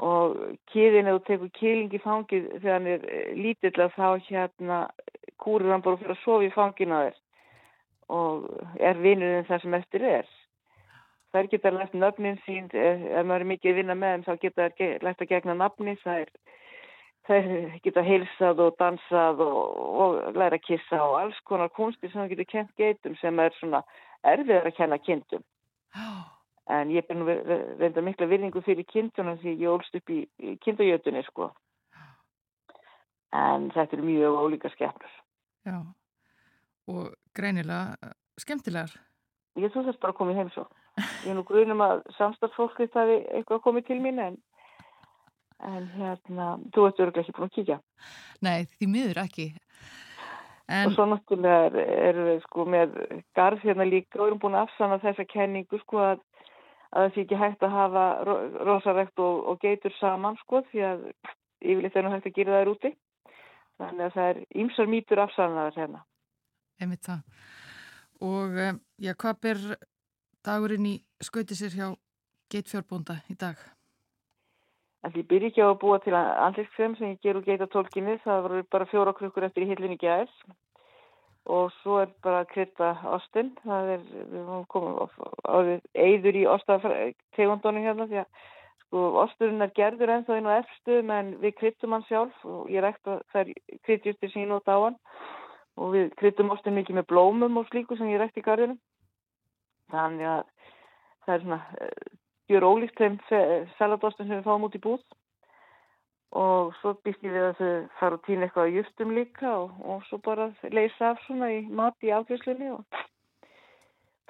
og 0.00 0.36
kýðin 0.72 1.10
ef 1.10 1.18
þú 1.18 1.24
tekur 1.28 1.50
kýling 1.58 1.94
í 1.94 2.00
fangið 2.00 2.46
þegar 2.56 2.76
hann 2.78 2.88
er 2.88 3.02
eh, 3.12 3.32
lítill 3.36 3.84
að 3.84 3.96
þá 3.96 4.06
hérna 4.28 4.78
kúrur 5.40 5.74
hann 5.74 5.84
bara 5.84 6.00
fyrir 6.00 6.14
að 6.16 6.22
sofa 6.24 6.46
í 6.46 6.52
fangina 6.54 7.00
þér. 7.06 7.18
Og 8.10 8.46
er 8.82 9.02
vinurinn 9.04 9.46
það 9.48 9.64
sem 9.64 9.76
eftir 9.78 10.06
er. 10.08 10.30
Þær 11.30 11.50
geta 11.52 11.70
lært 11.70 11.92
nöfnin 11.94 12.40
sín, 12.42 12.66
ef 12.74 13.20
maður 13.22 13.44
er 13.44 13.50
mikið 13.52 13.70
að 13.70 13.76
vinna 13.78 13.94
með 13.94 14.14
þeim 14.16 14.24
þá 14.26 14.44
geta 14.44 14.70
þær 14.80 15.04
lært 15.06 15.22
að 15.22 15.30
gegna 15.30 15.54
nafni, 15.60 15.94
þær, 16.00 16.32
þær 17.28 17.46
geta 17.84 18.06
heilsað 18.08 18.64
og 18.64 18.74
dansað 18.80 19.44
og, 19.46 19.60
og 20.02 20.18
læra 20.34 20.58
að 20.58 20.66
kissa 20.66 20.98
og 21.04 21.20
alls 21.20 21.38
konar 21.46 21.70
kunstir 21.76 22.10
sem 22.10 22.24
það 22.24 22.34
getur 22.34 22.50
kent 22.56 22.74
geitum 22.82 23.14
sem 23.20 23.44
er 23.46 23.54
svona 23.60 23.84
erfiðar 24.26 24.72
að 24.72 24.78
kenna 24.80 24.98
kindum. 25.04 25.46
En 26.70 26.90
ég 26.92 27.08
er 27.08 27.22
reynda 27.80 28.02
mikla 28.04 28.28
virðingu 28.30 28.62
fyrir 28.62 28.86
kindunum 28.86 29.38
því 29.40 29.56
ég 29.58 29.72
ólst 29.72 29.96
upp 29.96 30.12
í, 30.12 30.20
kindajötunni 30.62 31.22
sko. 31.26 31.50
En 33.34 33.70
þetta 33.74 33.96
er 33.96 34.04
mjög 34.04 34.38
ólíka 34.42 34.70
skemmur. 34.74 35.16
Já, 35.66 35.78
og 36.90 37.14
greinilega 37.36 37.96
eh, 38.02 38.14
skemmtilegar. 38.38 38.92
Ég 39.58 39.72
þú 39.72 39.86
þarf 39.86 39.98
bara 40.02 40.14
að 40.14 40.20
koma 40.20 40.34
í 40.34 40.38
heimsó. 40.38 40.66
Ég 41.24 41.32
er 41.32 41.38
nú 41.38 41.44
grunum 41.46 41.82
að 41.84 42.04
samstarfsfólkið 42.18 42.92
það 42.94 43.12
er 43.14 43.26
eitthvað 43.38 43.64
komið 43.64 43.88
til 43.88 43.98
mín 44.02 44.20
en, 44.22 44.36
en 45.66 45.88
hérna, 45.96 46.52
þú 46.74 46.86
ert 46.88 47.02
örgulega 47.02 47.24
ekki 47.24 47.36
búin 47.36 47.48
að 47.48 47.56
kíkja. 47.56 47.78
Nei, 48.46 48.58
því 48.76 48.90
miður 48.94 49.22
ekki. 49.24 49.48
En... 50.70 50.86
Og 50.86 50.94
svo 50.94 51.06
náttúrulega 51.10 51.84
erum 52.08 52.28
við 52.28 52.42
sko 52.44 52.66
með 52.70 52.98
garð 53.34 53.64
hérna 53.66 53.86
líka 53.88 54.20
og 54.20 54.28
erum 54.28 54.42
búin 54.42 54.58
að 54.58 54.68
afsanna 54.68 55.00
þessa 55.02 55.26
kenningu 55.30 55.80
sko 55.82 56.02
að, 56.04 56.20
að 56.90 57.04
það 57.04 57.14
sé 57.14 57.24
ekki 57.24 57.38
hægt 57.38 57.62
að 57.62 57.76
hafa 57.76 58.04
rosarekt 58.66 59.22
og, 59.22 59.44
og 59.52 59.60
geitur 59.62 59.94
saman 59.98 60.38
sko 60.42 60.62
því 60.70 60.84
að 60.88 61.06
yfirleitt 61.60 61.96
er 61.96 62.06
nú 62.06 62.12
hægt 62.14 62.30
að 62.30 62.36
gera 62.38 62.58
það 62.58 62.72
úti. 62.74 62.92
Þannig 63.80 64.06
að 64.06 64.16
það 64.16 64.30
er 64.30 64.40
ýmsar 64.62 64.90
mýtur 64.90 65.22
afsannaðar 65.24 65.76
hérna. 65.78 66.04
Emið 66.80 67.02
það. 67.06 67.20
Og 68.30 68.56
eh, 68.60 68.78
já, 69.00 69.12
hvað 69.16 69.42
ber 69.46 69.60
dagurinn 70.44 70.88
í 70.90 70.96
skauti 71.24 71.56
sér 71.56 71.76
hjá 71.76 71.86
geitfjárbúnda 72.52 73.20
í 73.32 73.36
dag? 73.40 73.60
Það 75.00 75.16
ég 75.16 75.28
byrji 75.30 75.48
ekki 75.48 75.64
á 75.64 75.68
að 75.70 75.78
búa 75.80 76.00
til 76.04 76.16
andliskrem 76.18 76.96
sem 76.98 77.14
ég 77.14 77.22
ger 77.24 77.38
úr 77.38 77.46
geitatólkinni. 77.46 78.18
Það 78.24 78.42
voru 78.44 78.64
bara 78.72 78.88
fjóra 78.90 79.14
krukkur 79.16 79.46
eftir 79.46 79.64
í 79.64 79.70
hillinni 79.70 79.96
gæðis 80.00 80.34
og 81.46 81.70
svo 81.80 82.00
er 82.02 82.12
bara 82.22 82.42
að 82.44 82.50
krytta 82.52 82.90
ostinn. 83.16 83.52
Það 83.64 83.92
er, 83.94 84.06
við 84.32 84.48
komum 84.72 84.98
eigður 85.94 86.38
í 86.40 86.46
ostategundunum 86.54 87.86
hérna 87.86 88.06
því 88.10 88.22
að 88.22 88.46
sko 88.84 89.04
osturinn 89.22 89.62
er 89.64 89.74
gerður 89.76 90.14
ennþá 90.16 90.38
inn 90.40 90.50
á 90.50 90.58
efstu 90.58 91.00
menn 91.06 91.34
við 91.42 91.56
kryttum 91.60 91.94
hann 91.94 92.06
sjálf 92.08 92.44
og 92.44 92.70
ég 92.72 92.82
rekta 92.84 93.20
þær 93.32 93.52
kryttjustir 93.86 94.32
sín 94.34 94.52
á 94.52 94.60
hann 94.66 94.98
og 95.80 95.94
við 95.94 96.10
kryttum 96.20 96.50
ostin 96.52 96.76
mikið 96.76 96.98
með 96.98 97.10
blómum 97.12 97.60
og 97.60 97.68
slíku 97.70 97.96
sem 97.96 98.10
ég 98.10 98.20
rekti 98.20 98.42
í 98.42 98.46
gardinu. 98.46 98.76
Þannig 99.90 100.26
að 100.26 100.42
það 101.24 101.34
er 101.34 101.44
svona 101.44 101.60
gjör 102.50 102.66
ólíkt 102.66 102.98
þeim 102.98 103.18
saladostum 103.78 104.26
sem 104.26 104.40
við 104.40 104.46
fáum 104.46 104.66
út 104.66 104.76
í 104.76 104.82
búð 104.82 105.02
og 106.30 106.74
svo 106.78 106.94
býst 107.04 107.24
ég 107.26 107.34
við 107.34 107.46
að 107.48 107.58
þau 107.58 107.70
fara 107.98 108.18
og 108.18 108.24
týna 108.26 108.46
eitthvað 108.46 108.70
á 108.70 108.74
justum 108.76 109.14
líka 109.16 109.50
og, 109.50 109.72
og 109.82 110.04
svo 110.06 110.20
bara 110.22 110.50
leysa 110.70 111.12
af 111.12 111.22
svona 111.26 111.50
í 111.56 111.60
mat 111.66 112.06
í 112.06 112.12
afgjörslinni 112.14 112.70
og 112.76 112.84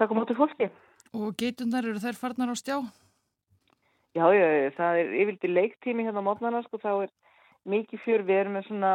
taka 0.00 0.16
mótið 0.16 0.40
fólki. 0.40 0.70
Og 1.12 1.34
geitunar 1.36 1.84
eru 1.84 2.00
þær 2.00 2.16
farnar 2.16 2.52
á 2.52 2.56
stjá? 2.56 2.78
Já, 4.16 4.24
já, 4.34 4.46
það 4.74 5.00
er 5.02 5.12
yfirlega 5.22 5.54
leiktími 5.54 6.06
hérna 6.06 6.24
á 6.24 6.26
mótnarna 6.26 6.64
sko, 6.64 6.80
þá 6.82 6.92
er 7.04 7.10
mikið 7.68 8.02
fjör, 8.02 8.24
við 8.26 8.40
erum 8.40 8.56
með 8.56 8.66
svona, 8.70 8.92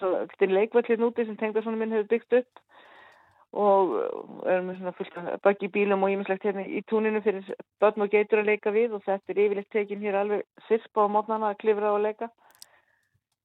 svona 0.00 0.50
leikvallin 0.50 1.06
úti 1.06 1.24
sem 1.24 1.38
tengda 1.38 1.62
svona 1.62 1.78
minn 1.80 1.94
hefur 1.94 2.10
byggt 2.10 2.40
upp 2.40 2.64
og 3.54 3.92
erum 4.50 4.68
með 4.68 4.78
svona 4.80 4.92
fullt 4.98 5.18
bakki 5.44 5.68
bílum 5.70 6.02
og 6.02 6.10
ímislegt 6.10 6.46
hérna 6.46 6.64
í 6.66 6.80
túninu 6.90 7.20
fyrir 7.22 7.46
börn 7.82 8.02
og 8.02 8.10
geitur 8.10 8.42
að 8.42 8.50
leika 8.50 8.72
við. 8.74 8.96
Og 8.96 9.04
þetta 9.06 9.32
er 9.32 9.42
yfirleitt 9.44 9.70
tekin 9.70 10.02
hér 10.02 10.18
alveg 10.20 10.42
sirpa 10.68 11.06
á 11.06 11.12
mótnana 11.14 11.52
að 11.52 11.60
klifra 11.62 11.92
og 11.94 12.02
leika. 12.02 12.30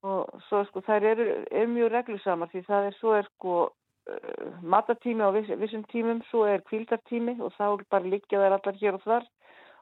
Og 0.10 0.42
svo 0.48 0.64
sko 0.70 0.82
þær 0.88 1.06
eru, 1.12 1.28
eru 1.52 1.74
mjög 1.76 1.92
reglusamar 1.94 2.50
því 2.50 2.64
það 2.70 2.88
er 2.88 2.98
svo 2.98 3.16
er 3.18 3.28
sko 3.34 3.56
uh, 3.68 4.48
matatími 4.64 5.28
á 5.28 5.30
viss, 5.36 5.52
vissum 5.60 5.84
tímum 5.92 6.24
svo 6.30 6.46
er 6.48 6.64
kvildartími 6.70 7.36
og 7.44 7.54
þá 7.58 7.66
er 7.68 7.86
bara 7.92 8.14
líkja 8.16 8.42
þær 8.42 8.58
allar 8.58 8.80
hér 8.82 8.98
og 8.98 9.06
þar. 9.06 9.30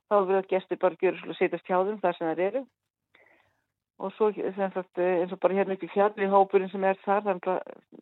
Þá 0.07 0.17
er 0.17 0.27
við 0.31 0.41
að 0.41 0.51
gestur 0.55 0.81
bara 0.81 1.01
gjör 1.03 1.23
og 1.27 1.39
setjast 1.39 1.69
hjá 1.69 1.77
þeim 1.79 2.01
þar 2.03 2.17
sem 2.19 2.33
þær 2.33 2.45
eru 2.49 2.67
og 3.97 4.13
svo 4.13 4.29
sagt, 4.33 4.99
eins 5.01 5.31
og 5.33 5.39
bara 5.41 5.57
hérna 5.57 5.73
upp 5.73 5.83
í 5.83 5.89
fjalli 5.93 6.29
hópurinn 6.29 6.69
sem 6.69 6.83
er 6.85 6.99
þar, 7.05 7.23
þannig 7.25 7.47
að 7.53 7.61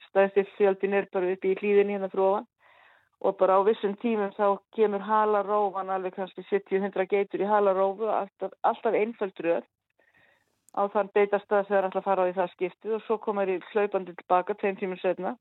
stæðstir 0.09 0.49
fjöldin 0.57 0.97
er 0.97 1.07
bara 1.13 1.31
upp 1.31 1.45
í 1.45 1.55
hlýðinni 1.55 1.95
hérna 1.95 2.11
frá 2.11 2.25
hann 2.25 2.49
og 3.25 3.37
bara 3.39 3.57
á 3.57 3.61
vissum 3.65 3.95
tímum 4.01 4.33
þá 4.35 4.59
kemur 4.75 5.01
halarófan 5.01 5.89
alveg 5.89 6.17
kannski 6.17 6.43
70-100 6.49 7.07
geitur 7.09 7.41
í 7.41 7.47
halarófu 7.49 8.09
alltaf, 8.11 8.51
alltaf 8.61 8.93
einföld 8.93 9.39
röð 9.39 9.63
á 10.75 10.81
þann 10.91 11.11
beitast 11.15 11.51
að 11.55 11.69
þau 11.69 11.77
er 11.77 11.87
alltaf 11.87 12.03
fara 12.03 12.27
á 12.27 12.29
í 12.29 12.35
það 12.35 12.51
skiptið. 12.53 12.97
Og 12.97 13.05
svo 13.05 13.17
komar 13.23 13.49
í 13.49 13.55
hlaupandi 13.71 14.13
tilbaka 14.19 14.57
tveim 14.59 14.75
tímur 14.79 14.99
setna 14.99 15.37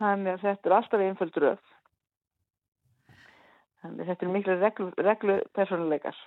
þannig 0.00 0.32
að 0.34 0.46
þetta 0.46 0.68
er 0.68 0.76
alltaf 0.78 1.04
einföld 1.06 1.38
röð 1.44 1.70
þannig 3.82 4.02
að 4.02 4.10
þetta 4.10 4.26
er 4.26 4.34
miklu 4.36 4.58
reglu, 4.62 4.88
reglu 5.10 5.38
personuleikar 5.56 6.18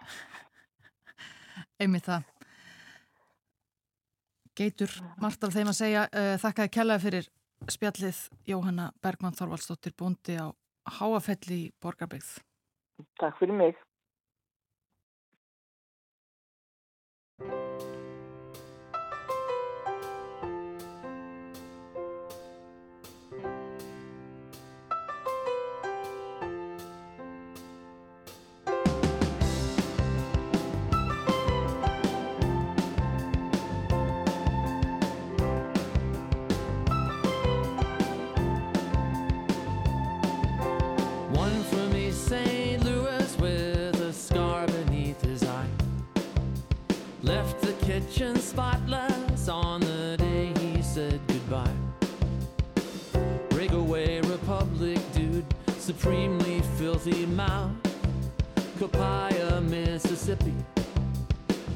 Einmitt 1.82 2.08
það 2.08 2.35
Geitur, 4.56 4.92
margt 5.20 5.44
af 5.44 5.52
þeim 5.52 5.72
að 5.72 5.80
segja 5.82 6.06
uh, 6.08 6.36
þakkaði 6.40 6.72
kellaði 6.78 7.04
fyrir 7.04 7.26
spjallið 7.72 8.22
Jóhanna 8.48 8.92
Bergmann 9.04 9.36
Þorvaldsdóttir 9.36 9.96
búndi 10.00 10.38
á 10.40 10.48
Háafelli 10.98 11.58
í 11.66 11.72
Borgarbyggð. 11.84 12.38
Takk 13.20 13.40
fyrir 13.42 13.58
mig. 13.58 13.85
Kitchen 48.02 48.36
spotless 48.36 49.48
on 49.48 49.80
the 49.80 50.18
day 50.18 50.52
he 50.60 50.82
said 50.82 51.18
goodbye. 51.28 51.78
Breakaway 53.50 54.20
Republic 54.20 55.00
dude, 55.14 55.46
supremely 55.78 56.62
filthy 56.78 57.26
mouth. 57.26 57.72
Copia, 58.78 59.62
Mississippi, 59.70 60.54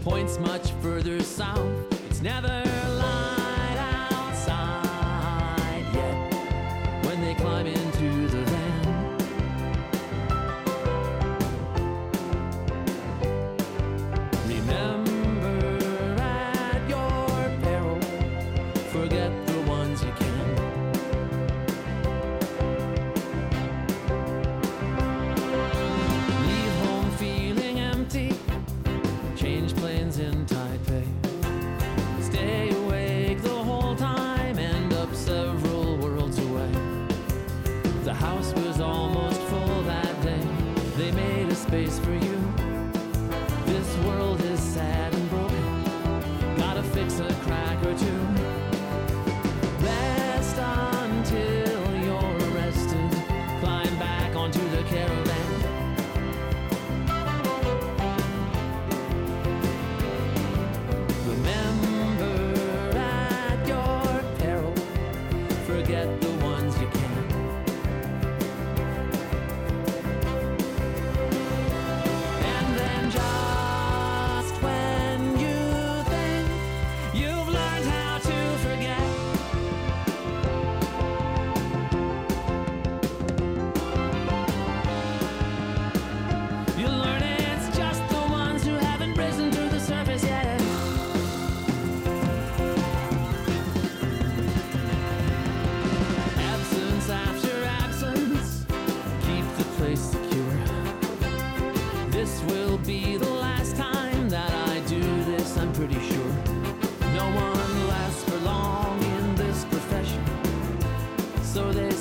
points 0.04 0.38
much 0.40 0.72
further 0.82 1.22
south. 1.22 1.72
It's 2.10 2.22
never 2.22 2.64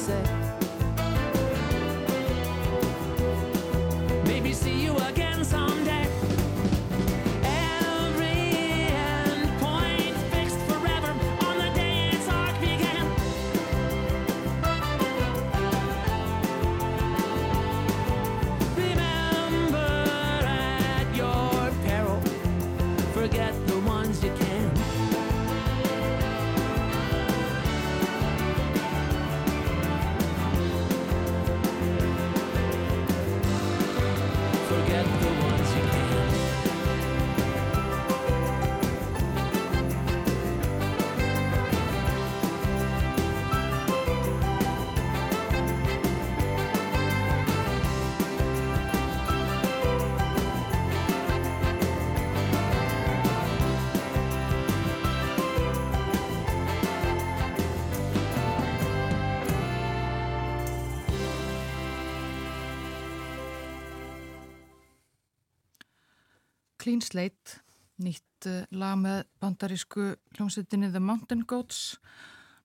say. 0.08 0.37
Clean 66.88 67.02
Slate, 67.04 67.58
nýtt 68.00 68.46
uh, 68.48 68.62
lag 68.72 68.94
með 68.96 69.18
bandarísku 69.42 70.06
hljómsveitinni 70.38 70.88
The 70.88 71.02
Mountain 71.04 71.42
Goats, 71.44 71.98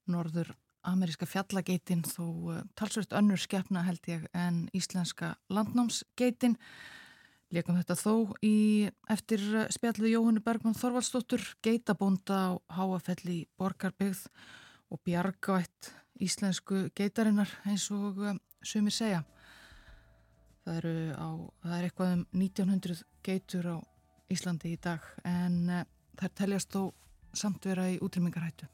norður 0.07 0.53
ameríska 0.87 1.27
fjallageitin 1.27 2.05
þó 2.07 2.23
uh, 2.53 2.61
talsvert 2.79 3.11
önnur 3.19 3.43
skefna 3.43 3.83
held 3.83 4.07
ég 4.07 4.23
en 4.31 4.61
íslenska 4.71 5.33
landnámsgeitin. 5.51 6.55
Leikum 7.51 7.75
þetta 7.81 7.99
þó 7.99 8.15
í 8.47 8.55
eftir 9.11 9.43
uh, 9.43 9.67
spjallið 9.75 10.13
Jóhannu 10.13 10.47
Bergman 10.47 10.79
Þorvaldsdóttur, 10.79 11.43
geitabónda 11.59 12.39
á 12.47 12.51
Háafelli 12.79 13.41
Borgarbyggð 13.59 14.29
og 14.87 15.03
bjargvætt 15.03 15.91
íslensku 16.23 16.85
geitarinnar 16.95 17.51
eins 17.67 17.91
og 17.91 18.23
sumir 18.63 18.95
segja. 18.95 19.25
Það, 20.63 20.77
eru 20.79 20.99
á, 21.11 21.27
það 21.65 21.81
er 21.81 21.89
eitthvað 21.89 22.21
um 22.21 22.29
1900 22.39 23.09
geitur 23.27 23.75
á 23.75 23.77
Íslandi 24.31 24.73
í 24.75 24.79
dag 24.81 25.03
en 25.27 25.57
uh, 25.69 25.85
þær 26.19 26.35
teljast 26.39 26.71
þó 26.73 26.91
samt 27.33 27.65
vera 27.65 27.89
í 27.91 27.97
útrymmingarhættu. 28.03 28.69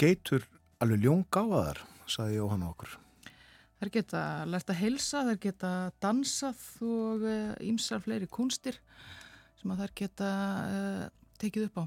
Geitur 0.00 0.46
alveg 0.82 1.04
ljóngáðar, 1.04 1.82
saði 2.08 2.38
Jóhann 2.40 2.64
okkur. 2.66 2.96
Þær 3.76 3.92
geta 3.92 4.22
lært 4.48 4.72
að 4.72 4.80
heilsa, 4.80 5.22
þær 5.28 5.38
geta 5.40 5.70
dansað 6.00 6.64
og 6.84 7.26
ímsar 7.64 8.00
fleiri 8.04 8.28
kunstir 8.32 8.78
sem 9.60 9.72
að 9.72 9.84
þær 9.84 9.94
geta 10.00 10.32
uh, 10.64 11.06
tekið 11.40 11.68
upp 11.68 11.80
á. 11.80 11.84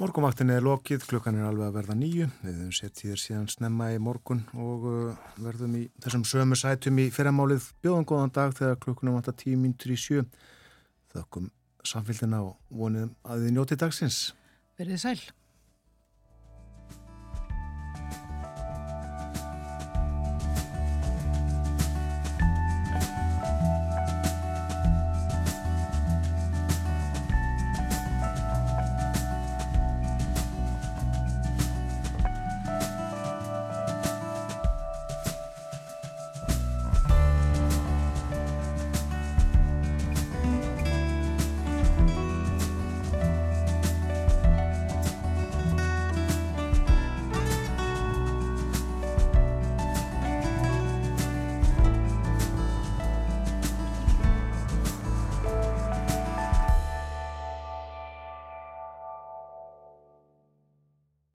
Morgunvaktin 0.00 0.48
er 0.48 0.62
lokið, 0.64 1.02
klukkan 1.04 1.36
er 1.36 1.44
alveg 1.50 1.66
að 1.68 1.74
verða 1.76 1.94
nýju. 1.98 2.28
Við 2.40 2.54
höfum 2.56 2.70
sett 2.76 3.02
hér 3.04 3.20
síðan 3.20 3.50
snemma 3.52 3.90
í 3.92 3.98
morgun 4.00 4.40
og 4.56 4.86
uh, 4.88 5.26
verðum 5.44 5.74
í 5.76 5.82
þessum 6.00 6.24
sömu 6.28 6.56
sætum 6.56 7.00
í 7.02 7.10
fyrramálið 7.12 7.66
bjóðan 7.84 8.08
góðan 8.08 8.32
dag 8.32 8.54
þegar 8.56 8.80
klukkunum 8.86 9.18
vantar 9.18 9.36
tíu 9.36 9.58
mínútur 9.60 9.92
í 9.92 9.98
sjö. 10.00 10.24
Þökkum 11.12 11.50
samfélgina 11.84 12.40
og 12.46 12.56
vonið 12.72 13.12
að 13.26 13.44
þið 13.44 13.54
njóti 13.58 13.80
dagsins. 13.84 14.24
Verðið 14.80 15.04
sæl. 15.04 15.18